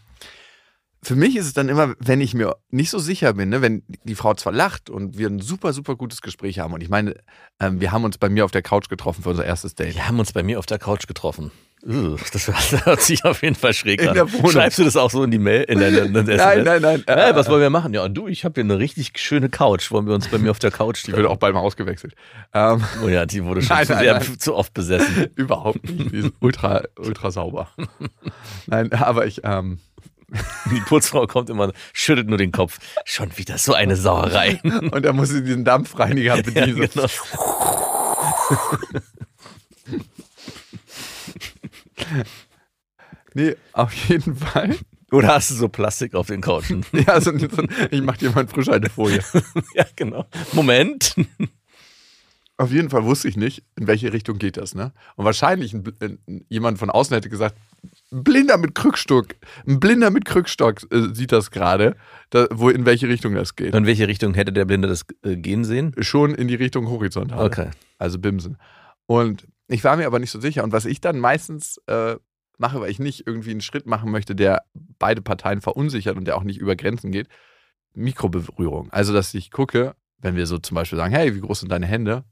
Für 1.02 1.14
mich 1.14 1.36
ist 1.36 1.46
es 1.46 1.52
dann 1.52 1.68
immer, 1.68 1.94
wenn 2.00 2.20
ich 2.20 2.34
mir 2.34 2.56
nicht 2.70 2.90
so 2.90 2.98
sicher 2.98 3.34
bin, 3.34 3.50
ne, 3.50 3.62
wenn 3.62 3.82
die 4.04 4.14
Frau 4.16 4.34
zwar 4.34 4.52
lacht 4.52 4.90
und 4.90 5.16
wir 5.16 5.28
ein 5.28 5.40
super, 5.40 5.72
super 5.72 5.94
gutes 5.96 6.22
Gespräch 6.22 6.58
haben. 6.58 6.74
Und 6.74 6.82
ich 6.82 6.88
meine, 6.88 7.14
ähm, 7.60 7.80
wir 7.80 7.92
haben 7.92 8.04
uns 8.04 8.18
bei 8.18 8.28
mir 8.28 8.44
auf 8.44 8.50
der 8.50 8.62
Couch 8.62 8.88
getroffen 8.88 9.22
für 9.22 9.30
unser 9.30 9.44
erstes 9.44 9.74
Date. 9.74 9.94
Wir 9.94 10.08
haben 10.08 10.18
uns 10.18 10.32
bei 10.32 10.42
mir 10.42 10.58
auf 10.58 10.66
der 10.66 10.78
Couch 10.78 11.06
getroffen. 11.06 11.52
Das 12.32 12.48
hört 12.84 13.00
sich 13.02 13.24
auf 13.24 13.42
jeden 13.42 13.54
Fall 13.54 13.72
schräg 13.72 14.02
In 14.02 14.08
an. 14.08 14.28
Schreibst 14.50 14.78
du 14.78 14.84
das 14.84 14.96
auch 14.96 15.10
so 15.10 15.22
in 15.22 15.30
die 15.30 15.38
Mail? 15.38 15.62
In 15.62 15.78
der, 15.78 16.04
in 16.04 16.12
der 16.12 16.24
Nein, 16.24 16.64
nein, 16.64 16.82
nein. 16.82 17.04
Hey, 17.06 17.34
was 17.34 17.48
wollen 17.48 17.60
wir 17.60 17.70
machen? 17.70 17.94
Ja, 17.94 18.08
du, 18.08 18.26
ich 18.26 18.44
habe 18.44 18.54
hier 18.54 18.64
eine 18.64 18.78
richtig 18.78 19.18
schöne 19.18 19.48
Couch. 19.48 19.90
Wollen 19.90 20.06
wir 20.06 20.14
uns 20.14 20.28
bei 20.28 20.38
mir 20.38 20.50
auf 20.50 20.58
der 20.58 20.70
Couch 20.70 21.06
Die 21.06 21.12
wird 21.12 21.26
auch 21.26 21.36
bald 21.36 21.54
mal 21.54 21.60
ausgewechselt. 21.60 22.14
Ähm, 22.52 22.82
Oh 23.04 23.08
ja, 23.08 23.26
die 23.26 23.44
wurde 23.44 23.62
schon 23.62 23.76
Nein, 23.76 23.86
zu, 23.86 23.92
nein, 23.92 24.02
sehr, 24.02 24.14
nein. 24.14 24.38
zu 24.38 24.54
oft 24.54 24.74
besessen. 24.74 25.28
überhaupt 25.36 25.88
nicht. 25.88 26.12
Die 26.12 26.18
ist 26.18 26.32
ultra, 26.40 26.82
ultra 26.98 27.30
sauber. 27.30 27.68
Nein, 28.66 28.92
aber 28.92 29.26
ich, 29.26 29.42
ähm, 29.44 29.78
Die 30.70 30.80
Putzfrau 30.80 31.26
kommt 31.26 31.50
immer, 31.50 31.72
schüttelt 31.92 32.28
nur 32.28 32.38
den 32.38 32.52
Kopf. 32.52 32.78
Schon 33.04 33.36
wieder 33.36 33.58
so 33.58 33.72
eine 33.74 33.96
Sauerei. 33.96 34.60
und 34.62 35.04
da 35.04 35.12
muss 35.12 35.30
sie 35.30 35.42
diesen 35.42 35.64
Dampfreiniger 35.64 36.36
ja, 36.36 36.42
bedienen. 36.42 36.88
genau. 36.92 37.06
Nee, 43.34 43.54
auf 43.72 43.92
jeden 44.08 44.34
Fall. 44.34 44.76
Oder 45.12 45.28
hast 45.28 45.50
du 45.50 45.54
so 45.54 45.68
Plastik 45.68 46.14
auf 46.14 46.26
den 46.26 46.40
Couchen? 46.40 46.84
Ja, 46.92 47.20
so, 47.20 47.36
so, 47.38 47.46
ich 47.90 48.02
mach 48.02 48.16
dir 48.16 48.30
mal 48.30 48.40
eine 48.40 48.48
Frischhaltefolie. 48.48 49.22
ja, 49.74 49.84
genau. 49.94 50.26
Moment. 50.52 51.14
Auf 52.60 52.72
jeden 52.72 52.90
Fall 52.90 53.04
wusste 53.04 53.28
ich 53.28 53.36
nicht, 53.36 53.62
in 53.76 53.86
welche 53.86 54.12
Richtung 54.12 54.38
geht 54.38 54.56
das, 54.56 54.74
ne? 54.74 54.92
Und 55.14 55.24
wahrscheinlich 55.24 55.74
ein, 55.74 55.84
ein, 56.00 56.44
jemand 56.48 56.80
von 56.80 56.90
außen 56.90 57.14
hätte 57.14 57.28
gesagt, 57.28 57.56
ein 58.10 58.24
Blinder 58.24 58.58
mit 58.58 58.74
Krückstock, 58.74 59.28
ein 59.64 59.78
Blinder 59.78 60.10
mit 60.10 60.24
Krückstock 60.24 60.82
äh, 60.92 61.14
sieht 61.14 61.30
das 61.30 61.52
gerade, 61.52 61.96
da, 62.30 62.48
wo 62.50 62.68
in 62.68 62.84
welche 62.84 63.08
Richtung 63.08 63.34
das 63.34 63.54
geht. 63.54 63.76
In 63.76 63.86
welche 63.86 64.08
Richtung 64.08 64.34
hätte 64.34 64.52
der 64.52 64.64
Blinde 64.64 64.88
das 64.88 65.06
äh, 65.22 65.36
gehen 65.36 65.64
sehen? 65.64 65.94
Schon 66.00 66.34
in 66.34 66.48
die 66.48 66.56
Richtung 66.56 66.88
horizontal. 66.88 67.46
Okay. 67.46 67.70
Also 67.96 68.18
Bimsen. 68.18 68.58
Und 69.06 69.46
ich 69.68 69.84
war 69.84 69.96
mir 69.96 70.06
aber 70.06 70.18
nicht 70.18 70.32
so 70.32 70.40
sicher. 70.40 70.64
Und 70.64 70.72
was 70.72 70.84
ich 70.84 71.00
dann 71.00 71.20
meistens 71.20 71.80
äh, 71.86 72.16
mache, 72.58 72.80
weil 72.80 72.90
ich 72.90 72.98
nicht 72.98 73.24
irgendwie 73.24 73.52
einen 73.52 73.60
Schritt 73.60 73.86
machen 73.86 74.10
möchte, 74.10 74.34
der 74.34 74.64
beide 74.98 75.22
Parteien 75.22 75.60
verunsichert 75.60 76.16
und 76.16 76.24
der 76.24 76.36
auch 76.36 76.42
nicht 76.42 76.58
über 76.58 76.74
Grenzen 76.74 77.12
geht, 77.12 77.28
Mikroberührung. 77.94 78.90
Also, 78.90 79.12
dass 79.12 79.32
ich 79.34 79.52
gucke, 79.52 79.94
wenn 80.20 80.36
wir 80.36 80.46
so 80.46 80.58
zum 80.58 80.74
Beispiel 80.74 80.98
sagen, 80.98 81.14
hey, 81.14 81.34
wie 81.34 81.40
groß 81.40 81.60
sind 81.60 81.70
deine 81.72 81.86
Hände? 81.86 82.24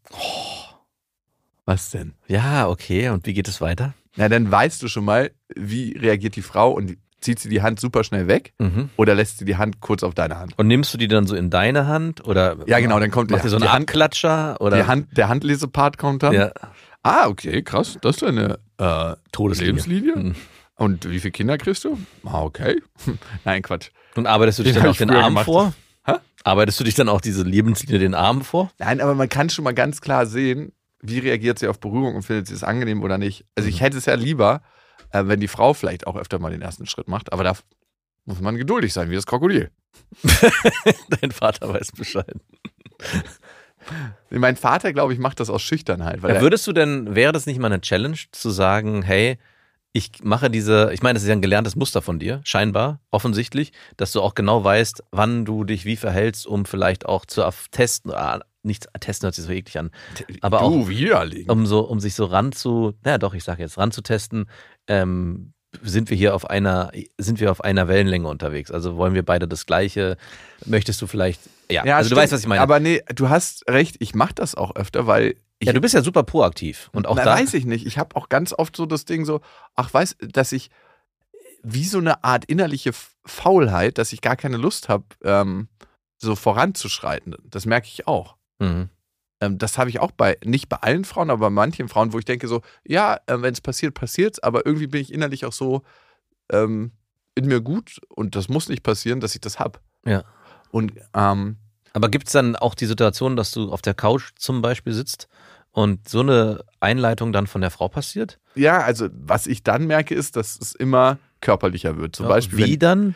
Was 1.65 1.91
denn? 1.91 2.15
Ja, 2.29 2.69
okay. 2.69 3.09
Und 3.11 3.27
wie 3.27 3.35
geht 3.35 3.49
es 3.49 3.61
weiter? 3.61 3.95
Na, 4.17 4.29
dann 4.29 4.51
weißt 4.51 4.83
du 4.83 4.89
schon 4.89 5.05
mal, 5.05 5.31
wie 5.55 5.97
reagiert 5.99 6.37
die 6.37 6.43
Frau 6.43 6.71
und 6.73 6.97
zieht 7.21 7.39
sie 7.41 7.49
die 7.49 7.63
Hand 7.63 7.81
super 7.81 8.05
schnell 8.05 8.29
weg 8.29 8.53
Mhm. 8.59 8.91
oder 8.97 9.15
lässt 9.15 9.39
sie 9.39 9.45
die 9.45 9.57
Hand 9.57 9.81
kurz 9.81 10.03
auf 10.03 10.15
deine 10.15 10.39
Hand? 10.39 10.53
Und 10.59 10.69
nimmst 10.69 10.95
du 10.95 10.99
die 10.99 11.09
dann 11.09 11.27
so 11.27 11.35
in 11.35 11.51
deine 11.51 11.87
Hand? 11.87 12.25
Oder 12.27 12.57
Ja, 12.67 12.79
genau, 12.79 13.01
dann 13.01 13.11
kommt 13.11 13.31
macht 13.31 13.45
ihr 13.45 13.51
so 13.51 13.57
einen 13.57 13.65
die 13.65 13.69
Hand, 13.69 13.89
Abklatscher? 13.89 14.61
Oder? 14.61 14.87
Hand, 14.87 15.17
der 15.17 15.29
Handlesepart 15.29 15.99
kommt 15.99 16.23
dann. 16.23 16.33
Ja, 16.35 16.53
Ah, 17.03 17.29
okay, 17.29 17.63
krass. 17.63 17.99
Das 18.03 18.17
ist 18.17 18.25
eine 18.25 18.59
äh, 18.79 19.15
Todeslinie. 19.31 19.73
Lebenslinie. 19.75 20.17
Mhm. 20.17 20.35
Und 20.75 21.09
wie 21.09 21.21
viele 21.21 21.31
Kinder 21.31 21.57
kriegst 21.57 21.85
du? 21.85 21.99
Ah, 22.25 22.43
okay. 22.43 22.83
Nein, 23.45 23.63
Quatsch. 23.63 23.91
Und 24.17 24.27
arbeitest 24.27 24.59
du 24.59 24.63
dich 24.65 24.73
Den 24.75 24.83
dann 24.83 24.91
ich 24.91 24.99
den 24.99 25.11
Arm 25.11 25.27
gemacht. 25.35 25.45
vor? 25.45 25.73
Arbeitest 26.47 26.79
du 26.79 26.85
dich 26.85 26.95
dann 26.95 27.09
auch 27.09 27.21
diese 27.21 27.43
Lebenslinie 27.43 27.99
den 27.99 28.15
Arm 28.15 28.43
vor? 28.43 28.71
Nein, 28.79 29.01
aber 29.01 29.15
man 29.17 29.29
kann 29.29 29.51
schon 29.51 29.65
mal 29.65 29.75
ganz 29.75 30.01
klar 30.01 30.27
sehen, 30.27 30.71
wie 31.03 31.19
reagiert 31.19 31.59
sie 31.59 31.67
auf 31.67 31.81
Berührung 31.81 32.15
und 32.15 32.23
findet 32.23 32.47
sie 32.47 32.55
es 32.55 32.63
angenehm 32.63 33.03
oder 33.03 33.19
nicht. 33.19 33.45
Also 33.57 33.67
Mhm. 33.67 33.75
ich 33.75 33.81
hätte 33.81 33.99
es 33.99 34.07
ja 34.07 34.15
lieber, 34.15 34.63
äh, 35.11 35.25
wenn 35.27 35.41
die 35.41 35.49
Frau 35.49 35.75
vielleicht 35.75 36.07
auch 36.07 36.17
öfter 36.17 36.39
mal 36.39 36.53
den 36.53 36.63
ersten 36.63 36.87
Schritt 36.87 37.09
macht, 37.09 37.33
aber 37.33 37.43
da 37.43 37.55
muss 38.27 38.41
man 38.41 38.57
geduldig 38.57 38.93
sein, 38.93 39.11
wie 39.11 39.15
das 39.17 39.27
Krokodil. 39.27 39.71
Dein 41.21 41.33
Vater 41.33 41.69
weiß 41.69 41.93
Bescheid. 41.93 42.35
Mein 44.31 44.57
Vater, 44.57 44.93
glaube 44.93 45.13
ich, 45.13 45.19
macht 45.19 45.41
das 45.41 45.51
aus 45.51 45.63
Schüchternheit. 45.63 46.23
Weil 46.23 46.37
Ja, 46.37 46.41
würdest 46.41 46.67
du 46.67 46.73
denn, 46.73 47.15
wäre 47.15 47.33
das 47.33 47.47
nicht 47.47 47.59
mal 47.59 47.67
eine 47.73 47.81
Challenge 47.81 48.19
zu 48.33 48.51
sagen, 48.51 49.03
hey, 49.03 49.39
ich 49.97 50.23
mache 50.23 50.51
diese, 50.51 50.91
ich 50.93 51.03
meine, 51.03 51.15
das 51.15 51.23
ist 51.23 51.29
ja 51.31 51.35
ein 51.35 51.41
gelerntes 51.41 51.75
Muster 51.75 52.03
von 52.03 52.19
dir, 52.19 52.43
scheinbar, 52.45 53.01
offensichtlich, 53.11 53.73
dass 53.97 54.13
du 54.13 54.21
auch 54.21 54.35
genau 54.35 54.63
weißt, 54.63 55.03
wann 55.11 55.47
du 55.47 55.65
dich 55.65 55.87
wie 55.87 55.97
verhältst, 55.97 56.47
um 56.47 56.67
vielleicht 56.67 57.07
auch 57.07 57.25
zu 57.25 57.43
testen, 57.71 58.13
ah, 58.13 58.41
nicht 58.63 58.89
testen 59.01 59.27
hört 59.27 59.35
sich 59.35 59.47
so 59.47 59.51
eklig 59.51 59.79
an, 59.79 59.91
aber 60.43 60.61
auch 60.61 60.71
du 60.71 60.89
widerlegen. 60.89 61.51
um 61.51 61.65
so, 61.65 61.81
um 61.81 61.99
sich 61.99 62.15
so 62.15 62.27
ran 62.27 62.53
zu, 62.53 62.93
naja 63.05 63.17
doch, 63.17 63.33
ich 63.33 63.43
sage 63.43 63.63
jetzt, 63.63 63.79
ranzutesten, 63.79 64.51
ähm, 64.87 65.55
sind 65.83 66.11
wir 66.11 66.17
hier 66.17 66.35
auf 66.35 66.51
einer, 66.51 66.93
sind 67.17 67.41
wir 67.41 67.51
auf 67.51 67.65
einer 67.65 67.89
Wellenlänge 67.89 68.29
unterwegs? 68.29 68.71
Also 68.71 68.97
wollen 68.97 69.15
wir 69.15 69.25
beide 69.25 69.49
das 69.49 69.65
Gleiche? 69.65 70.19
Möchtest 70.67 71.01
du 71.01 71.07
vielleicht, 71.07 71.41
ja, 71.71 71.83
also 71.83 72.09
stimmt. 72.09 72.11
du 72.11 72.23
weißt, 72.23 72.33
was 72.35 72.41
ich 72.41 72.47
meine. 72.47 72.61
Aber 72.61 72.81
nee, 72.81 73.03
du 73.15 73.31
hast 73.31 73.69
recht, 73.69 73.97
ich 74.01 74.15
mache 74.15 74.35
das 74.35 74.55
auch 74.55 74.77
öfter, 74.77 75.07
weil 75.07 75.37
ich 75.59 75.67
ja, 75.67 75.73
du 75.73 75.81
bist 75.81 75.95
ja 75.95 76.03
super 76.03 76.23
proaktiv 76.23 76.91
und 76.93 77.07
auch 77.07 77.17
Na, 77.17 77.25
da. 77.25 77.35
weiß 77.35 77.55
ich 77.55 77.65
nicht. 77.65 77.87
Ich 77.87 77.99
habe 77.99 78.15
auch 78.17 78.29
ganz 78.29 78.53
oft 78.53 78.77
so 78.77 78.85
das 78.85 79.05
Ding 79.05 79.25
so, 79.25 79.41
ach, 79.75 79.93
weiß, 79.93 80.17
dass 80.21 80.53
ich 80.53 80.71
wie 81.63 81.85
so 81.85 81.99
eine 81.99 82.23
Art 82.25 82.45
innerliche 82.45 82.93
Faulheit, 83.25 83.99
dass 83.99 84.13
ich 84.13 84.21
gar 84.21 84.37
keine 84.37 84.57
Lust 84.57 84.89
habe, 84.89 85.05
ähm, 85.25 85.69
so 86.19 86.37
voranzuschreiten. 86.37 87.35
Das 87.45 87.67
merke 87.67 87.89
ich 87.89 88.07
auch. 88.07 88.37
Mhm. 88.59 88.91
Ähm, 89.41 89.59
das 89.59 89.79
habe 89.79 89.91
ich 89.91 89.99
auch 89.99 90.13
bei, 90.13 90.39
nicht 90.45 90.69
bei 90.69 90.77
allen 90.77 91.05
Frauen, 91.05 91.31
aber 91.31 91.47
bei 91.47 91.51
manchen 91.51 91.89
Frauen, 91.89 92.13
wo 92.13 92.19
ich 92.19 92.25
denke 92.25 92.49
so, 92.49 92.63
ja, 92.85 93.19
äh, 93.27 93.41
wenn 93.41 93.53
es 93.53 93.61
passiert, 93.61 93.95
passiert's, 93.95 94.39
aber 94.39 94.65
irgendwie 94.67 94.87
bin 94.87 95.01
ich 95.01 95.13
innerlich 95.13 95.45
auch 95.45 95.53
so 95.53 95.83
ähm, 96.51 96.93
in 97.35 97.47
mir 97.47 97.61
gut 97.61 98.01
und 98.09 98.37
das 98.37 98.49
muss 98.49 98.69
nicht 98.69 98.83
passieren, 98.83 99.21
dass 99.21 99.35
ich 99.35 99.41
das 99.41 99.59
habe. 99.59 99.81
Ja. 100.05 100.25
Und 100.71 100.93
ähm, 101.15 101.57
Aber 101.97 102.09
gibt 102.11 102.27
es 102.27 102.33
dann 102.35 102.57
auch 102.57 102.75
die 102.75 102.85
Situation, 102.87 103.37
dass 103.37 103.51
du 103.53 103.73
auf 103.73 103.81
der 103.81 103.95
Couch 103.95 104.31
zum 104.37 104.61
Beispiel 104.61 104.93
sitzt 104.93 105.29
und 105.73 106.09
so 106.09 106.21
eine 106.21 106.63
Einleitung 106.79 107.33
dann 107.33 107.47
von 107.47 107.63
der 107.63 107.71
Frau 107.71 107.89
passiert? 107.89 108.39
ja, 108.55 108.79
also 108.81 109.09
was 109.13 109.47
ich 109.47 109.63
dann 109.63 109.87
merke, 109.87 110.15
ist, 110.15 110.37
dass 110.37 110.59
es 110.61 110.75
immer 110.75 111.19
körperlicher 111.41 111.97
wird. 111.99 112.15
Zum 112.17 112.25
Ja, 112.27 112.31
Beispiel, 112.31 112.59
Wie 112.59 112.73
wenn, 112.73 112.79
dann? 112.79 113.15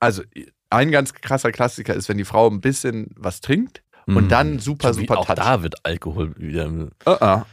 also 0.00 0.22
ein 0.70 0.90
ganz 0.90 1.12
krasser 1.14 1.52
Klassiker 1.52 1.94
ist, 1.94 2.08
wenn 2.08 2.18
die 2.18 2.24
Frau 2.24 2.48
ein 2.50 2.60
bisschen 2.60 3.10
was 3.16 3.40
trinkt 3.40 3.82
Mhm. 4.06 4.16
und 4.16 4.28
dann 4.30 4.58
super, 4.60 4.90
wie- 4.96 5.00
super 5.00 5.18
Auch 5.18 5.26
touch. 5.26 5.36
da 5.36 5.62
wird 5.62 5.84
Alkohol 5.84 6.34
wieder. 6.36 6.68
Uh 6.68 6.88
-uh. 7.04 7.44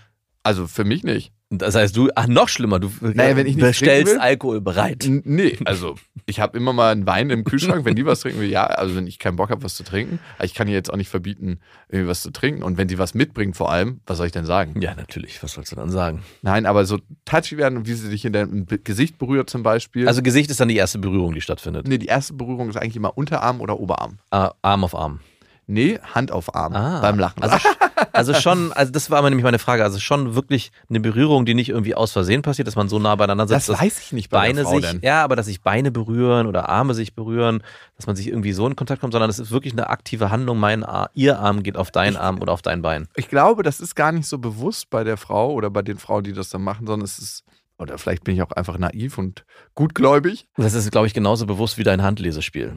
Also 0.44 0.68
für 0.68 0.84
mich 0.84 1.04
nicht. 1.04 1.32
Das 1.60 1.76
heißt, 1.76 1.96
du, 1.96 2.10
ach, 2.16 2.28
noch 2.28 2.50
schlimmer, 2.50 2.80
du 2.80 2.90
Naja, 3.02 3.36
wenn 3.36 3.46
ich 3.48 3.56
nicht 3.56 3.66
bestellst 3.66 4.14
will- 4.14 4.20
Alkohol 4.20 4.62
bereit. 4.62 5.06
Nee, 5.08 5.58
also 5.66 5.96
ich 6.26 6.40
habe 6.40 6.58
immer 6.58 6.74
mal 6.74 6.92
einen 6.92 7.06
Wein 7.06 7.30
im 7.30 7.44
Kühlschrank, 7.44 7.86
wenn 7.86 7.96
die 7.96 8.06
was 8.06 8.22
trinken 8.22 8.40
will, 8.40 8.50
ja, 8.50 8.66
also 8.66 8.96
wenn 8.96 9.08
ich 9.08 9.20
keinen 9.20 9.36
Bock 9.36 9.50
habe, 9.50 9.64
was 9.64 9.76
zu 9.76 9.84
trinken. 9.84 10.20
Ich 10.42 10.54
kann 10.54 10.68
ihr 10.68 10.74
jetzt 10.74 10.92
auch 10.92 10.98
nicht 10.98 11.10
verbieten, 11.10 11.60
irgendwie 11.90 12.08
was 12.10 12.22
zu 12.22 12.32
trinken. 12.32 12.64
Und 12.64 12.78
wenn 12.78 12.88
sie 12.90 12.98
was 12.98 13.14
mitbringt 13.14 13.56
vor 13.58 13.72
allem, 13.72 14.00
was 14.06 14.18
soll 14.18 14.26
ich 14.28 14.32
denn 14.32 14.46
sagen? 14.46 14.80
Ja, 14.82 14.96
natürlich, 14.96 15.42
was 15.44 15.54
sollst 15.54 15.72
du 15.72 15.76
dann 15.76 15.90
sagen? 15.90 16.22
Nein, 16.42 16.66
aber 16.66 16.86
so 16.86 17.00
touchy 17.26 17.58
werden 17.58 17.78
und 17.78 17.88
wie 17.88 17.94
sie 17.94 18.10
dich 18.10 18.26
in 18.26 18.34
deinem 18.34 18.66
Gesicht 18.84 19.18
berührt 19.18 19.50
zum 19.50 19.64
Beispiel. 19.64 20.08
Also 20.08 20.22
Gesicht 20.22 20.50
ist 20.50 20.60
dann 20.60 20.68
die 20.70 20.78
erste 20.78 21.00
Berührung, 21.00 21.34
die 21.34 21.42
stattfindet. 21.42 21.88
nee, 21.88 21.98
die 21.98 22.08
erste 22.08 22.34
Berührung 22.34 22.70
ist 22.70 22.78
eigentlich 22.78 22.96
immer 22.96 23.18
Unterarm 23.18 23.62
oder 23.62 23.80
Oberarm. 23.80 24.18
Ah, 24.32 24.52
Arm 24.62 24.84
auf 24.84 24.96
Arm. 24.96 25.20
Nee, 25.66 25.98
Hand 26.14 26.32
auf 26.32 26.54
Arm 26.56 26.74
Ah. 26.74 27.00
beim 27.00 27.18
Lachen. 27.18 27.42
Also, 27.42 27.58
also 28.12 28.34
schon, 28.34 28.74
also 28.74 28.92
das 28.92 29.10
war 29.10 29.20
aber 29.20 29.30
nämlich 29.30 29.44
meine 29.46 29.60
Frage. 29.60 29.84
Also 29.84 30.00
schon 30.00 30.36
wirklich 30.36 30.72
eine 30.90 31.00
Berührung, 31.00 31.46
die 31.46 31.54
nicht 31.54 31.70
irgendwie 31.70 31.96
aus 31.96 32.12
Versehen 32.12 32.42
passiert, 32.42 32.68
dass 32.68 32.76
man 32.76 32.90
so 32.90 33.00
nah 33.00 33.16
beieinander 33.16 33.46
das 33.46 33.66
sitzt. 33.68 33.70
dass 33.80 33.82
weiß 33.86 34.00
ich 34.02 34.12
nicht 34.12 34.30
bei 34.30 34.40
Beine 34.40 34.56
der 34.56 34.64
Frau 34.66 34.80
sich, 34.82 34.90
denn. 34.92 35.00
ja, 35.02 35.24
aber 35.24 35.36
dass 35.38 35.46
sich 35.46 35.62
Beine 35.62 35.90
berühren 35.92 36.48
oder 36.48 36.68
Arme 36.68 36.94
sich 36.94 37.16
berühren, 37.16 37.64
dass 37.96 38.08
man 38.08 38.16
sich 38.18 38.28
irgendwie 38.28 38.52
so 38.52 38.68
in 38.68 38.76
Kontakt 38.76 39.00
kommt, 39.00 39.14
sondern 39.14 39.30
es 39.30 39.40
ist 39.40 39.52
wirklich 39.52 39.72
eine 39.74 39.90
aktive 39.90 40.32
Handlung. 40.32 40.60
Mein 40.60 40.84
Ar 40.84 41.10
ihr 41.14 41.40
Arm 41.40 41.64
geht 41.64 41.78
auf 41.78 41.92
deinen 41.92 42.18
Arm 42.18 42.42
oder 42.42 42.52
auf 42.52 42.62
dein 42.62 42.82
Bein. 42.82 43.08
Ich 43.16 43.30
glaube, 43.30 43.64
das 43.64 43.80
ist 43.80 43.96
gar 43.96 44.12
nicht 44.12 44.28
so 44.28 44.40
bewusst 44.40 44.90
bei 44.90 45.04
der 45.06 45.16
Frau 45.16 45.54
oder 45.54 45.70
bei 45.70 45.82
den 45.82 45.98
Frauen, 45.98 46.26
die 46.26 46.34
das 46.34 46.50
dann 46.50 46.62
machen, 46.62 46.86
sondern 46.86 47.06
es 47.06 47.20
ist, 47.20 47.44
oder 47.78 47.98
vielleicht 47.98 48.26
bin 48.26 48.36
ich 48.36 48.42
auch 48.42 48.52
einfach 48.52 48.78
naiv 48.78 49.18
und 49.18 49.46
gutgläubig. 49.76 50.48
Das 50.58 50.74
ist, 50.74 50.92
glaube 50.92 51.08
ich, 51.08 51.14
genauso 51.14 51.46
bewusst 51.46 51.78
wie 51.78 51.84
dein 51.84 52.02
Handlesespiel. 52.04 52.74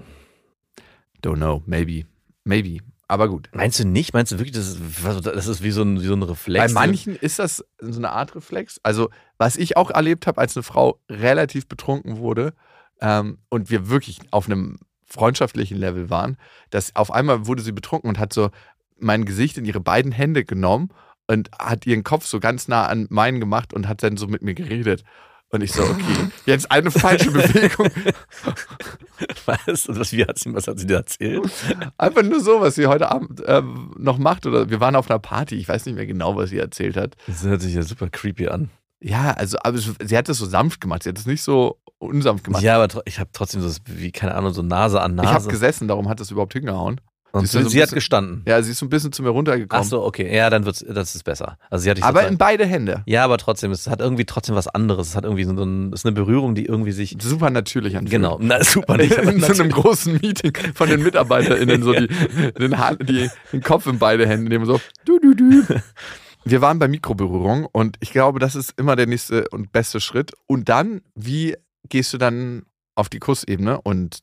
Don't 1.25 1.37
know, 1.37 1.62
maybe, 1.66 2.07
maybe. 2.46 2.78
Aber 3.09 3.28
gut. 3.28 3.48
Meinst 3.52 3.78
du 3.78 3.85
nicht? 3.85 4.14
Meinst 4.14 4.32
du 4.32 4.38
wirklich, 4.38 4.56
das 4.56 4.68
ist, 4.68 5.26
das 5.26 5.46
ist 5.46 5.62
wie 5.62 5.70
so 5.70 5.82
ein, 5.82 6.00
wie 6.00 6.06
so 6.06 6.14
ein 6.14 6.22
Reflex? 6.22 6.74
Bei 6.74 6.87
manchen 6.87 7.14
ist 7.14 7.38
das 7.38 7.64
so 7.78 7.98
eine 7.98 8.11
Art 8.11 8.35
Reflex. 8.35 8.80
Also, 8.82 9.11
was 9.38 9.56
ich 9.56 9.76
auch 9.76 9.90
erlebt 9.90 10.26
habe, 10.26 10.40
als 10.40 10.56
eine 10.56 10.64
Frau 10.64 11.00
relativ 11.09 11.68
betrunken 11.68 12.16
wurde 12.16 12.52
ähm, 13.00 13.38
und 13.48 13.70
wir 13.70 13.88
wirklich 13.88 14.18
auf 14.32 14.46
einem 14.46 14.78
freundschaftlichen 15.04 15.76
Level 15.76 16.11
waren, 16.11 16.37
dass 16.70 16.96
auf 16.96 17.12
einmal 17.12 17.46
wurde 17.46 17.62
sie 17.62 17.72
betrunken 17.72 18.09
und 18.09 18.18
hat 18.18 18.32
so 18.32 18.50
mein 18.98 19.24
Gesicht 19.24 19.56
in 19.56 19.64
ihre 19.64 19.80
beiden 19.80 20.11
Hände 20.11 20.44
genommen 20.44 20.88
und 21.28 21.50
hat 21.59 21.87
ihren 21.87 22.02
Kopf 22.02 22.26
so 22.26 22.40
ganz 22.40 22.66
nah 22.66 22.87
an 22.87 23.06
meinen 23.11 23.38
gemacht 23.38 23.72
und 23.72 23.87
hat 23.87 24.02
dann 24.02 24.16
so 24.16 24.26
mit 24.26 24.42
mir 24.42 24.54
geredet. 24.54 25.04
Und 25.50 25.62
ich 25.62 25.72
so, 25.72 25.82
okay, 25.82 26.30
jetzt 26.44 26.70
eine 26.70 26.90
falsche 26.90 27.30
Bewegung. 27.30 27.88
Was? 29.46 29.88
Was, 29.88 30.12
wie 30.12 30.24
hat 30.24 30.38
sie, 30.38 30.52
was 30.52 30.66
hat 30.66 30.78
sie 30.78 30.87
dir 30.87 30.96
erzählt? 30.96 31.48
Einfach 31.96 32.22
nur 32.22 32.40
so, 32.40 32.61
was 32.61 32.74
sie 32.74 32.87
heute 32.87 33.11
Abend 33.11 33.42
ähm, 33.46 33.94
noch 33.96 34.18
macht. 34.18 34.44
Oder 34.44 34.68
wir 34.68 34.80
waren 34.80 34.96
auf 34.96 35.09
einer 35.09 35.20
Party, 35.20 35.54
ich 35.54 35.68
weiß 35.68 35.87
nicht 35.87 35.94
mehr 35.94 36.06
genau, 36.06 36.37
was 36.37 36.50
sie 36.50 36.59
erzählt 36.59 36.96
hat. 36.96 37.14
Das 37.26 37.44
hört 37.44 37.62
sich 37.62 37.74
ja 37.74 37.82
super 37.82 38.11
creepy 38.11 38.48
an. 38.48 38.70
Ja, 39.00 39.30
also, 39.32 39.56
aber 39.62 39.78
sie 39.78 40.16
hat 40.18 40.28
das 40.28 40.38
so 40.38 40.46
sanft 40.46 40.80
gemacht. 40.80 41.04
Sie 41.04 41.09
hat 41.09 41.18
es 41.18 41.26
nicht 41.26 41.42
so 41.42 41.78
unsanft 41.98 42.44
gemacht. 42.44 42.62
Ja, 42.62 42.82
aber 42.82 43.02
ich 43.06 43.20
habe 43.20 43.30
trotzdem 43.32 43.62
so, 43.62 43.70
wie, 43.87 44.11
keine 44.11 44.35
Ahnung, 44.35 44.52
so 44.52 44.62
Nase 44.62 45.00
an 45.00 45.14
ich 45.14 45.24
habe 45.24 45.35
Nase. 45.35 45.48
gesessen, 45.48 45.88
darum 45.88 46.09
hat 46.09 46.20
das 46.20 46.30
überhaupt 46.30 46.52
hingehauen. 46.54 47.00
Siehst 47.42 47.53
sie, 47.53 47.62
so 47.62 47.68
sie 47.68 47.79
hat 47.79 47.87
bisschen- 47.87 47.94
gestanden. 47.96 48.42
Ja, 48.46 48.62
sie 48.62 48.70
ist 48.70 48.79
so 48.79 48.87
ein 48.87 48.88
bisschen 48.88 49.12
zu 49.12 49.22
mir 49.22 49.29
runtergekommen. 49.31 49.85
Ach 49.85 49.88
so, 49.88 50.05
okay. 50.05 50.35
Ja, 50.35 50.49
dann 50.51 50.64
wird's, 50.64 50.85
das 50.88 51.14
ist 51.14 51.25
besser. 51.25 51.59
Also 51.70 51.83
sie 51.85 51.90
hat 51.90 51.96
dich 51.96 52.05
aber 52.05 52.20
sozusagen- 52.20 52.35
in 52.35 52.38
beide 52.38 52.66
Hände. 52.66 53.03
Ja, 53.07 53.25
aber 53.25 53.38
trotzdem, 53.38 53.70
es 53.72 53.87
hat 53.88 54.01
irgendwie 54.01 54.25
trotzdem 54.25 54.55
was 54.55 54.68
anderes. 54.68 55.09
Es 55.09 55.16
hat 55.16 55.25
irgendwie 55.25 55.44
so 55.44 55.53
ein, 55.53 55.92
ist 55.92 56.07
eine 56.07 56.12
Berührung, 56.14 56.55
die 56.55 56.64
irgendwie 56.66 56.92
sich. 56.92 57.16
Super 57.20 57.51
natürlich 57.51 57.96
anfühlt. 57.96 58.11
Genau, 58.12 58.38
na, 58.40 58.62
super 58.64 58.96
nicht. 58.99 59.12
In 59.16 59.40
so 59.40 59.62
einem 59.62 59.72
großen 59.72 60.14
Meeting 60.22 60.53
von 60.75 60.88
den 60.88 61.03
MitarbeiterInnen 61.03 61.83
so 61.83 61.92
die, 61.94 62.07
den, 62.07 62.75
die, 63.03 63.31
den 63.53 63.62
Kopf 63.62 63.87
in 63.87 63.99
beide 63.99 64.27
Hände 64.29 64.49
nehmen, 64.49 64.64
so 64.66 64.81
du, 65.05 65.18
du, 65.18 65.35
du. 65.35 65.62
Wir 66.49 66.61
waren 66.61 66.79
bei 66.79 66.87
Mikroberührung 66.87 67.66
und 67.72 67.96
ich 67.99 68.12
glaube, 68.12 68.38
das 68.38 68.55
ist 68.55 68.75
immer 68.79 68.94
der 68.94 69.07
nächste 69.09 69.49
und 69.49 69.72
beste 69.72 69.99
Schritt. 70.01 70.31
Und 70.46 70.68
dann, 70.68 71.01
wie 71.16 71.57
gehst 71.88 72.12
du 72.12 72.18
dann 72.18 72.62
auf 72.94 73.09
die 73.09 73.18
Kussebene? 73.18 73.81
Und 73.81 74.20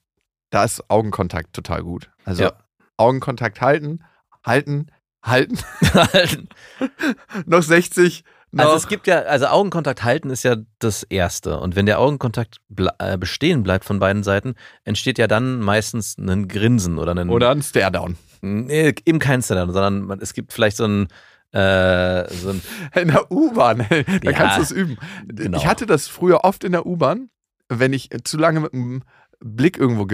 da 0.50 0.64
ist 0.64 0.90
Augenkontakt 0.90 1.52
total 1.54 1.84
gut. 1.84 2.12
Also 2.24 2.44
Ja. 2.44 2.54
Augenkontakt 2.98 3.62
halten, 3.62 4.04
halten, 4.46 4.88
halten. 5.24 5.58
Halten. 5.94 6.50
noch 7.46 7.64
60. 7.64 8.24
Noch. 8.52 8.66
Also 8.66 8.76
es 8.78 8.88
gibt 8.88 9.08
ja, 9.08 9.22
also 9.22 9.48
Augenkontakt 9.48 10.04
halten 10.04 10.30
ist 10.30 10.44
ja 10.44 10.58
das 10.78 11.02
Erste. 11.04 11.60
Und 11.60 11.76
wenn 11.76 11.88
der 11.88 12.00
Augenkontakt 12.00 12.58
ble 12.70 12.92
äh, 13.00 13.18
bestehen 13.18 13.64
bleibt 13.64 13.84
von 13.84 13.98
beiden 14.00 14.22
Seiten, 14.24 14.54
entsteht 14.84 15.18
ja 15.18 15.26
dann 15.28 15.60
meistens 15.60 16.18
ein 16.20 16.48
Grinsen 16.48 17.00
oder 17.00 17.16
ein. 17.16 17.30
oder 17.30 17.50
ein 17.50 17.64
Stare-Down. 17.64 18.16
Nee, 18.42 18.94
eben 19.06 19.18
kein 19.20 19.42
Stand, 19.42 19.74
sondern 19.74 20.02
man, 20.02 20.20
es 20.20 20.34
gibt 20.34 20.54
vielleicht 20.54 20.78
so 20.78 20.86
ein. 20.86 21.08
Äh, 21.52 22.28
so 22.34 22.50
ein 22.50 22.62
In 23.02 23.08
der 23.08 23.32
U-Bahn, 23.32 23.86
da 23.90 23.96
Ja, 24.24 24.32
kannst 24.34 24.58
du 24.58 24.62
es 24.62 24.72
üben. 24.72 24.98
genau. 25.28 25.58
Ich 25.58 25.66
hatte 25.66 25.86
das 25.86 26.08
früher 26.08 26.44
oft 26.44 26.64
in 26.64 26.74
der 26.74 26.86
U-Bahn, 26.86 27.30
wenn 27.70 27.94
ich 27.94 28.10
zu 28.24 28.38
lange 28.38 28.60
mit 28.60 28.74
dem 28.74 29.04
Blick 29.40 29.78
irgendwo 29.78 30.06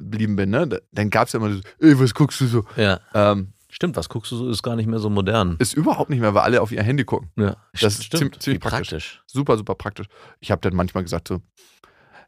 geblieben 0.00 0.34
bin, 0.36 0.50
ne? 0.50 0.80
dann 0.92 1.10
gab 1.10 1.28
es 1.28 1.32
ja 1.34 1.38
immer 1.40 1.52
so, 1.54 1.60
ey, 1.78 1.98
was 2.00 2.12
guckst 2.14 2.40
du 2.40 2.46
so? 2.46 2.64
ja, 2.76 2.98
Ähm, 3.14 3.52
stimmt, 3.70 3.96
was 3.96 4.08
guckst 4.08 4.32
du 4.32 4.36
so, 4.36 4.50
ist 4.50 4.62
gar 4.64 4.74
nicht 4.74 4.86
mehr 4.88 4.98
so 4.98 5.08
modern. 5.10 5.56
ist 5.60 5.74
überhaupt 5.74 6.10
nicht 6.10 6.18
mehr, 6.20 6.34
weil 6.34 6.42
alle 6.42 6.60
auf 6.62 6.72
ihr 6.72 6.82
Handy 6.82 7.04
gucken. 7.04 7.30
Ja, 7.36 7.56
Das 7.72 7.94
ist 7.94 8.04
stimmt. 8.04 8.42
ziemlich- 8.42 8.60
praktisch. 8.60 8.88
praktisch. 8.88 9.22
Super, 9.26 9.56
super 9.56 9.74
praktisch. 9.76 10.06
Ich 10.40 10.50
habe 10.50 10.60
dann 10.60 10.74
manchmal 10.74 11.04
gesagt 11.04 11.28
so, 11.28 11.40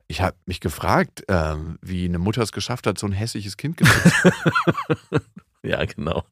ich 0.08 0.20
habe 0.20 0.36
mich 0.46 0.60
gefragt, 0.60 1.24
ähm, 1.28 1.78
wie 1.80 2.04
eine 2.04 2.18
Mutter 2.18 2.42
es 2.42 2.52
geschafft 2.52 2.86
hat, 2.86 2.98
so 2.98 3.06
ein 3.06 3.12
hässliches 3.12 3.56
Kind 3.56 3.76
gezeugt. 3.78 4.22
Ja, 5.64 5.84
genau. 5.84 6.24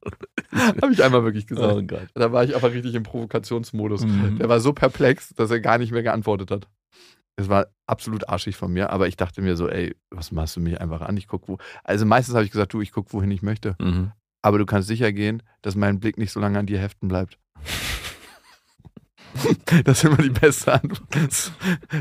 habe 0.81 0.91
ich 0.91 1.01
einmal 1.01 1.23
wirklich 1.23 1.47
gesagt. 1.47 1.73
Oh 1.73 1.81
Gott. 1.81 2.07
Da 2.15 2.33
war 2.33 2.43
ich 2.43 2.53
aber 2.53 2.73
richtig 2.73 2.95
im 2.95 3.03
Provokationsmodus. 3.03 4.05
Mhm. 4.05 4.39
Der 4.39 4.49
war 4.49 4.59
so 4.59 4.73
perplex, 4.73 5.29
dass 5.35 5.49
er 5.51 5.61
gar 5.61 5.77
nicht 5.77 5.93
mehr 5.93 6.03
geantwortet 6.03 6.51
hat. 6.51 6.67
Es 7.41 7.49
war 7.49 7.67
absolut 7.87 8.29
arschig 8.29 8.55
von 8.55 8.71
mir, 8.71 8.91
aber 8.91 9.07
ich 9.07 9.17
dachte 9.17 9.41
mir 9.41 9.55
so, 9.55 9.67
ey, 9.67 9.95
was 10.09 10.31
machst 10.31 10.55
du 10.55 10.59
mich 10.59 10.79
einfach 10.79 11.01
an? 11.01 11.17
Ich 11.17 11.27
guck 11.27 11.47
wo. 11.47 11.57
Also 11.83 12.05
meistens 12.05 12.35
habe 12.35 12.45
ich 12.45 12.51
gesagt, 12.51 12.73
du, 12.73 12.81
ich 12.81 12.91
guck, 12.91 13.13
wohin 13.13 13.31
ich 13.31 13.41
möchte. 13.41 13.75
Mhm. 13.79 14.11
Aber 14.41 14.57
du 14.57 14.65
kannst 14.65 14.87
sicher 14.87 15.11
gehen, 15.11 15.43
dass 15.61 15.75
mein 15.75 15.99
Blick 15.99 16.17
nicht 16.17 16.31
so 16.31 16.39
lange 16.39 16.57
an 16.57 16.65
dir 16.65 16.79
heften 16.79 17.07
bleibt. 17.07 17.37
Das 19.85 19.99
ist 19.99 20.03
immer 20.03 20.21
die 20.21 20.29
beste 20.29 20.73
Antwort. 20.73 21.01
Das, 21.11 21.53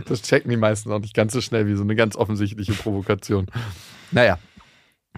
das 0.07 0.22
checken 0.22 0.50
die 0.50 0.57
meisten 0.57 0.90
auch 0.90 0.98
nicht 0.98 1.14
ganz 1.14 1.33
so 1.33 1.40
schnell 1.40 1.68
wie 1.68 1.76
so 1.76 1.85
eine 1.85 1.94
ganz 1.94 2.16
offensichtliche 2.16 2.72
Provokation. 2.72 3.46
Naja, 4.11 4.38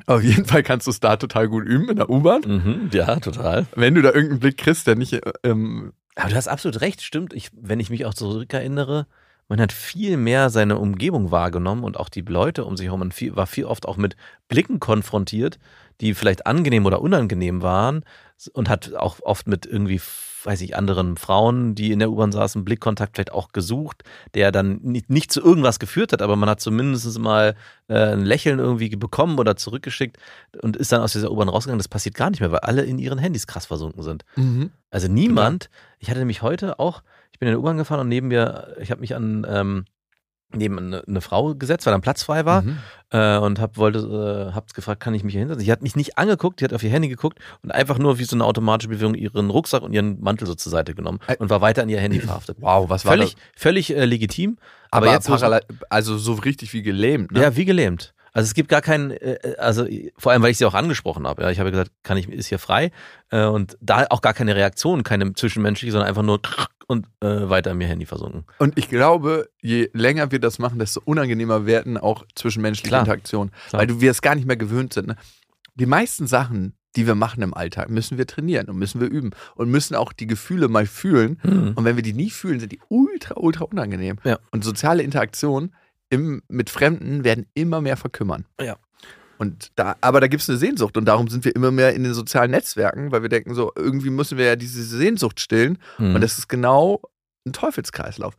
auf 0.07 0.23
jeden 0.23 0.45
Fall 0.45 0.63
kannst 0.63 0.87
du 0.87 0.91
es 0.91 1.01
da 1.01 1.17
total 1.17 1.49
gut 1.49 1.65
üben 1.65 1.89
in 1.89 1.97
der 1.97 2.11
U-Bahn. 2.11 2.43
Mhm. 2.43 2.91
Ja, 2.93 3.19
total. 3.19 3.67
Wenn 3.75 3.95
du 3.95 4.03
da 4.03 4.11
irgendeinen 4.11 4.41
Blick 4.41 4.59
kriegst, 4.59 4.87
der 4.87 4.97
nicht 4.97 5.19
ähm, 5.43 5.93
Aber 6.15 6.31
du 6.31 6.37
hast 6.37 6.49
absolut 6.49 6.81
recht, 6.81 7.03
stimmt. 7.03 7.33
Ich, 7.33 7.51
wenn 7.55 7.81
ich 7.81 7.91
mich 7.91 8.05
auch 8.05 8.15
zurückerinnere, 8.15 9.07
man 9.49 9.61
hat 9.61 9.73
viel 9.73 10.17
mehr 10.17 10.51
seine 10.51 10.79
Umgebung 10.79 11.31
wahrgenommen 11.31 11.85
und 11.85 11.99
auch 11.99 12.09
die 12.09 12.23
Leute 12.23 12.65
um 12.65 12.77
sich 12.77 12.87
herum. 12.87 13.01
Man 13.01 13.13
viel, 13.13 13.37
war 13.37 13.47
viel 13.47 13.65
oft 13.65 13.87
auch 13.87 13.97
mit 13.97 14.17
Blicken 14.49 14.81
konfrontiert, 14.81 15.59
die 16.01 16.15
vielleicht 16.15 16.47
angenehm 16.47 16.87
oder 16.87 17.03
unangenehm 17.03 17.63
waren 17.63 18.05
und 18.53 18.69
hat 18.69 18.95
auch 18.95 19.21
oft 19.21 19.47
mit 19.47 19.67
irgendwie, 19.67 20.01
weiß 20.45 20.61
ich, 20.63 20.75
anderen 20.77 21.17
Frauen, 21.17 21.75
die 21.75 21.93
in 21.93 22.01
der 22.01 22.11
U-Bahn 22.11 22.33
saßen, 22.33 22.65
Blickkontakt 22.65 23.15
vielleicht 23.15 23.33
auch 23.33 23.53
gesucht, 23.53 24.03
der 24.35 24.51
dann 24.53 24.81
nicht, 24.83 25.11
nicht 25.11 25.31
zu 25.31 25.41
irgendwas 25.41 25.79
geführt 25.79 26.13
hat, 26.13 26.23
aber 26.23 26.35
man 26.35 26.49
hat 26.49 26.61
zumindest 26.61 27.19
mal 27.19 27.55
äh, 27.89 28.13
ein 28.13 28.25
Lächeln 28.25 28.59
irgendwie 28.59 28.97
bekommen 28.97 29.39
oder 29.39 29.57
zurückgeschickt 29.57 30.17
und 30.61 30.77
ist 30.77 30.91
dann 30.93 31.03
aus 31.03 31.13
dieser 31.13 31.31
U-Bahn 31.31 31.49
rausgegangen. 31.49 31.79
Das 31.79 31.89
passiert 31.89 32.17
gar 32.17 32.31
nicht 32.31 32.41
mehr, 32.41 32.51
weil 32.51 32.61
alle 32.61 32.83
in 32.83 32.99
ihren 32.99 33.19
Handys 33.19 33.47
krass 33.47 33.67
versunken 33.67 34.03
sind. 34.03 34.25
Also 34.91 35.09
niemand, 35.09 35.71
ich 35.99 36.11
hatte 36.11 36.19
nämlich 36.19 36.43
heute 36.43 36.79
auch, 36.81 37.03
ich 37.33 37.39
bin 37.39 37.49
in 37.49 37.53
der 37.53 37.61
U-Bahn 37.61 37.77
gefahren 37.77 38.01
und 38.01 38.09
neben 38.09 38.29
mir, 38.29 38.77
ich 38.81 38.91
habe 38.91 39.01
mich 39.01 39.15
an 39.15 39.47
ähm, 39.49 39.85
neben 40.55 40.79
eine, 40.79 41.03
eine 41.09 41.21
Frau 41.23 41.55
gesetzt, 41.55 41.87
weil 41.87 41.93
dann 41.93 42.03
Platz 42.03 42.23
frei 42.23 42.45
war 42.45 42.61
Mhm. 42.61 42.79
äh, 43.11 43.39
und 43.39 43.59
hab 43.59 43.79
wollte, 43.79 44.51
äh, 44.51 44.55
hab's 44.55 44.75
gefragt, 44.75 45.01
kann 45.01 45.15
ich 45.15 45.25
mich 45.25 45.33
hier 45.33 45.41
hinsetzen? 45.41 45.65
Sie 45.65 45.73
hat 45.73 45.81
mich 45.81 45.97
nicht 45.97 46.19
angeguckt, 46.19 46.61
die 46.61 46.65
hat 46.65 46.75
auf 46.75 46.83
ihr 46.83 46.91
Handy 46.91 47.09
geguckt 47.09 47.39
und 47.63 47.71
einfach 47.73 47.97
nur 47.99 48.19
wie 48.19 48.25
so 48.25 48.37
eine 48.37 48.45
automatische 48.45 48.89
Bewegung 48.91 49.15
ihren 49.15 49.49
Rucksack 49.49 49.83
und 49.83 49.95
ihren 49.95 50.21
Mantel 50.21 50.47
so 50.47 50.55
zur 50.55 50.71
Seite 50.71 50.95
genommen 50.95 51.21
und 51.39 51.49
war 51.49 51.63
weiter 51.63 51.81
an 51.83 51.89
ihr 51.89 52.01
Handy 52.01 52.21
verhaftet. 52.21 52.59
Wow, 52.61 52.91
was 52.91 53.07
war 53.07 53.13
Völlig, 53.13 53.35
das? 53.35 53.43
völlig 53.57 53.97
äh, 53.97 54.05
legitim, 54.05 54.59
aber, 54.91 55.07
Aber, 55.07 55.15
jetzt 55.15 55.27
parallel, 55.29 55.63
also 55.89 56.19
so 56.19 56.35
richtig 56.35 56.73
wie 56.75 56.83
gelähmt, 56.83 57.33
ne? 57.33 57.41
ja, 57.41 57.57
wie 57.57 57.65
gelähmt. 57.65 58.13
Also 58.33 58.47
es 58.47 58.55
gibt 58.55 58.69
gar 58.69 58.81
keinen, 58.81 59.11
äh, 59.11 59.57
also 59.59 59.87
vor 60.17 60.33
allem, 60.33 60.43
weil 60.43 60.51
ich 60.51 60.59
sie 60.59 60.65
auch 60.65 60.75
angesprochen 60.75 61.27
habe. 61.27 61.43
Ja, 61.43 61.51
ich 61.51 61.61
habe 61.61 61.71
gesagt, 61.71 61.91
kann 62.03 62.17
ich, 62.17 62.29
ist 62.29 62.47
hier 62.47 62.59
frei 62.59 62.91
äh, 63.31 63.45
und 63.45 63.77
da 63.81 64.07
auch 64.11 64.23
gar 64.23 64.35
keine 64.35 64.57
Reaktion, 64.57 65.03
keine 65.03 65.35
zwischenmenschliche, 65.35 65.93
sondern 65.93 66.09
einfach 66.09 66.23
nur 66.23 66.41
und 66.87 67.07
äh, 67.21 67.49
weiter 67.49 67.73
in 67.73 67.79
mir 67.79 67.89
Handy 67.89 68.07
versunken. 68.07 68.45
Und 68.59 68.79
ich 68.79 68.89
glaube, 68.89 69.49
je 69.61 69.91
länger 69.93 70.31
wir 70.31 70.41
das 70.41 70.59
machen, 70.59 70.79
desto 70.79 71.01
unangenehmer 71.05 71.67
werden 71.67 71.99
auch 71.99 72.25
zwischenmenschliche 72.35 72.89
Klar. 72.89 73.01
Interaktionen. 73.01 73.53
Klar. 73.69 73.81
Weil 73.81 73.87
du, 73.87 74.01
wir 74.01 74.11
es 74.11 74.23
gar 74.23 74.35
nicht 74.35 74.47
mehr 74.47 74.57
gewöhnt 74.57 74.93
sind. 74.93 75.09
Ne? 75.09 75.17
Die 75.75 75.87
meisten 75.87 76.27
Sachen, 76.27 76.75
die 76.97 77.07
wir 77.07 77.15
machen 77.15 77.43
im 77.43 77.55
Alltag, 77.55 77.89
müssen 77.89 78.19
wir 78.19 78.27
trainieren 78.27 78.69
und 78.69 78.77
müssen 78.77 79.01
wir 79.01 79.09
üben 79.09 79.31
und 79.55 79.71
müssen 79.71 79.95
auch 79.95 80.13
die 80.13 80.27
Gefühle 80.27 80.69
mal 80.69 80.87
fühlen. 80.87 81.39
Hm. 81.43 81.73
Und 81.75 81.85
wenn 81.85 81.97
wir 81.97 82.03
die 82.03 82.13
nie 82.13 82.31
fühlen, 82.31 82.61
sind 82.61 82.73
die 82.73 82.81
ultra, 82.89 83.37
ultra 83.37 83.65
unangenehm. 83.65 84.19
Ja. 84.25 84.39
Und 84.51 84.65
soziale 84.65 85.03
Interaktionen 85.03 85.75
im, 86.13 86.43
mit 86.49 86.69
Fremden 86.69 87.25
werden 87.25 87.47
immer 87.55 87.81
mehr 87.81 87.97
verkümmern. 87.97 88.45
Ja. 88.61 88.77
Und 89.39 89.73
da, 89.77 89.97
aber 90.03 90.21
da 90.21 90.29
gibt 90.29 90.43
es 90.43 90.49
eine 90.49 90.59
Sehnsucht 90.59 90.97
und 90.97 91.07
darum 91.07 91.27
sind 91.29 91.45
wir 91.45 91.57
immer 91.57 91.71
mehr 91.71 91.95
in 91.95 92.05
den 92.05 92.13
sozialen 92.13 92.51
Netzwerken, 92.51 93.11
weil 93.11 93.23
wir 93.23 93.31
denken 93.31 93.55
so, 93.55 93.73
irgendwie 93.75 94.11
müssen 94.11 94.37
wir 94.37 94.45
ja 94.45 94.57
diese 94.57 94.85
Sehnsucht 94.85 95.41
stillen. 95.41 95.79
Hm. 95.97 96.15
Und 96.15 96.21
das 96.21 96.37
ist 96.37 96.49
genau 96.49 97.01
ein 97.47 97.55
Teufelskreislauf. 97.55 98.35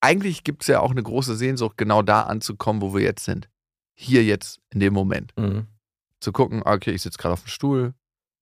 Eigentlich 0.00 0.44
gibt 0.44 0.62
es 0.62 0.68
ja 0.68 0.80
auch 0.80 0.92
eine 0.92 1.02
große 1.02 1.34
Sehnsucht, 1.34 1.76
genau 1.76 2.02
da 2.02 2.22
anzukommen, 2.22 2.80
wo 2.80 2.94
wir 2.94 3.02
jetzt 3.02 3.24
sind. 3.24 3.48
Hier 3.96 4.22
jetzt, 4.22 4.60
in 4.70 4.80
dem 4.80 4.92
Moment. 4.92 5.32
Mhm. 5.36 5.66
Zu 6.20 6.32
gucken, 6.32 6.62
okay, 6.64 6.90
ich 6.90 7.02
sitze 7.02 7.18
gerade 7.18 7.32
auf 7.32 7.42
dem 7.42 7.48
Stuhl, 7.48 7.94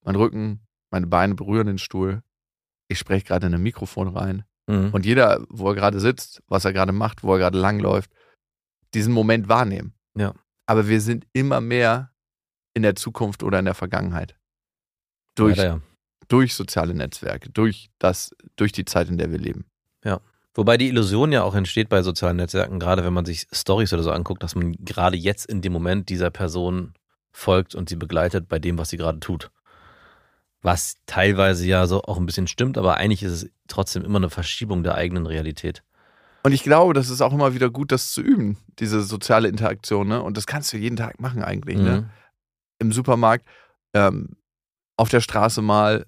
mein 0.05 0.17
Rücken, 0.17 0.61
meine 0.91 1.07
Beine 1.07 1.35
berühren 1.35 1.67
den 1.67 1.79
Stuhl. 1.79 2.23
Ich 2.89 2.99
spreche 2.99 3.27
gerade 3.27 3.47
in 3.47 3.55
ein 3.55 3.63
Mikrofon 3.63 4.09
rein. 4.09 4.45
Mhm. 4.67 4.91
Und 4.93 5.07
jeder, 5.07 5.45
wo 5.49 5.69
er 5.69 5.75
gerade 5.75 6.01
sitzt, 6.01 6.43
was 6.49 6.65
er 6.65 6.73
gerade 6.73 6.93
macht, 6.93 7.23
wo 7.23 7.33
er 7.35 7.39
gerade 7.39 7.59
langläuft, 7.59 8.11
diesen 8.95 9.13
Moment 9.13 9.49
wahrnehmen. 9.49 9.95
Ja. 10.17 10.35
Aber 10.67 10.89
wir 10.89 11.01
sind 11.01 11.27
immer 11.33 11.61
mehr 11.61 12.13
in 12.75 12.83
der 12.83 12.95
Zukunft 12.95 13.43
oder 13.43 13.59
in 13.59 13.65
der 13.65 13.75
Vergangenheit. 13.75 14.37
Durch, 15.35 15.57
Leider 15.57 15.69
ja. 15.69 15.81
durch 16.29 16.55
soziale 16.55 16.95
Netzwerke, 16.95 17.51
durch 17.51 17.91
das, 17.99 18.35
durch 18.57 18.73
die 18.73 18.85
Zeit, 18.85 19.09
in 19.09 19.19
der 19.19 19.31
wir 19.31 19.39
leben. 19.39 19.67
Wobei 20.55 20.77
die 20.77 20.89
Illusion 20.89 21.33
ja 21.33 21.43
auch 21.43 21.55
entsteht 21.55 21.89
bei 21.89 22.03
sozialen 22.03 22.37
Netzwerken, 22.37 22.79
gerade 22.79 23.05
wenn 23.05 23.15
man 23.15 23.25
sich 23.25 23.47
Stories 23.53 23.93
oder 23.93 24.03
so 24.03 24.11
anguckt, 24.11 24.43
dass 24.43 24.55
man 24.55 24.73
gerade 24.85 25.17
jetzt 25.17 25.47
in 25.47 25.63
dem 25.63 25.73
Moment 25.73 26.11
dieser 26.11 26.31
Person 26.31 26.93
folgt 27.31 27.75
und 27.75 27.89
sie 27.89 27.97
begleitet 27.97 28.49
bei 28.49 28.59
dem, 28.59 28.77
was 28.77 28.91
sie 28.91 28.99
gerade 28.99 29.21
tut. 29.21 29.51
Was 30.61 30.99
teilweise 31.07 31.67
ja 31.67 31.87
so 31.87 32.03
auch 32.03 32.19
ein 32.19 32.27
bisschen 32.27 32.47
stimmt, 32.47 32.77
aber 32.77 32.99
eigentlich 32.99 33.23
ist 33.23 33.33
es 33.33 33.51
trotzdem 33.67 34.05
immer 34.05 34.19
eine 34.19 34.31
Verschiebung 34.31 34.83
der 34.83 34.95
eigenen 34.95 35.27
Realität. 35.27 35.83
Und 36.45 36.53
ich 36.53 36.63
glaube, 36.63 36.93
das 36.93 37.09
ist 37.09 37.21
auch 37.21 37.33
immer 37.33 37.55
wieder 37.55 37.71
gut, 37.71 37.93
das 37.93 38.11
zu 38.13 38.21
üben, 38.21 38.59
diese 38.79 39.03
soziale 39.03 39.49
Interaktion. 39.49 40.09
Ne? 40.09 40.23
Und 40.23 40.37
das 40.37 40.47
kannst 40.47 40.73
du 40.73 40.77
jeden 40.77 40.97
Tag 40.97 41.21
machen 41.21 41.43
eigentlich. 41.43 41.79
Ne? 41.79 42.03
Mhm. 42.03 42.11
Im 42.81 42.93
Supermarkt, 42.93 43.47
ähm, 43.95 44.37
auf 44.97 45.09
der 45.09 45.21
Straße 45.21 45.63
mal 45.63 46.05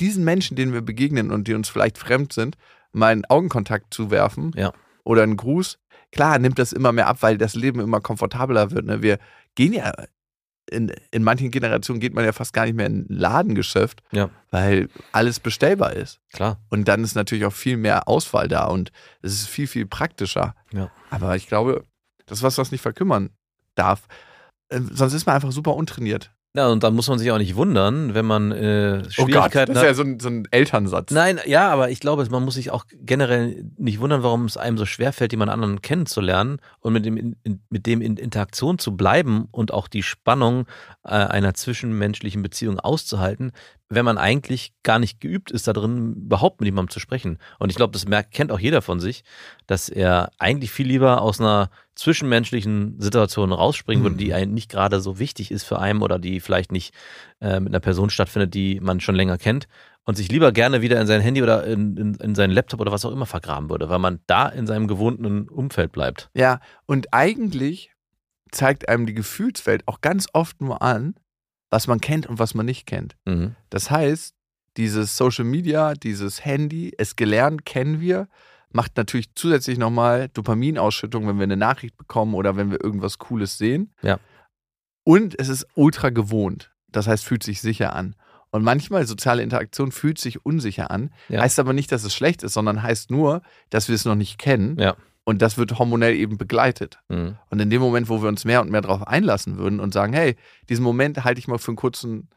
diesen 0.00 0.24
Menschen, 0.24 0.56
denen 0.56 0.72
wir 0.72 0.80
begegnen 0.82 1.30
und 1.30 1.46
die 1.48 1.54
uns 1.54 1.68
vielleicht 1.68 1.98
fremd 1.98 2.32
sind, 2.32 2.56
mal 2.92 3.12
einen 3.12 3.24
Augenkontakt 3.26 3.92
zu 3.92 4.10
werfen 4.10 4.52
Ja. 4.56 4.72
oder 5.04 5.22
einen 5.22 5.36
Gruß. 5.36 5.78
Klar, 6.12 6.38
nimmt 6.38 6.58
das 6.58 6.72
immer 6.72 6.92
mehr 6.92 7.08
ab, 7.08 7.18
weil 7.20 7.36
das 7.38 7.54
Leben 7.54 7.80
immer 7.80 8.00
komfortabler 8.00 8.70
wird. 8.70 8.86
Ne? 8.86 9.02
Wir 9.02 9.18
gehen 9.54 9.72
ja, 9.72 9.92
in, 10.70 10.92
in 11.10 11.22
manchen 11.22 11.50
Generationen 11.50 12.00
geht 12.00 12.14
man 12.14 12.24
ja 12.24 12.32
fast 12.32 12.52
gar 12.52 12.64
nicht 12.64 12.74
mehr 12.74 12.86
in 12.86 13.00
ein 13.02 13.06
Ladengeschäft, 13.08 14.02
Ja. 14.12 14.30
weil 14.50 14.88
alles 15.12 15.38
bestellbar 15.40 15.92
ist. 15.92 16.20
Klar. 16.32 16.58
Und 16.70 16.88
dann 16.88 17.04
ist 17.04 17.14
natürlich 17.14 17.44
auch 17.44 17.52
viel 17.52 17.76
mehr 17.76 18.08
Auswahl 18.08 18.48
da 18.48 18.66
und 18.66 18.90
es 19.22 19.32
ist 19.34 19.48
viel, 19.48 19.66
viel 19.66 19.86
praktischer. 19.86 20.54
Ja. 20.72 20.90
Aber 21.10 21.36
ich 21.36 21.46
glaube, 21.46 21.84
das 22.26 22.38
ist 22.38 22.42
was, 22.42 22.58
was 22.58 22.72
nicht 22.72 22.80
verkümmern 22.80 23.30
darf. 23.76 24.08
Äh, 24.68 24.80
Sonst 24.90 25.12
ist 25.14 25.26
man 25.26 25.36
einfach 25.36 25.52
super 25.52 25.74
untrainiert. 25.74 26.32
Ja, 26.56 26.68
und 26.68 26.82
dann 26.82 26.94
muss 26.94 27.06
man 27.06 27.18
sich 27.18 27.30
auch 27.30 27.36
nicht 27.36 27.54
wundern, 27.54 28.14
wenn 28.14 28.24
man 28.24 28.50
äh, 28.50 28.96
Oh 28.96 29.02
Gott, 29.02 29.12
Schwierigkeiten 29.12 29.74
das 29.74 29.82
ist 29.82 29.88
ja 29.88 29.94
so 29.94 30.02
ein, 30.02 30.18
so 30.18 30.30
ein 30.30 30.48
Elternsatz. 30.50 31.10
Nein, 31.10 31.38
ja, 31.44 31.68
aber 31.68 31.90
ich 31.90 32.00
glaube, 32.00 32.26
man 32.30 32.44
muss 32.46 32.54
sich 32.54 32.70
auch 32.70 32.86
generell 32.92 33.62
nicht 33.76 34.00
wundern, 34.00 34.22
warum 34.22 34.46
es 34.46 34.56
einem 34.56 34.78
so 34.78 34.86
schwerfällt, 34.86 35.32
jemand 35.32 35.50
anderen 35.50 35.82
kennenzulernen 35.82 36.60
und 36.80 36.94
mit 36.94 37.04
dem 37.04 37.18
in, 37.18 37.36
in, 37.42 37.60
mit 37.68 37.84
dem 37.84 38.00
in 38.00 38.16
Interaktion 38.16 38.78
zu 38.78 38.96
bleiben 38.96 39.48
und 39.50 39.70
auch 39.70 39.86
die 39.86 40.02
Spannung 40.02 40.66
äh, 41.04 41.10
einer 41.10 41.52
zwischenmenschlichen 41.52 42.42
Beziehung 42.42 42.80
auszuhalten, 42.80 43.52
wenn 43.90 44.06
man 44.06 44.16
eigentlich 44.16 44.72
gar 44.82 44.98
nicht 44.98 45.20
geübt 45.20 45.50
ist, 45.50 45.68
da 45.68 45.74
drin 45.74 46.14
überhaupt 46.14 46.60
mit 46.60 46.68
jemandem 46.68 46.90
zu 46.90 47.00
sprechen. 47.00 47.38
Und 47.58 47.68
ich 47.68 47.76
glaube, 47.76 47.92
das 47.92 48.08
merkt, 48.08 48.32
kennt 48.32 48.50
auch 48.50 48.58
jeder 48.58 48.80
von 48.80 48.98
sich, 48.98 49.24
dass 49.66 49.90
er 49.90 50.30
eigentlich 50.38 50.70
viel 50.70 50.86
lieber 50.86 51.20
aus 51.20 51.38
einer 51.38 51.68
zwischenmenschlichen 51.96 53.00
Situation 53.00 53.52
rausspringen 53.52 54.04
würde, 54.04 54.14
Mhm. 54.14 54.18
die 54.20 54.34
einen 54.34 54.54
nicht 54.54 54.70
gerade 54.70 55.00
so 55.00 55.18
wichtig 55.18 55.50
ist 55.50 55.64
für 55.64 55.78
einen 55.78 56.02
oder 56.02 56.18
die 56.18 56.40
vielleicht 56.40 56.70
nicht 56.72 56.94
äh, 57.40 57.58
mit 57.60 57.72
einer 57.72 57.80
Person 57.80 58.10
stattfindet, 58.10 58.54
die 58.54 58.80
man 58.80 59.00
schon 59.00 59.14
länger 59.14 59.38
kennt 59.38 59.66
und 60.04 60.16
sich 60.16 60.30
lieber 60.30 60.52
gerne 60.52 60.82
wieder 60.82 61.00
in 61.00 61.06
sein 61.06 61.20
Handy 61.20 61.42
oder 61.42 61.64
in, 61.64 61.96
in, 61.96 62.14
in 62.14 62.34
seinen 62.34 62.52
Laptop 62.52 62.80
oder 62.80 62.92
was 62.92 63.04
auch 63.04 63.10
immer 63.12 63.26
vergraben 63.26 63.68
würde, 63.70 63.88
weil 63.88 63.98
man 63.98 64.20
da 64.26 64.48
in 64.48 64.66
seinem 64.66 64.86
gewohnten 64.88 65.48
Umfeld 65.48 65.90
bleibt. 65.92 66.30
Ja, 66.34 66.60
und 66.86 67.12
eigentlich 67.12 67.90
zeigt 68.52 68.88
einem 68.88 69.06
die 69.06 69.14
Gefühlswelt 69.14 69.82
auch 69.86 70.00
ganz 70.00 70.26
oft 70.32 70.60
nur 70.60 70.80
an, 70.82 71.14
was 71.70 71.88
man 71.88 72.00
kennt 72.00 72.26
und 72.26 72.38
was 72.38 72.54
man 72.54 72.66
nicht 72.66 72.86
kennt. 72.86 73.16
Mhm. 73.24 73.56
Das 73.70 73.90
heißt, 73.90 74.34
dieses 74.76 75.16
Social 75.16 75.44
Media, 75.44 75.94
dieses 75.94 76.44
Handy, 76.44 76.92
es 76.98 77.16
gelernt, 77.16 77.64
kennen 77.64 78.00
wir, 78.00 78.28
macht 78.76 78.96
natürlich 78.96 79.34
zusätzlich 79.34 79.78
nochmal 79.78 80.28
Dopaminausschüttung, 80.28 81.26
wenn 81.26 81.38
wir 81.38 81.44
eine 81.44 81.56
Nachricht 81.56 81.96
bekommen 81.96 82.34
oder 82.34 82.56
wenn 82.56 82.70
wir 82.70 82.82
irgendwas 82.82 83.18
Cooles 83.18 83.58
sehen. 83.58 83.92
Ja. 84.02 84.20
Und 85.02 85.38
es 85.40 85.48
ist 85.48 85.66
ultra 85.74 86.10
gewohnt. 86.10 86.72
Das 86.88 87.08
heißt, 87.08 87.24
fühlt 87.24 87.42
sich 87.42 87.60
sicher 87.60 87.96
an. 87.96 88.14
Und 88.50 88.62
manchmal 88.62 89.06
soziale 89.06 89.42
Interaktion 89.42 89.92
fühlt 89.92 90.18
sich 90.18 90.44
unsicher 90.44 90.90
an. 90.90 91.10
Ja. 91.28 91.40
Heißt 91.40 91.58
aber 91.58 91.72
nicht, 91.72 91.90
dass 91.90 92.04
es 92.04 92.14
schlecht 92.14 92.42
ist, 92.42 92.52
sondern 92.52 92.82
heißt 92.82 93.10
nur, 93.10 93.42
dass 93.70 93.88
wir 93.88 93.94
es 93.94 94.04
noch 94.04 94.14
nicht 94.14 94.38
kennen. 94.38 94.78
Ja. 94.78 94.94
Und 95.24 95.42
das 95.42 95.58
wird 95.58 95.78
hormonell 95.78 96.14
eben 96.14 96.38
begleitet. 96.38 97.00
Mhm. 97.08 97.36
Und 97.50 97.60
in 97.60 97.70
dem 97.70 97.80
Moment, 97.80 98.08
wo 98.08 98.22
wir 98.22 98.28
uns 98.28 98.44
mehr 98.44 98.60
und 98.60 98.70
mehr 98.70 98.82
darauf 98.82 99.06
einlassen 99.06 99.58
würden 99.58 99.80
und 99.80 99.92
sagen, 99.92 100.12
hey, 100.12 100.36
diesen 100.68 100.84
Moment 100.84 101.24
halte 101.24 101.40
ich 101.40 101.48
mal 101.48 101.58
für, 101.58 101.72
einen 101.72 101.76
kurzen, 101.76 102.28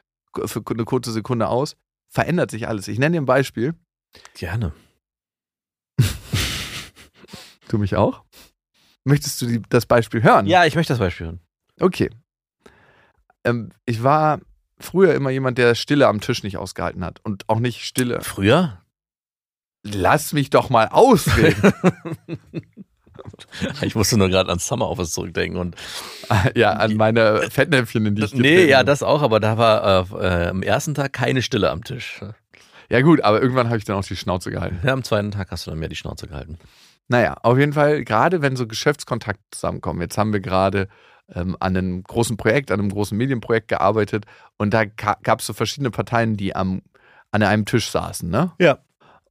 für 0.45 0.63
eine 0.69 0.85
kurze 0.85 1.11
Sekunde 1.11 1.47
aus, 1.47 1.75
verändert 2.07 2.49
sich 2.49 2.67
alles. 2.67 2.87
Ich 2.87 2.97
nenne 2.97 3.13
dir 3.13 3.21
ein 3.21 3.25
Beispiel. 3.25 3.75
Gerne. 4.33 4.73
Du 7.69 7.77
mich 7.77 7.95
auch? 7.95 8.23
Möchtest 9.05 9.41
du 9.41 9.45
die, 9.45 9.61
das 9.69 9.85
Beispiel 9.85 10.21
hören? 10.21 10.45
Ja, 10.45 10.65
ich 10.65 10.75
möchte 10.75 10.91
das 10.91 10.99
Beispiel 10.99 11.27
hören. 11.27 11.39
Okay. 11.79 12.09
Ähm, 13.45 13.69
ich 13.85 14.03
war 14.03 14.41
früher 14.79 15.13
immer 15.13 15.29
jemand, 15.29 15.57
der 15.57 15.75
Stille 15.75 16.07
am 16.07 16.19
Tisch 16.19 16.43
nicht 16.43 16.57
ausgehalten 16.57 17.05
hat. 17.05 17.19
Und 17.23 17.47
auch 17.47 17.59
nicht 17.59 17.85
Stille. 17.85 18.21
Früher? 18.21 18.81
Lass 19.83 20.33
mich 20.33 20.49
doch 20.49 20.69
mal 20.69 20.87
ausreden. 20.87 21.73
ich 23.81 23.95
musste 23.95 24.17
nur 24.17 24.29
gerade 24.29 24.51
an 24.51 24.59
Summer 24.59 24.89
Office 24.89 25.11
zurückdenken 25.11 25.57
und 25.57 25.75
ja, 26.55 26.73
an 26.73 26.95
meine 26.95 27.49
Fettnäpfchen, 27.49 28.05
in 28.05 28.15
die 28.15 28.23
ich 28.23 28.33
nee, 28.33 28.65
ja, 28.65 28.83
das 28.83 29.03
auch, 29.03 29.21
aber 29.21 29.39
da 29.39 29.57
war 29.57 30.11
äh, 30.21 30.47
am 30.47 30.63
ersten 30.63 30.93
Tag 30.93 31.13
keine 31.13 31.41
Stille 31.41 31.69
am 31.69 31.83
Tisch. 31.83 32.21
Ja 32.89 33.01
gut, 33.01 33.21
aber 33.21 33.41
irgendwann 33.41 33.67
habe 33.67 33.77
ich 33.77 33.85
dann 33.85 33.97
auch 33.97 34.03
die 34.03 34.15
Schnauze 34.15 34.49
gehalten. 34.49 34.79
Ja, 34.83 34.93
am 34.93 35.03
zweiten 35.03 35.31
Tag 35.31 35.51
hast 35.51 35.67
du 35.67 35.71
dann 35.71 35.79
mehr 35.79 35.89
die 35.89 35.95
Schnauze 35.95 36.27
gehalten. 36.27 36.57
Naja, 37.09 37.35
auf 37.41 37.57
jeden 37.57 37.73
Fall, 37.73 38.05
gerade 38.05 38.41
wenn 38.41 38.55
so 38.55 38.67
Geschäftskontakte 38.67 39.43
zusammenkommen. 39.51 39.99
Jetzt 39.99 40.17
haben 40.17 40.31
wir 40.31 40.39
gerade 40.39 40.87
ähm, 41.33 41.57
an 41.59 41.75
einem 41.75 42.03
großen 42.03 42.37
Projekt, 42.37 42.71
an 42.71 42.79
einem 42.79 42.89
großen 42.89 43.17
Medienprojekt 43.17 43.67
gearbeitet 43.67 44.25
und 44.57 44.73
da 44.73 44.85
gab 44.85 45.39
es 45.39 45.47
so 45.47 45.53
verschiedene 45.53 45.91
Parteien, 45.91 46.37
die 46.37 46.55
am, 46.55 46.81
an 47.31 47.43
einem 47.43 47.65
Tisch 47.65 47.89
saßen. 47.89 48.29
Ne? 48.29 48.51
Ja. 48.59 48.79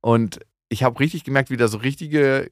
Und 0.00 0.40
ich 0.68 0.82
habe 0.82 1.00
richtig 1.00 1.24
gemerkt, 1.24 1.50
wie 1.50 1.56
da 1.56 1.68
so 1.68 1.78
richtige 1.78 2.50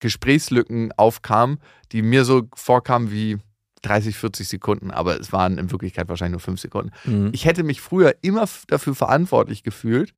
Gesprächslücken 0.00 0.92
aufkamen, 0.96 1.58
die 1.92 2.02
mir 2.02 2.24
so 2.24 2.42
vorkamen 2.54 3.10
wie 3.10 3.38
30, 3.82 4.16
40 4.16 4.48
Sekunden, 4.48 4.90
aber 4.90 5.20
es 5.20 5.32
waren 5.32 5.58
in 5.58 5.70
Wirklichkeit 5.70 6.08
wahrscheinlich 6.08 6.32
nur 6.32 6.40
5 6.40 6.60
Sekunden. 6.60 6.90
Mhm. 7.04 7.30
Ich 7.32 7.44
hätte 7.44 7.62
mich 7.62 7.80
früher 7.80 8.14
immer 8.22 8.48
dafür 8.66 8.94
verantwortlich 8.94 9.62
gefühlt, 9.62 10.14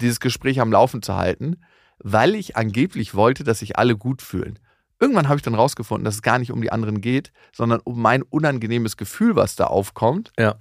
dieses 0.00 0.20
Gespräch 0.20 0.60
am 0.60 0.72
Laufen 0.72 1.02
zu 1.02 1.14
halten, 1.14 1.56
weil 1.98 2.34
ich 2.34 2.56
angeblich 2.56 3.14
wollte, 3.14 3.44
dass 3.44 3.60
sich 3.60 3.78
alle 3.78 3.96
gut 3.96 4.22
fühlen. 4.22 4.58
Irgendwann 5.00 5.28
habe 5.28 5.36
ich 5.36 5.42
dann 5.42 5.54
rausgefunden, 5.54 6.04
dass 6.04 6.14
es 6.16 6.22
gar 6.22 6.38
nicht 6.38 6.52
um 6.52 6.60
die 6.62 6.70
anderen 6.72 7.00
geht, 7.00 7.32
sondern 7.52 7.80
um 7.84 8.00
mein 8.00 8.22
unangenehmes 8.22 8.96
Gefühl, 8.96 9.36
was 9.36 9.56
da 9.56 9.64
aufkommt, 9.66 10.32
Ja. 10.38 10.54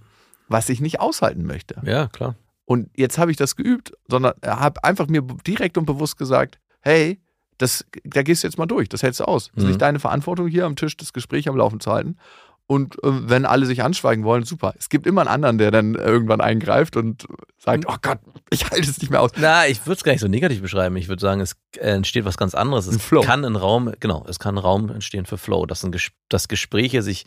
was 0.48 0.70
ich 0.70 0.82
nicht 0.82 1.00
aushalten 1.00 1.46
möchte. 1.46 1.82
Ja, 1.86 2.08
klar. 2.08 2.36
Und 2.66 2.90
jetzt 2.96 3.18
habe 3.18 3.32
ich 3.32 3.38
das 3.38 3.56
geübt, 3.56 3.94
sondern 4.08 4.34
habe 4.46 4.84
einfach 4.84 5.08
mir 5.08 5.22
direkt 5.46 5.78
und 5.78 5.86
bewusst 5.86 6.18
gesagt, 6.18 6.60
hey, 6.82 7.20
das, 7.60 7.86
da 8.04 8.24
gehst 8.24 8.44
du 8.44 8.48
jetzt 8.48 8.58
mal 8.58 8.66
durch, 8.66 8.90
das 8.90 9.04
hältst 9.04 9.20
du 9.20 9.26
aus. 9.26 9.50
Das 9.50 9.58
ist 9.58 9.64
Mhm. 9.64 9.68
nicht 9.70 9.82
deine 9.82 10.00
Verantwortung, 10.00 10.48
hier 10.48 10.66
am 10.66 10.76
Tisch 10.76 10.98
das 10.98 11.14
Gespräch 11.14 11.48
am 11.48 11.56
Laufen 11.56 11.80
zu 11.80 11.92
halten. 11.92 12.18
Und 12.66 12.96
äh, 13.04 13.30
wenn 13.30 13.46
alle 13.46 13.66
sich 13.66 13.84
anschweigen 13.84 14.24
wollen, 14.24 14.44
super. 14.46 14.74
Es 14.78 14.90
gibt 14.90 15.06
immer 15.06 15.22
einen 15.22 15.30
anderen, 15.30 15.58
der 15.58 15.72
dann 15.72 15.96
irgendwann 15.96 16.42
eingreift 16.42 16.96
und 16.96 17.26
sagt, 17.58 17.86
oh 17.88 17.96
Gott, 18.02 18.20
ich 18.52 18.70
halte 18.70 18.90
es 18.90 19.00
nicht 19.00 19.10
mehr 19.10 19.22
aus. 19.22 19.32
Na, 19.38 19.68
ich 19.68 19.86
würde 19.86 19.98
es 19.98 20.04
gar 20.04 20.14
nicht 20.14 20.22
so 20.22 20.28
negativ 20.28 20.62
beschreiben. 20.62 20.96
Ich 20.96 21.10
würde 21.10 21.22
sagen, 21.22 21.42
es 21.42 21.56
äh, 21.78 21.92
entsteht 21.92 22.26
was 22.26 22.38
ganz 22.38 22.56
anderes. 22.56 22.88
Es 22.88 22.96
Ein 22.96 23.00
Flow. 23.00 23.22
kann 23.22 23.44
ein 23.44 23.56
Raum, 23.56 23.92
genau, 24.00 24.26
es 24.28 24.40
kann 24.40 24.56
ein 24.56 24.60
Raum 24.60 24.90
entstehen 24.90 25.26
für 25.26 25.38
Flow, 25.38 25.66
dass, 25.66 25.84
ein 25.84 25.92
Ges 25.92 26.12
dass 26.30 26.48
Gespräche 26.48 27.02
sich 27.02 27.26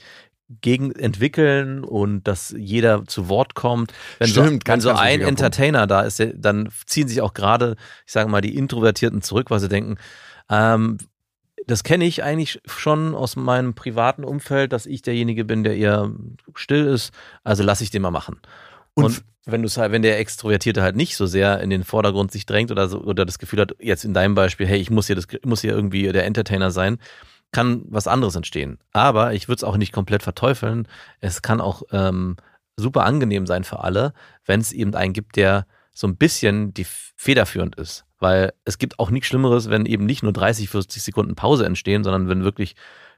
gegen 0.48 0.92
entwickeln 0.92 1.84
und 1.84 2.24
dass 2.24 2.54
jeder 2.56 3.04
zu 3.04 3.28
Wort 3.28 3.54
kommt. 3.54 3.92
Wenn 4.18 4.28
so, 4.28 4.42
Stimmt, 4.42 4.50
wenn 4.50 4.58
ganz, 4.60 4.84
so 4.84 4.90
ganz 4.90 5.00
ein 5.00 5.06
wichtiger 5.06 5.26
Punkt. 5.26 5.40
Entertainer 5.40 5.86
da 5.86 6.02
ist, 6.02 6.24
dann 6.34 6.68
ziehen 6.86 7.08
sich 7.08 7.20
auch 7.20 7.34
gerade, 7.34 7.76
ich 8.06 8.12
sage 8.12 8.30
mal, 8.30 8.40
die 8.40 8.56
Introvertierten 8.56 9.22
zurück, 9.22 9.50
weil 9.50 9.60
sie 9.60 9.68
denken, 9.68 9.96
ähm, 10.48 10.98
das 11.66 11.82
kenne 11.82 12.04
ich 12.04 12.22
eigentlich 12.22 12.60
schon 12.66 13.14
aus 13.14 13.36
meinem 13.36 13.74
privaten 13.74 14.24
Umfeld, 14.24 14.72
dass 14.72 14.86
ich 14.86 15.02
derjenige 15.02 15.44
bin, 15.44 15.64
der 15.64 15.76
eher 15.76 16.12
still 16.54 16.86
ist. 16.86 17.12
Also 17.44 17.62
lasse 17.62 17.82
ich 17.82 17.90
den 17.90 18.02
mal 18.02 18.10
machen. 18.10 18.40
Und 18.94 19.04
Und, 19.04 19.24
wenn 19.46 19.62
du 19.62 19.68
halt, 19.68 19.92
wenn 19.92 20.02
der 20.02 20.18
Extrovertierte 20.18 20.82
halt 20.82 20.96
nicht 20.96 21.16
so 21.16 21.26
sehr 21.26 21.60
in 21.60 21.70
den 21.70 21.84
Vordergrund 21.84 22.32
sich 22.32 22.46
drängt 22.46 22.70
oder 22.70 22.88
so, 22.88 23.00
oder 23.00 23.24
das 23.24 23.38
Gefühl 23.38 23.60
hat, 23.60 23.74
jetzt 23.78 24.04
in 24.04 24.14
deinem 24.14 24.34
Beispiel, 24.34 24.66
hey, 24.66 24.78
ich 24.78 24.90
muss 24.90 25.06
hier 25.06 25.16
das, 25.16 25.26
muss 25.44 25.60
hier 25.60 25.72
irgendwie 25.72 26.10
der 26.12 26.24
Entertainer 26.24 26.70
sein, 26.70 26.98
kann 27.52 27.84
was 27.88 28.08
anderes 28.08 28.34
entstehen. 28.34 28.78
Aber 28.92 29.34
ich 29.34 29.48
würde 29.48 29.58
es 29.58 29.64
auch 29.64 29.76
nicht 29.76 29.92
komplett 29.92 30.22
verteufeln. 30.22 30.88
Es 31.20 31.42
kann 31.42 31.60
auch 31.60 31.82
ähm, 31.92 32.36
super 32.76 33.04
angenehm 33.04 33.46
sein 33.46 33.64
für 33.64 33.84
alle, 33.84 34.14
wenn 34.44 34.60
es 34.60 34.72
eben 34.72 34.94
einen 34.94 35.12
gibt, 35.12 35.36
der 35.36 35.66
so 35.94 36.06
ein 36.06 36.16
bisschen 36.16 36.74
die 36.74 36.86
federführend 37.16 37.76
ist. 37.76 38.05
Weil 38.18 38.52
es 38.64 38.78
gibt 38.78 38.98
auch 38.98 39.10
nichts 39.10 39.28
Schlimmeres, 39.28 39.68
wenn 39.68 39.86
eben 39.86 40.06
nicht 40.06 40.22
nur 40.22 40.32
30, 40.32 40.68
40 40.68 41.02
Sekunden 41.02 41.34
Pause 41.34 41.66
entstehen, 41.66 42.04
sondern 42.04 42.28
wenn 42.28 42.44
wirklich 42.44 42.76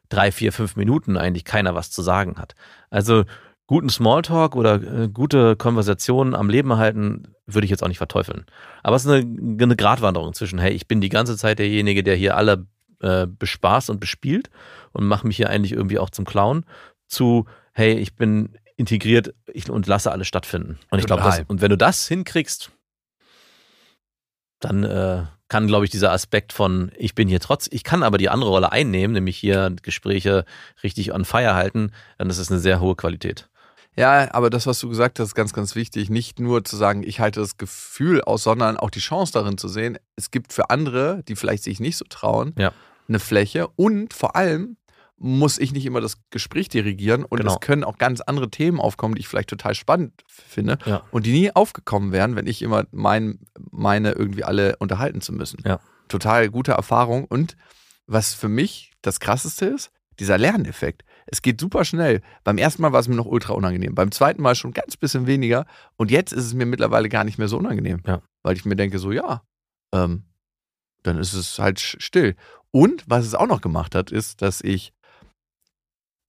drei, 0.09 0.32
vier, 0.32 0.53
fünf 0.53 0.76
Minuten 0.76 1.16
eigentlich 1.16 1.44
keiner 1.44 1.74
was 1.74 1.90
zu 1.90 2.03
sagen 2.03 2.36
hat. 2.36 2.55
Also 2.90 3.24
guten 3.66 3.90
Smalltalk 3.90 4.57
oder 4.57 4.74
äh, 4.82 5.09
gute 5.09 5.55
Konversationen 5.55 6.34
am 6.34 6.51
Leben 6.51 6.70
erhalten, 6.70 7.34
würde 7.46 7.66
ich 7.66 7.70
jetzt 7.70 7.82
auch 7.82 7.88
nicht 7.88 7.99
verteufeln. 7.99 8.46
Aber 8.82 8.96
es 8.96 9.05
ist 9.05 9.11
eine, 9.11 9.62
eine 9.62 9.76
Gratwanderung 9.76 10.32
zwischen, 10.32 10.59
hey, 10.59 10.72
ich 10.72 10.88
bin 10.88 11.01
die 11.01 11.11
ganze 11.11 11.36
Zeit 11.36 11.59
derjenige, 11.59 12.03
der 12.03 12.16
hier 12.16 12.36
alle 12.36 12.66
äh, 13.01 13.26
bespaßt 13.26 13.90
und 13.90 14.01
bespielt 14.01 14.51
und 14.92 15.07
mache 15.07 15.26
mich 15.26 15.36
hier 15.36 15.51
eigentlich 15.51 15.72
irgendwie 15.72 15.99
auch 15.99 16.11
zum 16.11 16.24
Clown, 16.24 16.64
zu, 17.07 17.44
hey, 17.72 17.92
ich 17.94 18.16
bin 18.16 18.57
integriert 18.76 19.34
ich, 19.53 19.68
und 19.68 19.86
lasse 19.86 20.11
alles 20.12 20.28
stattfinden. 20.28 20.78
Und 20.90 21.01
ich 21.01 21.07
glaube, 21.07 21.44
und 21.49 21.61
wenn 21.61 21.70
du 21.70 21.76
das 21.76 22.09
hinkriegst, 22.09 22.70
dann 24.61 24.84
äh, 24.84 25.24
kann, 25.48 25.66
glaube 25.66 25.84
ich, 25.84 25.90
dieser 25.90 26.12
Aspekt 26.12 26.52
von, 26.52 26.92
ich 26.96 27.14
bin 27.14 27.28
hier 27.28 27.40
trotz, 27.40 27.68
ich 27.70 27.84
kann 27.84 28.02
aber 28.02 28.18
die 28.18 28.28
andere 28.28 28.50
Rolle 28.50 28.70
einnehmen, 28.72 29.14
nämlich 29.14 29.36
hier 29.38 29.74
Gespräche 29.82 30.44
richtig 30.82 31.12
on 31.12 31.24
fire 31.24 31.54
halten, 31.54 31.92
dann 32.18 32.28
ist 32.28 32.38
es 32.38 32.50
eine 32.50 32.61
sehr 32.61 32.80
hohe 32.80 32.96
Qualität. 32.96 33.48
Ja, 33.96 34.32
aber 34.32 34.48
das, 34.50 34.66
was 34.66 34.78
du 34.78 34.88
gesagt 34.88 35.18
hast, 35.18 35.28
ist 35.28 35.34
ganz, 35.34 35.52
ganz 35.52 35.74
wichtig. 35.74 36.09
Nicht 36.09 36.38
nur 36.38 36.64
zu 36.64 36.76
sagen, 36.76 37.02
ich 37.02 37.18
halte 37.18 37.40
das 37.40 37.56
Gefühl 37.56 38.20
aus, 38.22 38.44
sondern 38.44 38.76
auch 38.76 38.90
die 38.90 39.00
Chance 39.00 39.32
darin 39.32 39.59
zu 39.59 39.66
sehen, 39.66 39.98
es 40.14 40.30
gibt 40.30 40.52
für 40.52 40.70
andere, 40.70 41.22
die 41.26 41.34
vielleicht 41.34 41.64
sich 41.64 41.80
nicht 41.80 41.96
so 41.96 42.04
trauen, 42.09 42.54
Ja. 42.59 42.72
eine 43.09 43.18
Fläche 43.18 43.66
und 43.74 44.14
vor 44.14 44.36
allem 44.36 44.76
muss 45.21 45.59
ich 45.59 45.73
nicht 45.73 45.85
immer 45.85 46.01
das 46.01 46.19
Gespräch 46.31 46.69
dirigieren 46.69 47.25
und 47.25 47.39
Genau. 47.39 47.55
es 47.55 47.61
können 47.61 47.83
auch 47.85 47.99
ganz 47.99 48.21
andere 48.21 48.51
Themen 48.51 48.81
aufkommen, 48.81 49.14
die 49.16 49.21
ich 49.21 49.29
vielleicht 49.29 49.51
total 49.51 49.75
spannend 49.75 50.23
finde 50.29 50.79
Ja. 50.87 51.03
und 51.11 51.27
die 51.27 51.33
nie 51.33 51.51
aufgekommen 51.55 52.12
wären, 52.12 52.37
wenn 52.37 52.47
ich 52.47 52.62
immer 52.62 52.85
mein, 52.93 53.41
meine 53.71 54.12
irgendwie 54.12 54.45
alle 54.45 54.77
unterhalten 54.77 55.21
zu 55.21 55.33
müssen. 55.33 55.59
Ja. 55.66 55.81
Total 56.09 56.49
gute 56.51 56.73
Erfahrung 56.73 57.25
und 57.25 57.57
was 58.07 58.33
für 58.35 58.49
mich 58.49 58.93
das 59.03 59.19
krasseste 59.21 59.66
ist, 59.66 59.91
dieser 60.21 60.39
Lerneffekt. 60.39 61.05
Es 61.27 61.43
geht 61.43 61.61
super 61.61 61.85
schnell. 61.85 62.23
Beim 62.45 62.57
ersten 62.57 62.81
Mal 62.83 62.93
war 62.93 63.01
es 63.01 63.09
mir 63.09 63.14
noch 63.16 63.27
ultra 63.27 63.53
unangenehm. 63.53 63.95
Beim 63.95 64.11
zweiten 64.12 64.41
Mal 64.41 64.55
schon 64.55 64.73
ganz 64.73 64.97
bisschen 64.97 65.27
weniger. 65.27 65.66
Und 65.97 66.11
jetzt 66.11 66.33
ist 66.33 66.45
es 66.47 66.55
mir 66.55 66.64
mittlerweile 66.64 67.09
gar 67.11 67.25
nicht 67.25 67.37
mehr 67.39 67.49
so 67.49 67.59
unangenehm. 67.59 68.01
Ja. 68.07 68.23
Weil 68.43 68.57
ich 68.57 68.64
mir 68.64 68.77
denke, 68.77 68.99
so, 68.99 69.12
ja, 69.12 69.43
ähm, 69.93 70.25
dann 71.03 71.19
ist 71.19 71.35
es 71.35 71.59
halt 71.59 71.79
still. 71.81 72.35
Und 72.71 73.05
was 73.07 73.27
es 73.27 73.35
auch 73.35 73.47
noch 73.47 73.61
gemacht 73.61 73.95
hat, 73.95 74.11
ist, 74.11 74.41
dass 74.43 74.62
ich 74.62 74.93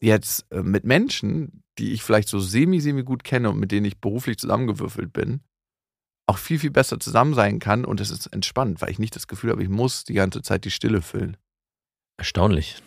jetzt 0.02 0.46
äh, 0.52 0.62
mit 0.62 0.84
Menschen, 0.84 1.64
die 1.78 1.94
ich 1.94 2.04
vielleicht 2.04 2.28
so 2.28 2.40
semi-semi 2.40 3.04
gut 3.04 3.24
kenne 3.24 3.50
und 3.50 3.60
mit 3.60 3.72
denen 3.72 3.86
ich 3.86 4.00
beruflich 4.00 4.38
zusammengewürfelt 4.38 5.14
bin, 5.14 5.42
auch 6.28 6.38
viel, 6.38 6.60
viel 6.60 6.72
besser 6.72 7.00
zusammen 7.00 7.34
sein 7.34 7.60
kann. 7.60 7.86
Und 7.86 8.00
es 8.02 8.12
ist 8.12 8.28
entspannt, 8.28 8.82
weil 8.82 8.92
ich 8.92 9.00
nicht 9.00 9.16
das 9.16 9.28
Gefühl 9.28 9.52
habe, 9.52 9.64
ich 9.64 9.70
muss 9.70 10.04
die 10.04 10.14
ganze 10.14 10.42
Zeit 10.42 10.66
die 10.66 10.72
Stille 10.72 11.02
füllen. 11.02 11.38
Erstaunlich. 12.18 12.82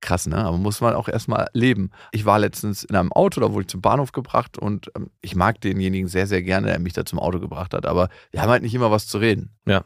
Krass, 0.00 0.26
ne? 0.28 0.36
Aber 0.36 0.58
muss 0.58 0.80
man 0.80 0.94
auch 0.94 1.08
erstmal 1.08 1.48
leben. 1.54 1.90
Ich 2.12 2.24
war 2.24 2.38
letztens 2.38 2.84
in 2.84 2.94
einem 2.94 3.12
Auto, 3.12 3.40
da 3.40 3.52
wurde 3.52 3.62
ich 3.62 3.68
zum 3.68 3.80
Bahnhof 3.80 4.12
gebracht 4.12 4.56
und 4.56 4.92
ähm, 4.94 5.10
ich 5.20 5.34
mag 5.34 5.60
denjenigen 5.60 6.06
sehr, 6.06 6.28
sehr 6.28 6.42
gerne, 6.42 6.68
der 6.68 6.78
mich 6.78 6.92
da 6.92 7.04
zum 7.04 7.18
Auto 7.18 7.40
gebracht 7.40 7.74
hat. 7.74 7.84
Aber 7.84 8.08
wir 8.30 8.40
haben 8.40 8.50
halt 8.50 8.62
nicht 8.62 8.74
immer 8.74 8.92
was 8.92 9.08
zu 9.08 9.18
reden. 9.18 9.56
Ja. 9.66 9.84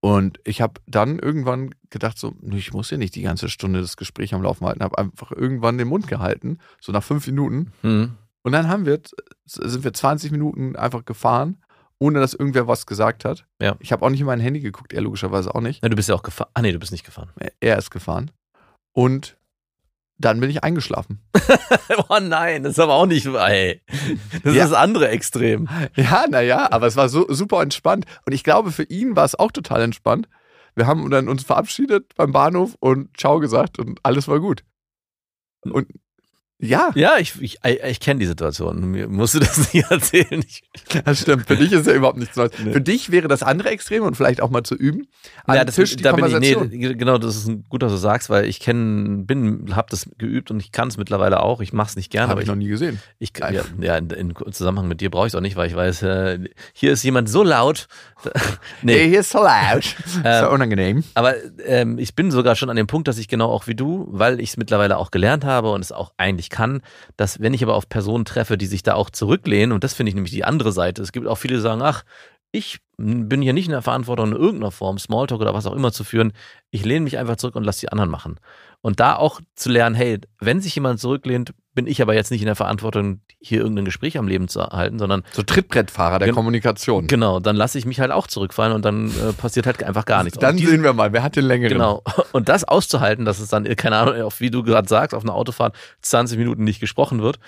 Und 0.00 0.40
ich 0.44 0.62
habe 0.62 0.80
dann 0.86 1.18
irgendwann 1.18 1.74
gedacht, 1.90 2.18
so, 2.18 2.34
ich 2.52 2.72
muss 2.72 2.90
ja 2.90 2.96
nicht 2.96 3.14
die 3.14 3.22
ganze 3.22 3.48
Stunde 3.50 3.80
das 3.80 3.98
Gespräch 3.98 4.32
am 4.32 4.42
Laufen 4.42 4.66
halten, 4.66 4.82
habe 4.82 4.96
einfach 4.96 5.30
irgendwann 5.30 5.76
den 5.76 5.88
Mund 5.88 6.08
gehalten, 6.08 6.58
so 6.80 6.90
nach 6.90 7.04
fünf 7.04 7.26
Minuten. 7.26 7.72
Hm. 7.82 8.12
Und 8.42 8.52
dann 8.52 8.68
haben 8.68 8.86
wir, 8.86 9.00
sind 9.44 9.84
wir 9.84 9.92
20 9.92 10.32
Minuten 10.32 10.74
einfach 10.74 11.04
gefahren, 11.04 11.62
ohne 11.98 12.18
dass 12.18 12.32
irgendwer 12.32 12.66
was 12.66 12.86
gesagt 12.86 13.26
hat. 13.26 13.46
Ja. 13.60 13.76
Ich 13.80 13.92
habe 13.92 14.04
auch 14.04 14.10
nicht 14.10 14.20
in 14.20 14.26
mein 14.26 14.40
Handy 14.40 14.60
geguckt, 14.60 14.94
er 14.94 15.02
logischerweise 15.02 15.54
auch 15.54 15.60
nicht. 15.60 15.82
Na, 15.82 15.90
du 15.90 15.96
bist 15.96 16.08
ja 16.08 16.14
auch 16.14 16.22
gefahren. 16.22 16.50
Ah, 16.54 16.62
nee, 16.62 16.72
du 16.72 16.78
bist 16.78 16.92
nicht 16.92 17.04
gefahren. 17.04 17.30
Er 17.60 17.76
ist 17.76 17.90
gefahren. 17.90 18.30
Und 18.92 19.36
dann 20.20 20.40
bin 20.40 20.50
ich 20.50 20.62
eingeschlafen. 20.62 21.20
oh 22.08 22.18
nein, 22.20 22.62
das 22.62 22.72
ist 22.72 22.78
aber 22.78 22.94
auch 22.94 23.06
nicht, 23.06 23.26
ey. 23.26 23.80
Das 24.44 24.54
Ja. 24.54 24.64
ist 24.64 24.70
das 24.70 24.78
andere 24.78 25.08
Extrem. 25.08 25.68
Ja, 25.96 26.26
naja, 26.28 26.70
aber 26.70 26.86
es 26.86 26.96
war 26.96 27.08
so 27.08 27.26
super 27.32 27.62
entspannt. 27.62 28.04
Und 28.26 28.32
ich 28.32 28.44
glaube, 28.44 28.70
für 28.72 28.84
ihn 28.84 29.16
war 29.16 29.24
es 29.24 29.34
auch 29.38 29.50
total 29.52 29.82
entspannt. 29.82 30.28
Wir 30.74 30.86
haben 30.86 31.08
dann 31.10 31.28
uns 31.28 31.42
verabschiedet 31.44 32.14
beim 32.16 32.32
Bahnhof 32.32 32.76
und 32.80 33.16
Ciao 33.18 33.40
gesagt 33.40 33.78
und 33.78 33.98
alles 34.02 34.28
war 34.28 34.40
gut. 34.40 34.62
Und 35.62 35.86
ja, 36.60 36.90
Ja, 36.94 37.18
ich, 37.18 37.40
ich, 37.40 37.58
ich 37.64 38.00
kenne 38.00 38.20
die 38.20 38.26
Situation. 38.26 38.90
Mir 38.90 39.08
musst 39.08 39.34
du 39.34 39.40
das 39.40 39.56
nicht 39.72 39.90
erzählen. 39.90 40.44
Ich, 40.46 40.62
das 41.04 41.20
stimmt. 41.20 41.46
Für 41.46 41.56
dich 41.56 41.72
ist 41.72 41.86
ja 41.86 41.94
überhaupt 41.94 42.18
nichts 42.18 42.36
Neues. 42.36 42.52
Nee. 42.62 42.72
Für 42.72 42.80
dich 42.80 43.10
wäre 43.10 43.28
das 43.28 43.42
andere 43.42 43.70
Extrem 43.70 44.02
und 44.02 44.16
vielleicht 44.16 44.40
auch 44.40 44.50
mal 44.50 44.62
zu 44.62 44.74
üben. 44.74 45.06
An 45.44 45.56
ja, 45.56 45.64
das, 45.64 45.74
Tisch 45.74 45.96
die 45.96 46.02
da 46.02 46.12
bin 46.12 46.24
ich, 46.26 46.38
nee, 46.38 46.94
genau, 46.94 47.18
das 47.18 47.36
ist 47.36 47.50
gut, 47.68 47.82
dass 47.82 47.92
du 47.92 47.98
sagst, 47.98 48.30
weil 48.30 48.44
ich 48.44 48.60
kenne, 48.60 49.24
bin, 49.24 49.74
habe 49.74 49.88
das 49.90 50.08
geübt 50.18 50.50
und 50.50 50.60
ich 50.60 50.72
kann 50.72 50.88
es 50.88 50.96
mittlerweile 50.96 51.40
auch. 51.42 51.60
Ich 51.60 51.72
mache 51.72 51.88
es 51.90 51.96
nicht 51.96 52.10
gerne, 52.10 52.28
Habe 52.30 52.40
ich 52.40 52.44
ich, 52.44 52.48
noch 52.48 52.56
nie 52.56 52.68
gesehen. 52.68 53.00
ich 53.18 53.32
kann, 53.32 53.54
ja, 53.54 53.62
ja, 53.80 53.96
in, 53.96 54.10
in 54.10 54.34
Zusammenhang 54.52 54.88
mit 54.88 55.00
dir 55.00 55.10
brauche 55.10 55.26
ich 55.26 55.32
es 55.32 55.36
auch 55.36 55.40
nicht, 55.40 55.56
weil 55.56 55.68
ich 55.68 55.76
weiß, 55.76 56.02
äh, 56.02 56.38
hier 56.72 56.92
ist 56.92 57.02
jemand 57.02 57.28
so 57.28 57.42
laut. 57.42 57.88
nee, 58.82 58.94
Hey, 58.94 59.08
hier 59.08 59.20
ist 59.20 59.30
so 59.30 59.38
laut. 59.38 59.96
Ähm, 60.22 60.44
so 60.44 60.50
unangenehm. 60.50 61.04
Aber 61.14 61.34
ähm, 61.64 61.98
ich 61.98 62.14
bin 62.14 62.30
sogar 62.30 62.54
schon 62.54 62.68
an 62.68 62.76
dem 62.76 62.86
Punkt, 62.86 63.08
dass 63.08 63.16
ich 63.16 63.26
genau 63.28 63.50
auch 63.50 63.66
wie 63.66 63.74
du, 63.74 64.06
weil 64.10 64.38
ich 64.40 64.50
es 64.50 64.56
mittlerweile 64.58 64.98
auch 64.98 65.10
gelernt 65.10 65.44
habe 65.44 65.70
und 65.72 65.80
es 65.80 65.92
auch 65.92 66.12
eigentlich 66.18 66.49
kann, 66.50 66.82
dass 67.16 67.40
wenn 67.40 67.54
ich 67.54 67.62
aber 67.62 67.74
auf 67.74 67.88
Personen 67.88 68.24
treffe, 68.24 68.58
die 68.58 68.66
sich 68.66 68.82
da 68.82 68.94
auch 68.94 69.10
zurücklehnen, 69.10 69.72
und 69.72 69.84
das 69.84 69.94
finde 69.94 70.10
ich 70.10 70.14
nämlich 70.14 70.32
die 70.32 70.44
andere 70.44 70.72
Seite, 70.72 71.02
es 71.02 71.12
gibt 71.12 71.26
auch 71.26 71.36
viele, 71.36 71.56
die 71.56 71.62
sagen, 71.62 71.82
ach, 71.82 72.04
ich 72.52 72.80
bin 72.96 73.42
hier 73.42 73.52
nicht 73.52 73.66
in 73.66 73.72
der 73.72 73.82
Verantwortung, 73.82 74.32
in 74.32 74.36
irgendeiner 74.36 74.72
Form 74.72 74.98
Smalltalk 74.98 75.40
oder 75.40 75.54
was 75.54 75.66
auch 75.66 75.74
immer 75.74 75.92
zu 75.92 76.04
führen. 76.04 76.32
Ich 76.70 76.84
lehne 76.84 77.04
mich 77.04 77.16
einfach 77.16 77.36
zurück 77.36 77.54
und 77.54 77.64
lasse 77.64 77.80
die 77.80 77.92
anderen 77.92 78.10
machen. 78.10 78.40
Und 78.82 78.98
da 78.98 79.16
auch 79.16 79.40
zu 79.54 79.70
lernen, 79.70 79.94
hey, 79.94 80.18
wenn 80.40 80.60
sich 80.60 80.74
jemand 80.74 81.00
zurücklehnt, 81.00 81.54
bin 81.80 81.86
ich 81.90 82.02
aber 82.02 82.14
jetzt 82.14 82.30
nicht 82.30 82.42
in 82.42 82.46
der 82.46 82.56
Verantwortung, 82.56 83.20
hier 83.40 83.60
irgendein 83.60 83.86
Gespräch 83.86 84.18
am 84.18 84.28
Leben 84.28 84.48
zu 84.48 84.60
erhalten, 84.60 84.98
sondern 84.98 85.22
So 85.32 85.42
Trittbrettfahrer 85.42 86.18
der 86.18 86.32
Kommunikation. 86.32 87.06
genau, 87.06 87.40
dann 87.40 87.56
lasse 87.56 87.78
ich 87.78 87.86
mich 87.86 88.00
halt 88.00 88.10
auch 88.10 88.26
zurückfallen 88.26 88.74
und 88.74 88.84
dann 88.84 89.08
äh, 89.08 89.32
passiert 89.32 89.64
halt 89.66 89.82
einfach 89.82 90.04
gar 90.04 90.22
nichts. 90.24 90.38
Dann 90.38 90.58
diese- 90.58 90.72
sehen 90.72 90.82
wir 90.82 90.92
mal, 90.92 91.14
wer 91.14 91.22
hat 91.22 91.36
den 91.36 91.44
längeren. 91.46 91.72
Genau. 91.72 92.02
Und 92.32 92.48
das 92.50 92.64
auszuhalten, 92.64 93.24
dass 93.24 93.38
es 93.40 93.48
dann, 93.48 93.64
keine 93.76 93.96
Ahnung, 93.96 94.20
auf, 94.22 94.40
wie 94.40 94.50
du 94.50 94.62
gerade 94.62 94.86
sagst, 94.88 95.14
auf 95.14 95.22
einer 95.24 95.34
Autofahrt 95.34 95.74
20 96.02 96.36
Minuten 96.38 96.64
nicht 96.64 96.80
gesprochen 96.80 97.22
wird, 97.22 97.38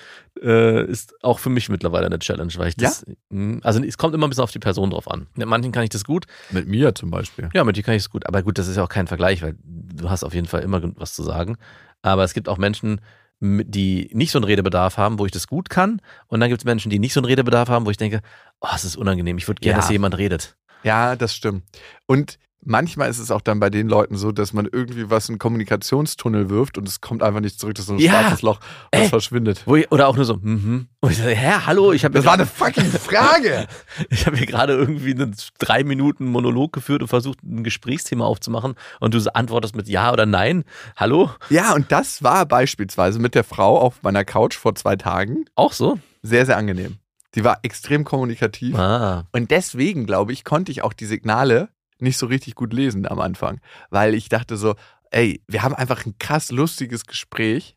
äh, 0.42 0.84
ist 0.86 1.14
auch 1.22 1.38
für 1.38 1.50
mich 1.50 1.68
mittlerweile 1.68 2.06
eine 2.06 2.18
Challenge, 2.18 2.52
weil 2.56 2.68
ich 2.68 2.76
das, 2.76 3.04
Mh, 3.28 3.60
also 3.62 3.82
es 3.84 3.98
kommt 3.98 4.14
immer 4.14 4.26
ein 4.26 4.30
bisschen 4.30 4.44
auf 4.44 4.50
die 4.50 4.58
Person 4.58 4.90
drauf 4.90 5.10
an. 5.10 5.26
Mit 5.34 5.46
manchen 5.46 5.72
kann 5.72 5.84
ich 5.84 5.90
das 5.90 6.04
gut, 6.04 6.24
Mit 6.50 6.66
mir 6.68 6.94
zum 6.94 7.10
Beispiel. 7.10 7.50
ja, 7.52 7.64
mit 7.64 7.76
dir 7.76 7.82
kann 7.82 7.94
ich 7.94 8.02
es 8.02 8.10
gut, 8.10 8.26
aber 8.26 8.42
gut, 8.42 8.56
das 8.58 8.66
ist 8.66 8.76
ja 8.76 8.82
auch 8.84 8.88
kein 8.88 9.06
Vergleich, 9.06 9.42
weil 9.42 9.56
du 9.62 10.08
hast 10.08 10.24
auf 10.24 10.32
jeden 10.34 10.46
Fall 10.48 10.62
immer 10.62 10.80
was 10.96 11.14
zu 11.14 11.22
sagen. 11.22 11.56
Aber 12.02 12.24
es 12.24 12.34
gibt 12.34 12.48
auch 12.48 12.58
Menschen, 12.58 13.00
die 13.42 14.08
nicht 14.12 14.30
so 14.30 14.38
einen 14.38 14.44
Redebedarf 14.44 14.96
haben, 14.98 15.18
wo 15.18 15.26
ich 15.26 15.32
das 15.32 15.48
gut 15.48 15.68
kann. 15.68 16.00
Und 16.28 16.38
dann 16.40 16.48
gibt 16.48 16.60
es 16.60 16.64
Menschen, 16.64 16.90
die 16.90 17.00
nicht 17.00 17.12
so 17.12 17.18
einen 17.20 17.24
Redebedarf 17.26 17.68
haben, 17.68 17.84
wo 17.86 17.90
ich 17.90 17.96
denke, 17.96 18.20
oh, 18.60 18.68
es 18.74 18.84
ist 18.84 18.96
unangenehm, 18.96 19.36
ich 19.36 19.48
würde 19.48 19.60
gerne, 19.60 19.72
Ja. 19.72 19.76
dass 19.78 19.88
hier 19.88 19.94
jemand 19.94 20.16
redet. 20.16 20.56
Ja, 20.84 21.16
das 21.16 21.34
stimmt. 21.34 21.64
Und 22.06 22.38
manchmal 22.64 23.10
ist 23.10 23.18
es 23.18 23.30
auch 23.30 23.40
dann 23.40 23.60
bei 23.60 23.70
den 23.70 23.88
Leuten 23.88 24.16
so, 24.16 24.32
dass 24.32 24.52
man 24.52 24.66
irgendwie 24.70 25.10
was 25.10 25.28
in 25.28 25.34
einen 25.34 25.38
Kommunikationstunnel 25.38 26.48
wirft 26.50 26.78
und 26.78 26.86
es 26.88 27.00
kommt 27.00 27.22
einfach 27.22 27.40
nicht 27.40 27.58
zurück. 27.58 27.74
Das 27.74 27.82
ist 27.84 27.88
so 27.88 27.94
ein 27.94 27.98
Ja. 27.98 28.12
schwarzes 28.20 28.42
Loch, 28.42 28.60
das 28.90 29.02
Ey. 29.02 29.08
verschwindet. 29.08 29.62
Wo 29.66 29.76
ich, 29.76 29.90
oder 29.90 30.08
auch 30.08 30.16
nur 30.16 30.24
so, 30.24 30.36
mhm. 30.36 30.86
Und 31.00 31.10
ich 31.10 31.18
sage, 31.18 31.30
hä, 31.34 31.52
hallo, 31.66 31.92
ich 31.92 32.04
habe 32.04 32.14
Das 32.14 32.24
war 32.24 32.34
eine 32.34 32.46
fucking 32.46 32.84
Frage. 32.84 33.66
Ich 34.10 34.26
habe 34.26 34.36
hier 34.36 34.46
gerade 34.46 34.72
irgendwie 34.74 35.12
einen 35.12 35.34
drei 35.58 35.84
Minuten 35.84 36.26
Monolog 36.26 36.72
geführt 36.72 37.02
und 37.02 37.08
versucht, 37.08 37.42
ein 37.42 37.64
Gesprächsthema 37.64 38.24
aufzumachen 38.24 38.74
und 39.00 39.14
du 39.14 39.34
antwortest 39.34 39.74
mit 39.76 39.88
Ja 39.88 40.12
oder 40.12 40.26
Nein. 40.26 40.64
Hallo? 40.96 41.30
ja, 41.50 41.74
und 41.74 41.90
das 41.92 42.22
war 42.22 42.46
beispielsweise 42.46 43.18
mit 43.18 43.34
der 43.34 43.44
Frau 43.44 43.78
auf 43.78 44.02
meiner 44.02 44.24
Couch 44.24 44.54
vor 44.56 44.74
zwei 44.74 44.96
Tagen 44.96 45.44
Auch 45.56 45.72
so? 45.72 45.98
sehr, 46.22 46.46
sehr 46.46 46.56
angenehm. 46.56 46.96
Die 47.34 47.44
war 47.44 47.58
extrem 47.62 48.04
kommunikativ. 48.04 48.76
Ah. 48.78 49.24
Und 49.32 49.50
deswegen, 49.50 50.04
glaube 50.06 50.32
ich, 50.32 50.44
konnte 50.44 50.70
ich 50.70 50.82
auch 50.82 50.92
die 50.92 51.06
Signale 51.06 51.68
nicht 52.02 52.18
so 52.18 52.26
richtig 52.26 52.54
gut 52.54 52.72
lesen 52.72 53.06
am 53.06 53.20
Anfang. 53.20 53.60
Weil 53.90 54.14
ich 54.14 54.28
dachte 54.28 54.56
so, 54.56 54.74
ey, 55.10 55.42
wir 55.48 55.62
haben 55.62 55.74
einfach 55.74 56.04
ein 56.06 56.16
krass 56.18 56.50
lustiges 56.50 57.06
Gespräch. 57.06 57.76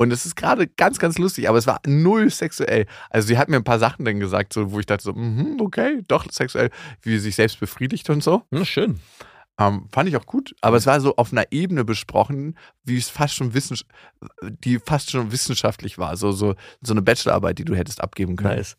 Und 0.00 0.12
es 0.12 0.24
ist 0.24 0.36
gerade 0.36 0.68
ganz, 0.68 1.00
ganz 1.00 1.18
lustig, 1.18 1.48
aber 1.48 1.58
es 1.58 1.66
war 1.66 1.80
null 1.84 2.30
sexuell. 2.30 2.86
Also 3.10 3.26
sie 3.28 3.36
hat 3.36 3.48
mir 3.48 3.56
ein 3.56 3.64
paar 3.64 3.80
Sachen 3.80 4.04
dann 4.04 4.20
gesagt, 4.20 4.52
so, 4.52 4.70
wo 4.70 4.78
ich 4.78 4.86
dachte 4.86 5.02
so, 5.02 5.12
mhm, 5.12 5.60
okay, 5.60 6.02
doch 6.06 6.24
sexuell, 6.30 6.70
wie 7.02 7.10
sie 7.10 7.18
sich 7.18 7.34
selbst 7.34 7.58
befriedigt 7.58 8.08
und 8.08 8.22
so. 8.22 8.44
Na, 8.50 8.64
schön. 8.64 9.00
Ähm, 9.58 9.88
fand 9.90 10.08
ich 10.08 10.16
auch 10.16 10.26
gut. 10.26 10.54
Aber 10.60 10.76
es 10.76 10.86
war 10.86 11.00
so 11.00 11.16
auf 11.16 11.32
einer 11.32 11.50
Ebene 11.50 11.84
besprochen, 11.84 12.56
wie 12.84 12.96
es 12.96 13.08
fast 13.08 13.34
schon 13.34 13.54
wissens 13.54 13.84
die 14.42 14.78
fast 14.78 15.10
schon 15.10 15.32
wissenschaftlich 15.32 15.98
war. 15.98 16.16
So, 16.16 16.30
so, 16.30 16.54
so 16.80 16.94
eine 16.94 17.02
Bachelorarbeit, 17.02 17.58
die 17.58 17.64
du 17.64 17.74
hättest 17.74 18.00
abgeben 18.00 18.36
können. 18.36 18.56
Nice. 18.56 18.76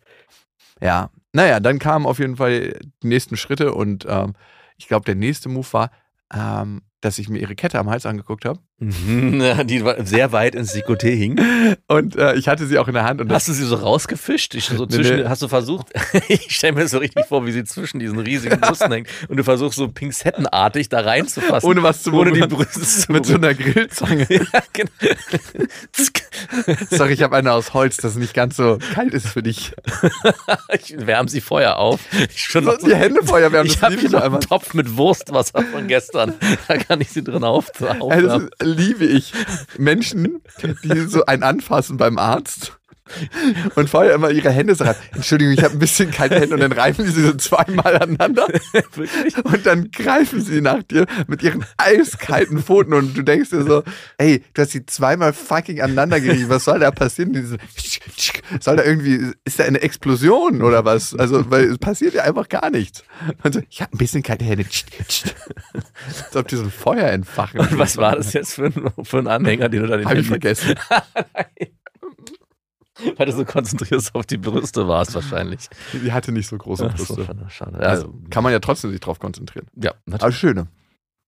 Ja, 0.82 1.10
naja, 1.34 1.60
dann 1.60 1.80
kamen 1.80 2.06
auf 2.06 2.20
jeden 2.20 2.38
Fall 2.38 2.80
die 3.04 3.08
nächsten 3.08 3.36
Schritte 3.36 3.74
und 3.74 4.06
ähm, 4.08 4.34
ich 4.80 4.88
glaube, 4.88 5.06
der 5.06 5.16
nächste 5.16 5.50
Move 5.50 5.68
war, 5.74 5.92
ähm, 6.34 6.82
dass 7.02 7.20
ich 7.20 7.30
mir 7.30 7.40
ihre 7.40 7.56
Kette 7.56 7.78
am 7.80 7.90
Hals 7.90 8.06
angeguckt 8.06 8.46
habe. 8.46 8.60
Die 9.66 9.84
sehr 10.06 10.32
weit 10.32 10.56
ins 10.56 10.74
Sikoté 10.74 11.10
hing. 11.10 11.40
Und 11.88 12.16
äh, 12.16 12.36
ich 12.36 12.48
hatte 12.48 12.66
sie 12.66 12.80
auch 12.80 12.88
in 12.88 12.94
der 12.94 13.04
Hand. 13.04 13.20
Und 13.20 13.28
das, 13.28 13.36
Hast 13.44 13.50
du 13.50 13.54
sie 13.54 13.66
so 13.66 13.76
rausgefischt? 13.76 14.56
Ich 14.56 14.66
so 14.66 14.86
Nee, 14.86 14.96
zwischen, 14.96 15.18
nee. 15.18 15.26
Hast 15.28 15.42
du 15.42 15.50
versucht? 15.50 15.88
ich 16.30 16.56
stelle 16.56 16.74
mir 16.74 16.88
so 16.88 17.00
richtig 17.00 17.26
vor, 17.26 17.46
wie 17.46 17.52
sie 17.52 17.66
zwischen 17.66 18.00
diesen 18.00 18.20
riesigen 18.20 18.60
Brüsten 18.62 18.92
hängt 18.92 19.10
und 19.28 19.36
du 19.36 19.44
versuchst 19.44 19.78
so 19.78 19.90
pinzettenartig 19.90 20.88
da 20.88 21.02
reinzufassen. 21.02 21.70
ohne 21.70 21.84
was 21.84 22.04
zu 22.04 22.14
ohne 22.14 22.32
die. 22.32 22.40
Brüste 22.40 22.82
zu 22.82 23.12
Mit 23.12 23.26
so 23.26 23.36
einer 23.36 23.54
Grillzange. 23.54 24.26
ja, 24.30 24.64
genau. 24.72 24.90
Sorry, 26.90 27.14
ich 27.14 27.22
habe 27.22 27.36
eine 27.36 27.52
aus 27.52 27.74
Holz, 27.74 27.98
das 27.98 28.16
nicht 28.16 28.34
ganz 28.34 28.56
so 28.56 28.80
kalt 28.94 29.14
ist 29.14 29.28
für 29.28 29.44
dich. 29.44 29.74
ich 30.74 30.96
wärme 30.98 31.28
sie 31.30 31.42
Feuer 31.42 31.76
auf. 31.76 32.00
Ich, 32.30 32.44
schon 32.44 32.64
So, 32.64 32.78
die 32.78 32.96
Hände 32.96 33.24
Feuer 33.24 33.52
werden, 33.52 33.68
ich 33.68 33.74
das 33.74 33.84
habe 33.84 33.98
hier 33.98 34.10
noch 34.10 34.22
einen 34.22 34.40
Topf 34.40 34.74
mit 34.74 34.96
Wurstwasser 34.98 35.64
von 35.64 35.88
gestern. 35.88 36.34
Da 36.68 36.78
kann 36.78 37.02
ich 37.02 37.10
sie 37.10 37.24
drin 37.24 37.44
auf, 37.44 37.72
das 37.72 38.00
aufwärmen. 38.00 38.50
Liebe 38.70 39.06
ich. 39.06 39.34
Menschen, 39.78 40.42
die 40.84 41.02
so 41.08 41.26
ein 41.26 41.44
anfassen 41.44 41.98
beim 41.98 42.18
Arzt 42.18 42.79
und 43.76 43.90
vorher 43.90 44.14
immer 44.14 44.32
ihre 44.32 44.50
Hände 44.50 44.76
so 44.76 44.84
ran. 44.84 44.96
Entschuldigung, 45.14 45.54
ich 45.54 45.64
habe 45.64 45.74
ein 45.74 45.80
bisschen 45.80 46.12
kalte 46.12 46.40
Hände 46.40 46.56
und 46.56 46.62
dann 46.62 46.72
reifen 46.72 47.06
sie 47.06 47.22
so 47.22 47.34
zweimal 47.34 47.96
aneinander 48.02 48.48
Wirklich? 48.74 49.38
und 49.44 49.66
dann 49.66 49.92
greifen 49.92 50.42
sie 50.42 50.62
nach 50.62 50.84
dir 50.84 51.06
mit 51.28 51.44
ihren 51.44 51.66
eiskalten 51.78 52.62
Pfoten 52.62 52.94
und 52.94 53.18
du 53.18 53.22
denkst 53.24 53.50
dir 53.50 53.64
so, 53.64 53.84
ey, 54.18 54.44
du 54.54 54.62
hast 54.62 54.72
sie 54.72 54.86
zweimal 54.86 55.34
fucking 55.34 55.82
aneinander 55.82 56.20
gerieben, 56.20 56.50
was 56.50 56.66
soll 56.66 56.80
da 56.80 56.92
passieren? 56.92 57.34
Diese, 57.34 57.58
soll 58.60 58.76
da 58.76 58.84
irgendwie, 58.84 59.34
ist 59.46 59.60
da 59.60 59.66
eine 59.66 59.82
Explosion 59.82 60.62
oder 60.62 60.86
was? 60.86 61.16
Also, 61.16 61.50
weil 61.50 61.66
es 61.66 61.78
passiert 61.78 62.14
ja 62.14 62.24
einfach 62.24 62.50
gar 62.50 62.70
nichts. 62.70 63.04
Und 63.44 63.54
so, 63.54 63.62
ich 63.70 63.82
habe 63.82 63.96
ein 63.96 63.98
bisschen 63.98 64.24
kalte 64.24 64.46
Hände. 64.46 64.66
Als 64.66 66.36
ob 66.36 66.48
die 66.48 66.56
so 66.56 66.64
ein 66.64 66.72
Feuer 66.72 67.08
entfachen. 67.08 67.60
Und 67.60 67.78
was 67.78 67.98
war 67.98 68.16
das 68.16 68.34
jetzt 68.34 68.54
für 68.54 68.66
ein, 68.66 68.92
für 69.04 69.18
ein 69.18 69.28
Anhänger, 69.28 69.70
den 69.70 69.82
du 69.82 69.88
da 69.88 69.96
in 69.96 70.02
den 70.02 70.10
Hab 70.10 70.18
ich 70.18 70.28
vergessen. 70.28 70.76
Weil 73.18 73.26
du 73.28 73.32
so 73.34 73.46
konzentriert 73.46 74.10
auf 74.14 74.26
die 74.26 74.38
Brüste 74.38 74.88
warst 74.88 75.16
wahrscheinlich. 75.16 75.68
Die 75.94 76.12
hatte 76.12 76.32
nicht 76.32 76.48
so 76.48 76.58
große 76.58 76.90
so, 76.96 77.06
Brüste. 77.16 77.26
schade, 77.26 77.46
schade. 77.50 77.80
Also 77.80 78.08
Also, 78.08 78.20
kann 78.30 78.44
man 78.44 78.52
ja 78.54 78.60
trotzdem 78.60 78.92
sich 78.92 79.00
drauf 79.00 79.20
konzentrieren. 79.20 79.68
ja, 79.76 79.92
Aber 79.92 80.00
natürlich. 80.06 80.38
schöne. 80.38 80.68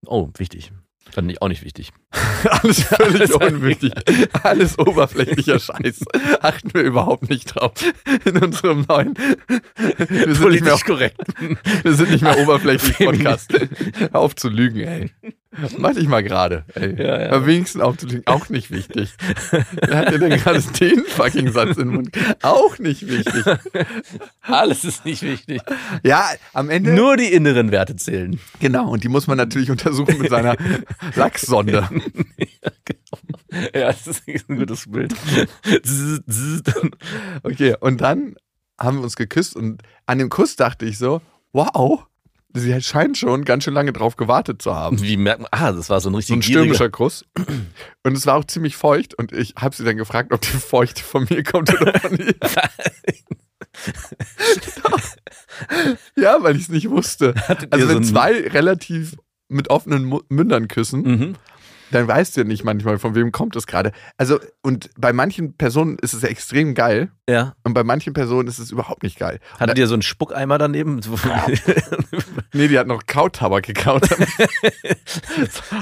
Oh, 0.06 0.30
wichtig. 0.38 0.72
Fand 1.12 1.32
ich 1.32 1.42
auch 1.42 1.48
nicht 1.48 1.64
wichtig. 1.64 1.92
Alles 2.44 2.84
völlig 2.84 3.22
Alles 3.22 3.32
unwichtig. 3.32 3.92
Alles 4.44 4.78
oberflächlicher 4.80 5.60
Scheiß. 5.60 6.06
Achten 6.42 6.74
wir 6.74 6.82
überhaupt 6.84 7.30
nicht 7.30 7.46
drauf. 7.56 7.74
In 8.24 8.38
unserem 8.38 8.86
neuen. 8.88 9.16
Wir 9.18 10.36
sind, 10.36 10.50
nicht 10.52 10.64
mehr, 10.64 10.78
korrekt. 10.86 11.20
wir 11.84 11.94
sind 11.94 12.12
nicht 12.12 12.22
mehr 12.22 12.38
oberflächlich 12.40 12.98
Podcast. 12.98 13.52
Hör 13.98 14.16
auf 14.16 14.36
zu 14.36 14.48
lügen, 14.50 14.80
ey. 14.82 15.12
Mach 15.78 15.94
dich 15.94 16.08
mal 16.08 16.24
gerade. 16.24 16.64
Ja, 16.76 17.22
ja. 17.22 17.30
Am 17.32 17.46
wenigsten. 17.46 17.82
Auch 17.82 18.50
nicht 18.50 18.72
wichtig. 18.72 19.14
Wer 19.74 19.98
hat 19.98 20.14
dir 20.14 20.20
denn 20.20 20.40
gerade 20.40 20.62
den 20.80 21.04
fucking 21.04 21.52
Satz 21.52 21.78
in 21.78 21.88
den 21.88 21.96
Mund? 21.96 22.18
Auch 22.42 22.80
nicht 22.80 23.08
wichtig. 23.08 23.44
Alles 24.42 24.86
ist 24.86 25.04
nicht 25.04 25.24
wichtig. 25.24 25.62
Ja, 26.04 26.30
am 26.54 26.70
Ende. 26.70 26.94
Nur 26.94 27.18
die 27.18 27.34
inneren 27.34 27.72
Werte 27.72 27.96
zählen. 27.98 28.40
Genau, 28.60 28.90
und 28.92 29.04
die 29.04 29.10
muss 29.10 29.28
man 29.28 29.38
natürlich 29.38 29.70
untersuchen 29.70 30.18
mit 30.20 30.30
seiner 30.30 30.56
Lachssonde. 31.16 31.88
Ja, 33.74 33.88
das 33.88 34.08
ist 34.08 34.24
ein 34.28 34.58
gutes 34.58 34.90
Bild. 34.90 35.14
Okay, 37.44 37.76
und 37.82 38.00
dann 38.00 38.36
haben 38.80 38.98
wir 38.98 39.04
uns 39.04 39.18
geküsst 39.18 39.56
und 39.56 39.82
an 40.06 40.20
dem 40.20 40.30
Kuss 40.30 40.56
dachte 40.56 40.86
ich 40.86 40.98
so, 40.98 41.22
wow, 41.52 42.08
sie 42.54 42.82
scheint 42.82 43.18
schon 43.18 43.46
ganz 43.46 43.64
schön 43.64 43.74
lange 43.74 43.94
drauf 43.94 44.16
gewartet 44.18 44.62
zu 44.62 44.74
haben. 44.76 45.02
Wie 45.02 45.18
merkt 45.18 45.42
man? 45.42 45.50
Ah, 45.52 45.72
das 45.72 45.90
war 45.90 46.00
so 46.02 46.10
ein 46.10 46.14
So 46.14 46.18
richtig 46.18 46.36
ein 46.38 46.42
stürmischer 46.44 46.90
Kuss. 46.90 47.26
Und 48.04 48.18
es 48.18 48.26
war 48.26 48.36
auch 48.36 48.46
ziemlich 48.46 48.76
feucht 48.76 49.14
und 49.16 49.32
ich 49.32 49.54
habe 49.58 49.76
sie 49.76 49.84
dann 49.84 49.98
gefragt, 49.98 50.32
ob 50.34 50.42
die 50.42 50.48
Feuchte 50.48 51.04
von 51.04 51.26
mir 51.30 51.44
kommt 51.44 51.74
oder 51.82 52.00
von 52.00 52.18
ihr. 52.18 52.36
ja, 56.16 56.38
weil 56.42 56.56
ich 56.56 56.64
es 56.64 56.70
nicht 56.70 56.90
wusste. 56.90 57.34
Hattet 57.48 57.72
Also 57.74 57.86
so 57.88 57.92
wenn 57.94 57.98
ein- 58.00 58.04
zwei 58.04 58.48
relativ 58.48 59.16
mit 59.50 59.70
offenen 59.70 60.20
Mündern 60.30 60.68
küssen, 60.68 61.02
Mhm. 61.02 61.36
Dann 61.92 62.08
weißt 62.08 62.36
du 62.36 62.42
ja 62.42 62.48
nicht 62.48 62.64
manchmal, 62.64 62.98
von 63.00 63.16
wem 63.16 63.32
kommt 63.32 63.56
es 63.56 63.68
gerade. 63.68 63.92
Also, 64.18 64.40
und 64.62 64.90
bei 64.98 65.14
manchen 65.14 65.56
Personen 65.58 65.98
ist 66.00 66.14
es 66.14 66.22
ja 66.24 66.30
extrem 66.30 66.74
geil 66.74 67.12
Ja. 67.30 67.54
und 67.64 67.74
bei 67.74 67.84
manchen 67.84 68.14
Personen 68.14 68.48
ist 68.48 68.60
es 68.60 68.72
überhaupt 68.72 69.04
nicht 69.04 69.18
geil. 69.20 69.40
Hattet 69.60 69.78
ihr 69.78 69.88
so 69.88 69.94
einen 69.96 70.02
Spuckeimer 70.02 70.58
daneben? 70.58 71.02
Nee, 72.54 72.68
die 72.68 72.78
hat 72.78 72.88
noch 72.88 73.06
Kautabak 73.08 73.64
gekaut. 73.64 74.04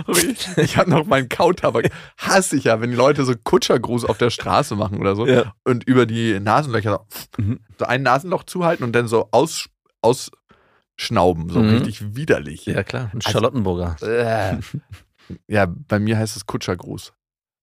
Sorry. 0.06 0.36
Ich 0.58 0.78
habe 0.78 0.90
noch 0.90 1.06
meinen 1.06 1.30
Kautabak. 1.30 1.90
Hasse 2.18 2.56
ich 2.58 2.66
ja, 2.66 2.80
wenn 2.82 2.92
die 2.92 2.96
Leute 2.96 3.26
so 3.26 3.34
Kutschergruß 3.44 4.06
auf 4.06 4.18
der 4.18 4.30
Straße 4.30 4.76
machen 4.76 5.00
oder 5.00 5.16
so 5.16 5.26
Ja. 5.28 5.54
und 5.64 5.84
über 5.86 6.06
die 6.06 6.40
Nasenlöcher 6.40 6.92
so, 7.36 7.42
Mhm. 7.42 7.60
so 7.78 7.86
ein 7.86 8.04
Nasenloch 8.04 8.44
zuhalten 8.44 8.84
und 8.84 8.94
dann 8.94 9.08
so 9.08 9.30
aus, 9.32 9.68
ausschnauben. 10.02 11.50
So 11.50 11.60
Mhm. 11.62 11.70
richtig 11.70 12.16
widerlich. 12.16 12.66
ja, 12.66 12.84
klar. 12.84 13.06
Ein 13.14 13.18
Also- 13.18 13.32
Charlottenburger. 13.32 13.96
Äh. 14.02 14.58
Ja, 15.48 15.66
bei 15.66 16.00
mir 16.00 16.18
heißt 16.18 16.36
es 16.36 16.46
Kutschergruß. 16.46 17.14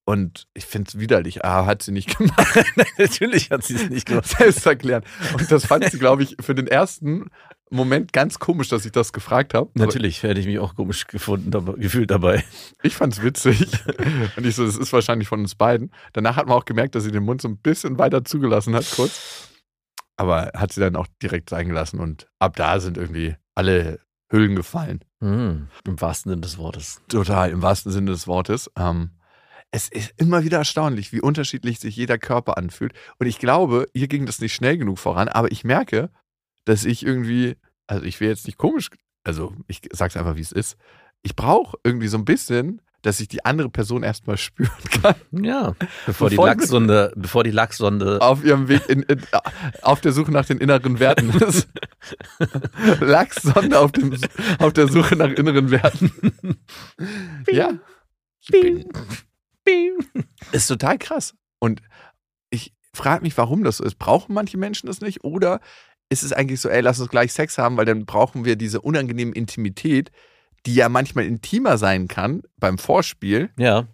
Und 0.09 0.47
ich 0.55 0.67
finde 0.67 0.89
es 0.89 0.99
widerlich. 1.01 1.45
Ah, 1.45 1.67
hat 1.67 1.83
sie 1.83 1.91
nicht 1.91 2.17
gemacht. 2.19 2.65
Natürlich 2.97 3.51
hat 3.51 3.65
sie 3.65 3.75
es 3.75 3.91
nicht 3.91 4.07
gemacht. 4.07 4.29
Selbst 4.29 4.65
erklären. 4.65 5.03
Und 5.33 5.51
das 5.51 5.67
fand 5.67 5.91
sie, 5.91 5.99
glaube 6.01 6.23
ich, 6.23 6.37
für 6.41 6.55
den 6.55 6.69
ersten 6.69 7.29
Moment 7.71 8.13
ganz 8.13 8.39
komisch, 8.39 8.69
dass 8.69 8.87
ich 8.87 8.93
das 8.93 9.13
gefragt 9.13 9.53
habe. 9.53 9.71
Natürlich 9.75 10.23
hätte 10.23 10.39
ich 10.39 10.47
mich 10.47 10.61
auch 10.61 10.77
komisch 10.77 11.09
gefunden, 11.09 11.51
dabei, 11.51 11.73
gefühlt 11.73 12.13
dabei. 12.13 12.45
Ich 12.85 12.95
fand's 12.95 13.21
witzig. 13.21 13.69
Und 14.37 14.47
ich 14.47 14.55
so, 14.55 14.65
das 14.65 14.77
ist 14.77 14.93
wahrscheinlich 14.93 15.27
von 15.27 15.41
uns 15.41 15.57
beiden. 15.57 15.91
Danach 16.13 16.37
hat 16.37 16.47
man 16.47 16.57
auch 16.57 16.65
gemerkt, 16.65 16.95
dass 16.95 17.03
sie 17.03 17.11
den 17.11 17.25
Mund 17.25 17.43
so 17.43 17.49
ein 17.49 17.59
bisschen 17.59 17.99
weiter 17.99 18.25
zugelassen 18.25 18.77
hat, 18.77 18.89
kurz. 18.95 19.51
Aber 20.17 20.53
hat 20.55 20.73
sie 20.73 20.81
dann 20.81 20.95
auch 20.95 21.09
direkt 21.21 21.51
sein 21.51 21.67
gelassen 21.67 21.99
und 21.99 22.29
ab 22.39 22.55
da 22.55 22.79
sind 22.79 22.97
irgendwie 22.97 23.35
alle 23.57 23.99
Hüllen 24.31 24.57
gefallen. 24.57 25.05
Mhm. 25.21 25.69
Im 25.87 26.01
wahrsten 26.01 26.31
Sinne 26.31 26.43
des 26.43 26.59
Wortes. 26.59 27.01
Total, 27.09 27.51
im 27.51 27.63
wahrsten 27.63 27.93
Sinne 27.93 28.11
des 28.11 28.27
Wortes. 28.27 28.71
Ähm, 28.77 29.11
es 29.71 29.89
ist 29.89 30.15
immer 30.17 30.45
wieder 30.45 30.59
erstaunlich, 30.59 31.13
wie 31.13 31.21
unterschiedlich 31.21 31.81
sich 31.81 31.97
jeder 31.97 32.19
Körper 32.19 32.57
anfühlt. 32.57 32.93
Und 33.19 33.27
ich 33.27 33.39
glaube, 33.39 33.87
ihr 33.93 34.09
ging 34.09 34.27
das 34.27 34.41
nicht 34.41 34.55
schnell 34.55 34.79
genug 34.79 34.99
voran, 34.99 35.29
aber 35.29 35.51
ich 35.53 35.65
merke, 35.65 36.11
dass 36.65 36.85
ich 36.85 37.05
irgendwie, 37.05 37.57
also 37.87 38.05
ich 38.05 38.21
will 38.21 38.29
jetzt 38.29 38.47
nicht 38.47 38.59
komisch, 38.59 38.91
also 39.25 39.55
ich 39.67 39.83
sag's 39.93 40.17
einfach, 40.17 40.37
wie 40.37 40.41
es 40.41 40.53
ist. 40.53 40.77
Ich 41.23 41.37
brauche 41.37 41.77
irgendwie 41.85 42.09
so 42.09 42.17
ein 42.19 42.25
bisschen, 42.25 42.81
dass 43.07 43.21
ich 43.21 43.29
die 43.29 43.45
andere 43.45 43.69
Person 43.71 44.03
erstmal 44.03 44.37
spüren 44.37 44.71
kann. 45.03 45.15
Ja. 45.31 45.75
Bevor, 46.07 46.29
die 46.29 46.37
Bevor 46.37 46.51
ich- 46.51 46.57
Lachssonde, 46.59 47.13
bevor 47.17 47.45
die 47.45 47.51
Lachssonde. 47.51 48.21
Auf 48.21 48.45
ihrem 48.45 48.69
Weg, 48.69 48.89
in, 48.89 49.03
in, 49.05 49.23
auf 49.83 50.01
der 50.01 50.13
Suche 50.13 50.33
nach 50.33 50.45
den 50.45 50.59
inneren 50.59 50.99
Werten 50.99 51.31
ist. 51.31 51.69
Lachssonde 53.01 53.79
auf, 53.79 53.93
dem, 53.93 54.17
auf 54.59 54.73
der 54.73 54.89
Suche 54.89 55.17
nach 55.17 55.31
inneren 55.31 55.71
Werten. 55.71 56.11
ja. 57.51 57.73
Ich 58.49 58.87
bin, 59.65 59.97
ist 60.53 60.69
total 60.69 60.99
krass. 60.99 61.35
Und 61.59 61.83
ich 62.51 62.73
frage 62.95 63.23
mich, 63.23 63.37
warum 63.37 63.65
das 63.65 63.79
so 63.79 63.85
ist. 63.85 63.99
Brauchen 63.99 64.35
manche 64.35 64.57
Menschen 64.59 64.87
das 64.87 65.01
nicht? 65.01 65.25
Oder 65.25 65.61
ist 66.09 66.23
es 66.23 66.33
eigentlich 66.33 66.61
so, 66.61 66.69
ey, 66.69 66.81
lass 66.81 67.01
uns 67.01 67.09
gleich 67.11 67.33
Sex 67.33 67.59
haben, 67.59 67.77
weil 67.77 67.85
dann 67.87 68.07
brauchen 68.07 68.45
wir 68.45 68.55
diese 68.57 68.81
unangenehme 68.81 69.33
Intimität, 69.33 70.13
die 70.67 70.75
ja 70.75 70.89
manchmal 70.89 71.25
intimer 71.25 71.79
sein 71.79 72.09
kann 72.09 72.43
beim 72.59 72.77
Vorspiel, 72.79 73.51
Ja. 73.57 73.87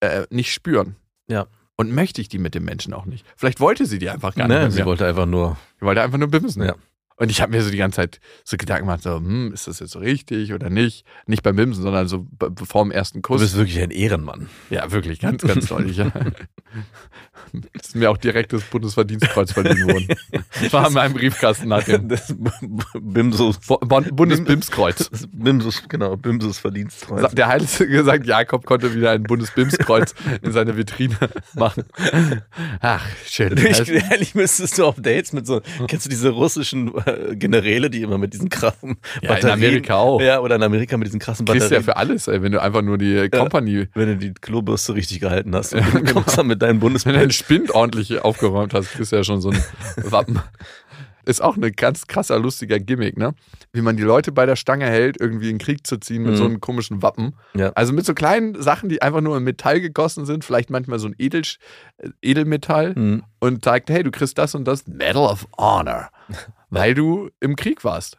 äh, 0.00 0.26
nicht 0.30 0.52
spüren. 0.52 0.96
Ja. 1.28 1.46
Und 1.76 1.92
möchte 1.92 2.20
ich 2.22 2.28
die 2.28 2.38
mit 2.38 2.54
dem 2.54 2.64
Menschen 2.64 2.94
auch 2.94 3.04
nicht. 3.04 3.26
Vielleicht 3.36 3.60
wollte 3.60 3.84
sie 3.86 3.98
die 3.98 4.08
einfach 4.08 4.34
gar 4.34 4.48
nicht. 4.48 4.56
Ne, 4.56 4.64
mit 4.64 4.72
sie 4.72 4.84
wollte 4.86 5.06
einfach 5.06 5.26
nur. 5.26 5.58
Ich 5.76 5.82
wollte 5.82 6.00
einfach 6.02 6.16
nur 6.18 6.28
bimsen. 6.28 6.62
Ja. 6.62 6.74
Und 7.16 7.30
ich 7.30 7.40
habe 7.40 7.52
mir 7.52 7.62
so 7.62 7.70
die 7.70 7.78
ganze 7.78 7.96
Zeit 7.96 8.20
so 8.44 8.56
Gedanken 8.56 8.86
gemacht, 8.86 9.02
so, 9.02 9.16
hm, 9.16 9.52
ist 9.52 9.66
das 9.66 9.80
jetzt 9.80 9.92
so 9.92 9.98
richtig 9.98 10.52
oder 10.52 10.68
nicht? 10.70 11.04
Nicht 11.26 11.42
beim 11.42 11.56
Bimsen, 11.56 11.82
sondern 11.82 12.08
so 12.08 12.26
vor 12.66 12.84
dem 12.84 12.90
ersten 12.90 13.22
Du 13.22 13.28
Kuss. 13.28 13.40
bist 13.40 13.56
wirklich 13.56 13.80
ein 13.80 13.90
Ehrenmann. 13.90 14.48
Ja, 14.70 14.90
wirklich, 14.92 15.20
ganz, 15.20 15.42
ganz 15.42 15.66
deutlich. 15.66 15.96
Ja. 15.96 16.10
Ist 17.72 17.94
mir 17.94 18.10
auch 18.10 18.16
direkt 18.16 18.52
das 18.52 18.62
Bundesverdienstkreuz 18.64 19.52
verliehen 19.52 19.86
worden. 19.86 20.08
War 20.72 20.88
in 20.88 20.94
meinem 20.94 21.14
Briefkasten 21.14 21.68
nach 21.68 21.84
dem 21.84 22.08
Das 22.08 22.34
Bimsus. 22.94 23.58
Bundesbimskreuz. 23.58 25.10
Bimsus, 25.32 25.82
genau, 25.88 26.16
Bimsus 26.16 26.58
Verdienstkreuz. 26.58 27.32
Der 27.34 27.46
Heilige 27.46 27.86
gesagt, 27.86 28.26
Jakob 28.26 28.66
konnte 28.66 28.94
wieder 28.94 29.12
ein 29.12 29.22
Bundesbimskreuz 29.22 30.14
in 30.42 30.52
seine 30.52 30.76
Vitrine 30.76 31.16
machen. 31.54 31.84
Ach, 32.80 33.06
schön. 33.26 33.56
Ich, 33.56 33.88
ehrlich 33.88 34.34
müsstest 34.34 34.78
du 34.78 34.84
auf 34.86 34.96
Dates 35.00 35.32
mit 35.32 35.46
so, 35.46 35.62
kennst 35.86 36.06
du 36.06 36.10
diese 36.10 36.30
russischen 36.30 36.90
Generäle, 37.32 37.90
die 37.90 38.02
immer 38.02 38.18
mit 38.18 38.32
diesen 38.34 38.48
krassen 38.48 38.96
Ja, 39.22 39.34
in 39.36 39.48
Amerika 39.48 39.96
auch. 39.96 40.20
Ja, 40.20 40.40
oder 40.40 40.56
in 40.56 40.62
Amerika 40.62 40.96
mit 40.96 41.06
diesen 41.06 41.20
krassen 41.20 41.46
Kriegst 41.46 41.66
Batterien. 41.68 41.86
ja 41.86 41.92
für 41.92 41.96
alles, 41.96 42.28
ey, 42.28 42.42
wenn 42.42 42.52
du 42.52 42.60
einfach 42.60 42.82
nur 42.82 42.98
die 42.98 43.28
Company, 43.30 43.88
wenn 43.94 44.08
du 44.08 44.16
die 44.16 44.34
Klobürste 44.34 44.94
richtig 44.94 45.20
gehalten 45.20 45.54
hast. 45.54 45.72
Ja, 45.74 45.80
Und 45.80 45.94
du 45.94 46.00
genau. 46.00 46.12
kommst 46.14 46.36
dann 46.38 46.46
mit 46.46 46.62
deinem 46.62 46.80
wenn 46.82 46.92
du 46.92 46.98
den 46.98 47.02
Bundesbild. 47.02 47.34
Spind 47.34 47.70
ordentlich 47.72 48.22
aufgeräumt 48.24 48.74
hast, 48.74 48.92
kriegst 48.92 49.12
du 49.12 49.16
ja 49.16 49.24
schon 49.24 49.40
so 49.40 49.50
ein 49.50 49.58
Wappen. 50.10 50.40
Ist 51.28 51.42
auch 51.42 51.56
eine 51.56 51.72
ganz 51.72 52.06
krasser, 52.06 52.38
lustiger 52.38 52.78
Gimmick, 52.78 53.16
ne? 53.18 53.34
Wie 53.72 53.80
man 53.80 53.96
die 53.96 54.04
Leute 54.04 54.30
bei 54.30 54.46
der 54.46 54.54
Stange 54.54 54.84
hält, 54.86 55.20
irgendwie 55.20 55.50
in 55.50 55.56
den 55.56 55.58
Krieg 55.58 55.84
zu 55.84 55.96
ziehen 55.96 56.22
mit 56.22 56.34
Mhm. 56.34 56.36
so 56.36 56.44
einem 56.44 56.60
komischen 56.60 57.02
Wappen. 57.02 57.34
Ja. 57.56 57.72
Also 57.74 57.92
mit 57.92 58.06
so 58.06 58.14
kleinen 58.14 58.62
Sachen, 58.62 58.88
die 58.88 59.02
einfach 59.02 59.20
nur 59.20 59.36
in 59.36 59.42
Metall 59.42 59.80
gegossen 59.80 60.24
sind, 60.24 60.44
vielleicht 60.44 60.70
manchmal 60.70 61.00
so 61.00 61.08
ein 61.08 61.16
Edel, 61.18 61.42
Edelmetall 62.22 62.94
Hm. 62.94 63.22
und 63.40 63.64
sagt, 63.64 63.90
hey, 63.90 64.02
du 64.02 64.10
kriegst 64.12 64.38
das 64.38 64.54
und 64.54 64.64
das 64.66 64.86
Medal 64.86 65.24
of 65.24 65.46
Honor, 65.58 66.10
weil 66.70 66.94
du 66.94 67.30
im 67.40 67.56
Krieg 67.56 67.84
warst. 67.84 68.18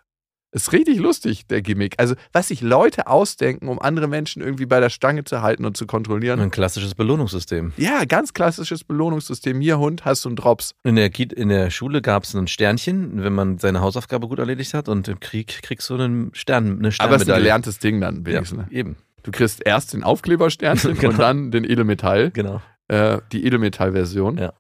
Ist 0.54 0.72
richtig 0.72 0.98
lustig, 1.00 1.46
der 1.48 1.62
Gimmick. 1.62 1.96
Also, 1.98 2.16
was 2.32 2.48
sich 2.48 2.62
Leute 2.62 3.08
ausdenken, 3.08 3.68
um 3.68 3.80
andere 3.80 4.08
Menschen 4.08 4.42
irgendwie 4.42 4.66
bei 4.66 4.80
der 4.80 4.90
Stange 4.90 5.26
zu 5.26 5.42
halten 5.42 5.66
und 5.66 5.76
zu 5.76 5.86
kontrollieren. 5.86 6.40
Ein 6.40 6.52
klassisches 6.52 6.96
Belohnungssystem. 6.96 7.74
Ja, 7.76 8.06
ganz 8.06 8.34
klassisches 8.34 8.86
Belohnungssystem. 8.86 9.60
Hier, 9.60 9.78
Hund, 9.78 10.06
hast 10.06 10.24
du 10.24 10.30
einen 10.30 10.36
Drops. 10.38 10.74
In 10.84 10.96
der, 10.96 11.12
in 11.20 11.50
der 11.50 11.70
Schule 11.70 12.02
gab 12.02 12.24
es 12.24 12.34
ein 12.34 12.48
Sternchen, 12.48 13.22
wenn 13.24 13.34
man 13.34 13.58
seine 13.58 13.82
Hausaufgabe 13.82 14.30
gut 14.30 14.40
erledigt 14.40 14.74
hat. 14.74 14.88
Und 14.88 15.10
im 15.10 15.20
Krieg 15.20 15.62
kriegst 15.64 15.90
du 15.90 15.96
einen 15.96 16.34
Stern, 16.34 16.66
eine 16.66 16.72
Aber 16.76 16.88
es 16.88 16.94
ist 16.94 16.94
ein 16.94 16.94
Sternmedaille. 16.94 17.42
gelerntes 17.44 17.80
Ding 17.80 18.00
dann 18.00 18.16
ja, 18.20 18.26
wenigstens. 18.26 18.58
ne? 18.60 18.68
eben, 18.72 18.96
Du 19.24 19.32
kriegst 19.32 19.62
erst 19.66 19.94
den 19.94 20.04
Aufklebersternchen 20.06 20.94
Genau. 20.98 21.10
und 21.12 21.20
dann 21.20 21.52
den 21.52 21.66
Edelmetall, 21.66 22.32
genau. 22.32 22.62
äh, 22.88 23.20
die 23.34 23.46
Edelmetallversion. 23.46 24.38
Ja. 24.38 24.54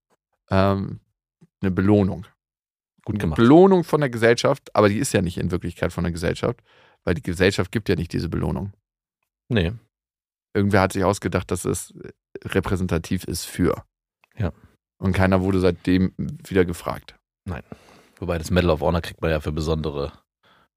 ähm, 0.51 0.99
eine 1.61 1.71
Belohnung. 1.71 2.25
Gut 3.07 3.19
gemacht. 3.19 3.37
Belohnung 3.37 3.85
von 3.85 4.01
der 4.01 4.09
Gesellschaft, 4.09 4.75
aber 4.75 4.89
die 4.89 4.97
ist 4.97 5.13
ja 5.13 5.21
nicht 5.21 5.37
in 5.37 5.49
Wirklichkeit 5.49 5.93
von 5.93 6.03
der 6.03 6.11
Gesellschaft, 6.11 6.59
weil 7.05 7.13
die 7.13 7.21
Gesellschaft 7.21 7.71
gibt 7.71 7.87
ja 7.87 7.95
nicht 7.95 8.11
diese 8.11 8.27
Belohnung. 8.27 8.73
Nee. 9.47 9.71
Irgendwer 10.53 10.81
hat 10.81 10.91
sich 10.91 11.05
ausgedacht, 11.05 11.49
dass 11.49 11.63
es 11.63 11.93
repräsentativ 12.43 13.23
ist 13.23 13.45
für. 13.45 13.85
Ja. 14.37 14.51
Und 14.97 15.13
keiner 15.13 15.41
wurde 15.41 15.61
seitdem 15.61 16.11
wieder 16.17 16.65
gefragt. 16.65 17.15
Wobei 18.19 18.37
das 18.39 18.51
Medal 18.51 18.71
of 18.71 18.81
Honor 18.81 18.99
kriegt 18.99 19.21
man 19.21 19.31
ja 19.31 19.39
für 19.39 19.53
besondere. 19.53 20.11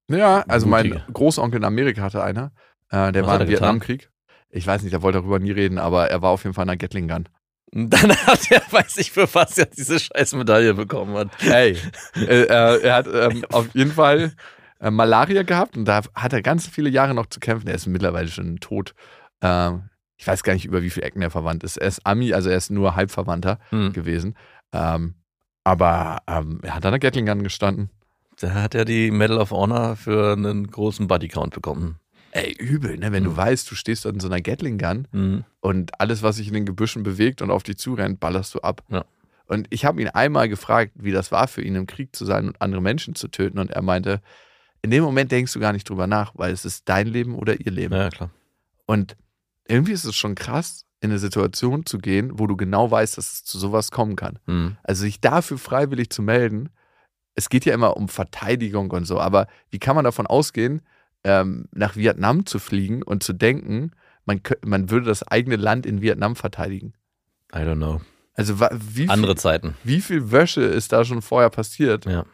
Ja, 0.09 0.45
also 0.47 0.67
mein 0.67 0.87
Mutige. 0.87 1.11
Großonkel 1.11 1.57
in 1.57 1.65
Amerika 1.65 2.01
hatte 2.01 2.23
einer, 2.23 2.53
äh, 2.91 3.11
der 3.11 3.23
Was 3.23 3.27
war 3.27 3.35
im 3.35 3.41
er? 3.41 3.47
Vietnamkrieg. 3.49 4.09
Ich 4.51 4.65
weiß 4.65 4.83
nicht, 4.83 4.93
der 4.93 5.01
wollte 5.01 5.17
darüber 5.17 5.39
nie 5.39 5.51
reden, 5.51 5.79
aber 5.79 6.09
er 6.09 6.21
war 6.21 6.29
auf 6.29 6.45
jeden 6.45 6.53
Fall 6.53 6.63
in 6.63 6.69
einer 6.69 6.77
Gatling 6.77 7.09
Gun. 7.09 7.27
Dann 7.71 8.11
hat 8.27 8.51
er, 8.51 8.61
weiß 8.69 8.97
ich 8.97 9.11
für 9.11 9.33
was 9.33 9.57
er 9.57 9.65
diese 9.67 9.99
scheiß 9.99 10.33
Medaille 10.35 10.73
bekommen 10.73 11.15
hat. 11.15 11.29
Hey, 11.39 11.77
äh, 12.15 12.43
äh, 12.43 12.81
er 12.81 12.95
hat 12.95 13.07
ähm, 13.07 13.45
auf 13.51 13.73
jeden 13.73 13.91
Fall 13.93 14.33
äh, 14.79 14.91
Malaria 14.91 15.43
gehabt 15.43 15.77
und 15.77 15.85
da 15.85 16.01
hat 16.13 16.33
er 16.33 16.41
ganz 16.41 16.67
viele 16.67 16.89
Jahre 16.89 17.13
noch 17.13 17.27
zu 17.27 17.39
kämpfen. 17.39 17.67
Er 17.67 17.75
ist 17.75 17.87
mittlerweile 17.87 18.27
schon 18.27 18.57
tot. 18.59 18.93
Ähm, 19.41 19.89
ich 20.17 20.27
weiß 20.27 20.43
gar 20.43 20.53
nicht, 20.53 20.65
über 20.65 20.83
wie 20.83 20.89
viele 20.89 21.05
Ecken 21.07 21.21
er 21.21 21.31
verwandt 21.31 21.63
ist. 21.63 21.77
Er 21.77 21.87
ist 21.87 22.05
Ami, 22.05 22.33
also 22.33 22.49
er 22.49 22.57
ist 22.57 22.69
nur 22.71 22.95
Halbverwandter 22.95 23.57
Hm. 23.69 23.93
gewesen. 23.93 24.35
Ähm, 24.73 25.15
aber 25.63 26.19
ähm, 26.27 26.59
er 26.63 26.75
hat 26.75 26.85
an 26.85 26.91
der 26.91 26.99
Gatling 26.99 27.25
Gun 27.25 27.43
gestanden. 27.43 27.89
Da 28.39 28.53
hat 28.53 28.75
er 28.75 28.85
die 28.85 29.11
Medal 29.11 29.37
of 29.37 29.51
Honor 29.51 29.95
für 29.95 30.33
einen 30.33 30.67
großen 30.67 31.07
Bodycount 31.07 31.53
bekommen. 31.53 31.97
Ey, 32.31 32.51
übel, 32.57 32.97
ne? 32.97 33.11
Wenn 33.11 33.23
du 33.23 33.31
Mhm. 33.31 33.37
weißt, 33.37 33.69
du 33.69 33.75
stehst 33.75 34.05
dort 34.05 34.15
in 34.15 34.19
so 34.21 34.27
einer 34.27 34.41
Gatling 34.41 34.77
Gun 34.77 35.07
Mhm. 35.11 35.43
und 35.59 35.99
alles, 35.99 36.23
was 36.23 36.37
sich 36.37 36.47
in 36.47 36.53
den 36.53 36.65
Gebüschen 36.65 37.03
bewegt 37.03 37.41
und 37.41 37.51
auf 37.51 37.63
dich 37.63 37.77
zurennt, 37.77 38.19
ballerst 38.19 38.55
du 38.55 38.59
ab. 38.59 38.83
Ja. 38.89 39.05
Und 39.47 39.67
ich 39.69 39.83
habe 39.83 40.01
ihn 40.01 40.07
einmal 40.07 40.47
gefragt, 40.47 40.93
wie 40.95 41.11
das 41.11 41.31
war 41.31 41.47
für 41.47 41.61
ihn 41.61 41.75
im 41.75 41.87
Krieg 41.87 42.15
zu 42.15 42.23
sein 42.25 42.47
und 42.47 42.61
andere 42.61 42.81
Menschen 42.81 43.15
zu 43.15 43.27
töten. 43.27 43.59
Und 43.59 43.71
er 43.71 43.81
meinte, 43.81 44.21
in 44.81 44.91
dem 44.91 45.03
Moment 45.03 45.31
denkst 45.31 45.51
du 45.53 45.59
gar 45.59 45.73
nicht 45.73 45.89
drüber 45.89 46.07
nach, 46.07 46.31
weil 46.35 46.53
es 46.53 46.63
ist 46.63 46.87
dein 46.87 47.07
Leben 47.07 47.35
oder 47.35 47.59
ihr 47.59 47.71
Leben. 47.71 47.93
Ja, 47.93 48.09
klar. 48.09 48.31
Und 48.85 49.17
irgendwie 49.67 49.91
ist 49.91 50.05
es 50.05 50.15
schon 50.15 50.35
krass, 50.35 50.85
in 51.01 51.09
eine 51.09 51.19
Situation 51.19 51.85
zu 51.85 51.97
gehen, 51.97 52.39
wo 52.39 52.47
du 52.47 52.55
genau 52.55 52.89
weißt, 52.91 53.17
dass 53.17 53.33
es 53.33 53.43
zu 53.43 53.59
sowas 53.59 53.91
kommen 53.91 54.15
kann. 54.15 54.39
Mhm. 54.45 54.77
Also 54.83 55.01
sich 55.01 55.19
dafür 55.19 55.57
freiwillig 55.57 56.09
zu 56.11 56.21
melden, 56.21 56.69
es 57.35 57.49
geht 57.49 57.65
ja 57.65 57.73
immer 57.73 57.97
um 57.97 58.07
Verteidigung 58.07 58.91
und 58.91 59.05
so, 59.05 59.19
aber 59.19 59.47
wie 59.69 59.79
kann 59.79 59.95
man 59.95 60.05
davon 60.05 60.27
ausgehen, 60.27 60.81
ähm, 61.23 61.65
nach 61.71 61.95
Vietnam 61.95 62.45
zu 62.45 62.59
fliegen 62.59 63.03
und 63.03 63.23
zu 63.23 63.33
denken, 63.33 63.91
man, 64.25 64.39
kö- 64.39 64.65
man 64.65 64.89
würde 64.89 65.05
das 65.07 65.23
eigene 65.27 65.55
Land 65.55 65.85
in 65.85 66.01
Vietnam 66.01 66.35
verteidigen? 66.35 66.93
I 67.53 67.59
don't 67.59 67.75
know. 67.75 68.01
Also 68.33 68.59
wie 68.59 69.09
Andere 69.09 69.33
viel, 69.33 69.37
Zeiten. 69.41 69.75
wie 69.83 70.01
viel 70.01 70.31
Wäsche 70.31 70.61
ist 70.61 70.93
da 70.93 71.03
schon 71.05 71.21
vorher 71.21 71.49
passiert? 71.49 72.05
Ja. 72.05 72.25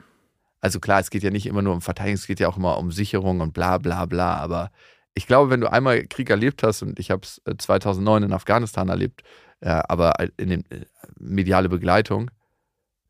Also 0.62 0.80
klar, 0.80 1.00
es 1.00 1.10
geht 1.10 1.24
ja 1.24 1.32
nicht 1.32 1.46
immer 1.46 1.62
nur 1.62 1.74
um 1.74 1.82
Verteidigung, 1.82 2.16
es 2.16 2.28
geht 2.28 2.40
ja 2.40 2.48
auch 2.48 2.58
immer 2.58 2.78
um 2.78 2.92
Sicherung 2.92 3.42
und 3.42 3.54
bla 3.54 3.78
bla 3.78 4.06
bla, 4.06 4.36
aber 4.36 4.72
ich 5.14 5.26
glaube, 5.26 5.50
wenn 5.50 5.62
du 5.62 5.72
einmal 5.72 6.06
Krieg 6.06 6.30
erlebt 6.30 6.62
hast, 6.62 6.84
und 6.84 7.00
ich 7.00 7.10
habe 7.10 7.22
es 7.24 7.42
2009 7.58 8.24
in 8.24 8.34
Afghanistan 8.34 8.88
erlebt, 8.90 9.24
äh, 9.62 9.70
aber 9.70 10.14
in 10.38 10.50
den, 10.50 10.66
äh, 10.70 10.86
mediale 11.20 11.70
Begleitung, 11.70 12.30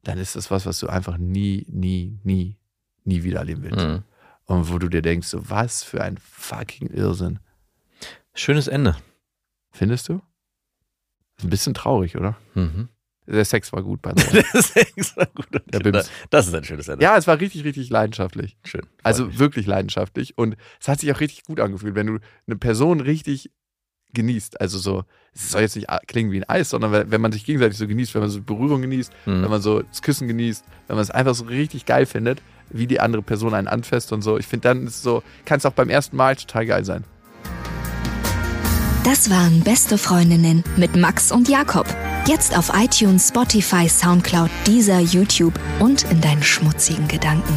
dann 0.04 0.18
ist 0.18 0.38
das 0.38 0.50
was, 0.50 0.66
was 0.66 0.80
du 0.80 0.88
einfach 0.88 1.18
nie, 1.18 1.66
nie, 1.70 2.18
nie, 2.24 2.56
nie 3.04 3.24
wieder 3.24 3.40
erleben 3.40 3.64
willst. 3.64 3.86
Mhm. 3.86 4.04
Und 4.48 4.72
wo 4.72 4.80
du 4.80 4.88
dir 4.90 5.02
denkst, 5.02 5.28
so 5.28 5.50
was 5.50 5.84
für 5.84 6.02
ein 6.02 6.18
fucking 6.18 6.90
Irrsinn. 6.90 7.40
Schönes 8.34 8.68
Ende. 8.68 8.96
Findest 9.72 10.10
du? 10.10 10.22
Ein 11.44 11.50
bisschen 11.50 11.74
traurig, 11.74 12.16
oder? 12.18 12.38
Mhm. 12.56 12.90
Der 13.28 13.44
Sex 13.44 13.74
war 13.74 13.84
gut 13.84 14.02
bei 14.02 14.14
mir. 14.14 14.24
Das 14.54 14.54
ist 14.54 14.78
extra 14.78 15.26
gut. 15.26 15.48
Der 15.74 15.80
Bims. 15.80 16.10
Das 16.30 16.48
ist 16.48 16.54
ein 16.56 16.64
schönes 16.64 16.88
Ende. 16.88 17.04
ja, 17.04 17.18
es 17.18 17.28
war 17.28 17.40
richtig, 17.40 17.66
richtig 17.66 17.90
leidenschaftlich. 17.90 18.58
Schön. 18.64 18.86
Also 19.04 19.26
mich. 19.26 19.38
wirklich 19.38 19.66
leidenschaftlich. 19.68 20.38
Und 20.38 20.56
es 20.80 20.88
hat 20.88 21.02
sich 21.02 21.12
auch 21.12 21.20
richtig 21.20 21.44
gut 21.44 21.60
angefühlt, 21.60 21.94
wenn 21.96 22.08
du 22.08 22.20
eine 22.48 22.56
Person 22.56 23.02
richtig 23.02 23.52
genießt. 24.14 24.62
Also 24.62 24.78
so, 24.80 25.04
es 25.34 25.52
soll 25.52 25.62
jetzt 25.62 25.76
nicht 25.76 25.90
klingen 26.08 26.32
wie 26.32 26.38
ein 26.38 26.48
Eis, 26.50 26.70
sondern 26.70 26.94
wenn 26.94 27.12
wenn 27.12 27.20
man 27.22 27.34
sich 27.34 27.44
gegenseitig 27.44 27.78
so 27.78 27.86
genießt, 27.86 28.14
wenn 28.16 28.22
man 28.22 28.30
so 28.30 28.42
Berührung 28.42 28.82
genießt, 28.82 29.12
wenn 29.26 29.42
Mhm. 29.42 29.50
man 29.50 29.62
so 29.62 29.82
das 29.82 30.02
Küssen 30.02 30.30
genießt, 30.30 30.64
wenn 30.88 30.96
man 30.96 31.04
es 31.04 31.12
einfach 31.12 31.36
so 31.36 31.44
richtig 31.44 31.86
geil 31.86 32.06
findet, 32.06 32.42
wie 32.70 32.88
die 32.88 33.00
andere 33.00 33.22
Person 33.22 33.54
einen 33.54 33.68
anfasst 33.68 34.12
und 34.12 34.22
so. 34.22 34.38
Ich 34.38 34.48
finde, 34.48 34.70
dann 34.70 34.88
ist 34.88 35.02
so, 35.02 35.24
kann 35.46 35.58
es 35.58 35.66
auch 35.66 35.74
beim 35.74 35.90
ersten 35.90 36.18
Mal 36.18 36.36
total 36.36 36.66
geil 36.66 36.86
sein. 36.86 37.04
Das 39.04 39.30
waren 39.30 39.62
Beste 39.62 39.98
Freundinnen 39.98 40.66
mit 40.76 40.98
Max 40.98 41.32
und 41.32 41.48
Jakob. 41.48 41.86
Jetzt 42.28 42.58
auf 42.58 42.72
iTunes, 42.76 43.30
Spotify, 43.30 43.88
Soundcloud, 43.88 44.50
dieser 44.66 45.00
YouTube 45.00 45.54
und 45.80 46.04
in 46.12 46.20
deinen 46.20 46.44
schmutzigen 46.44 47.08
Gedanken. 47.08 47.54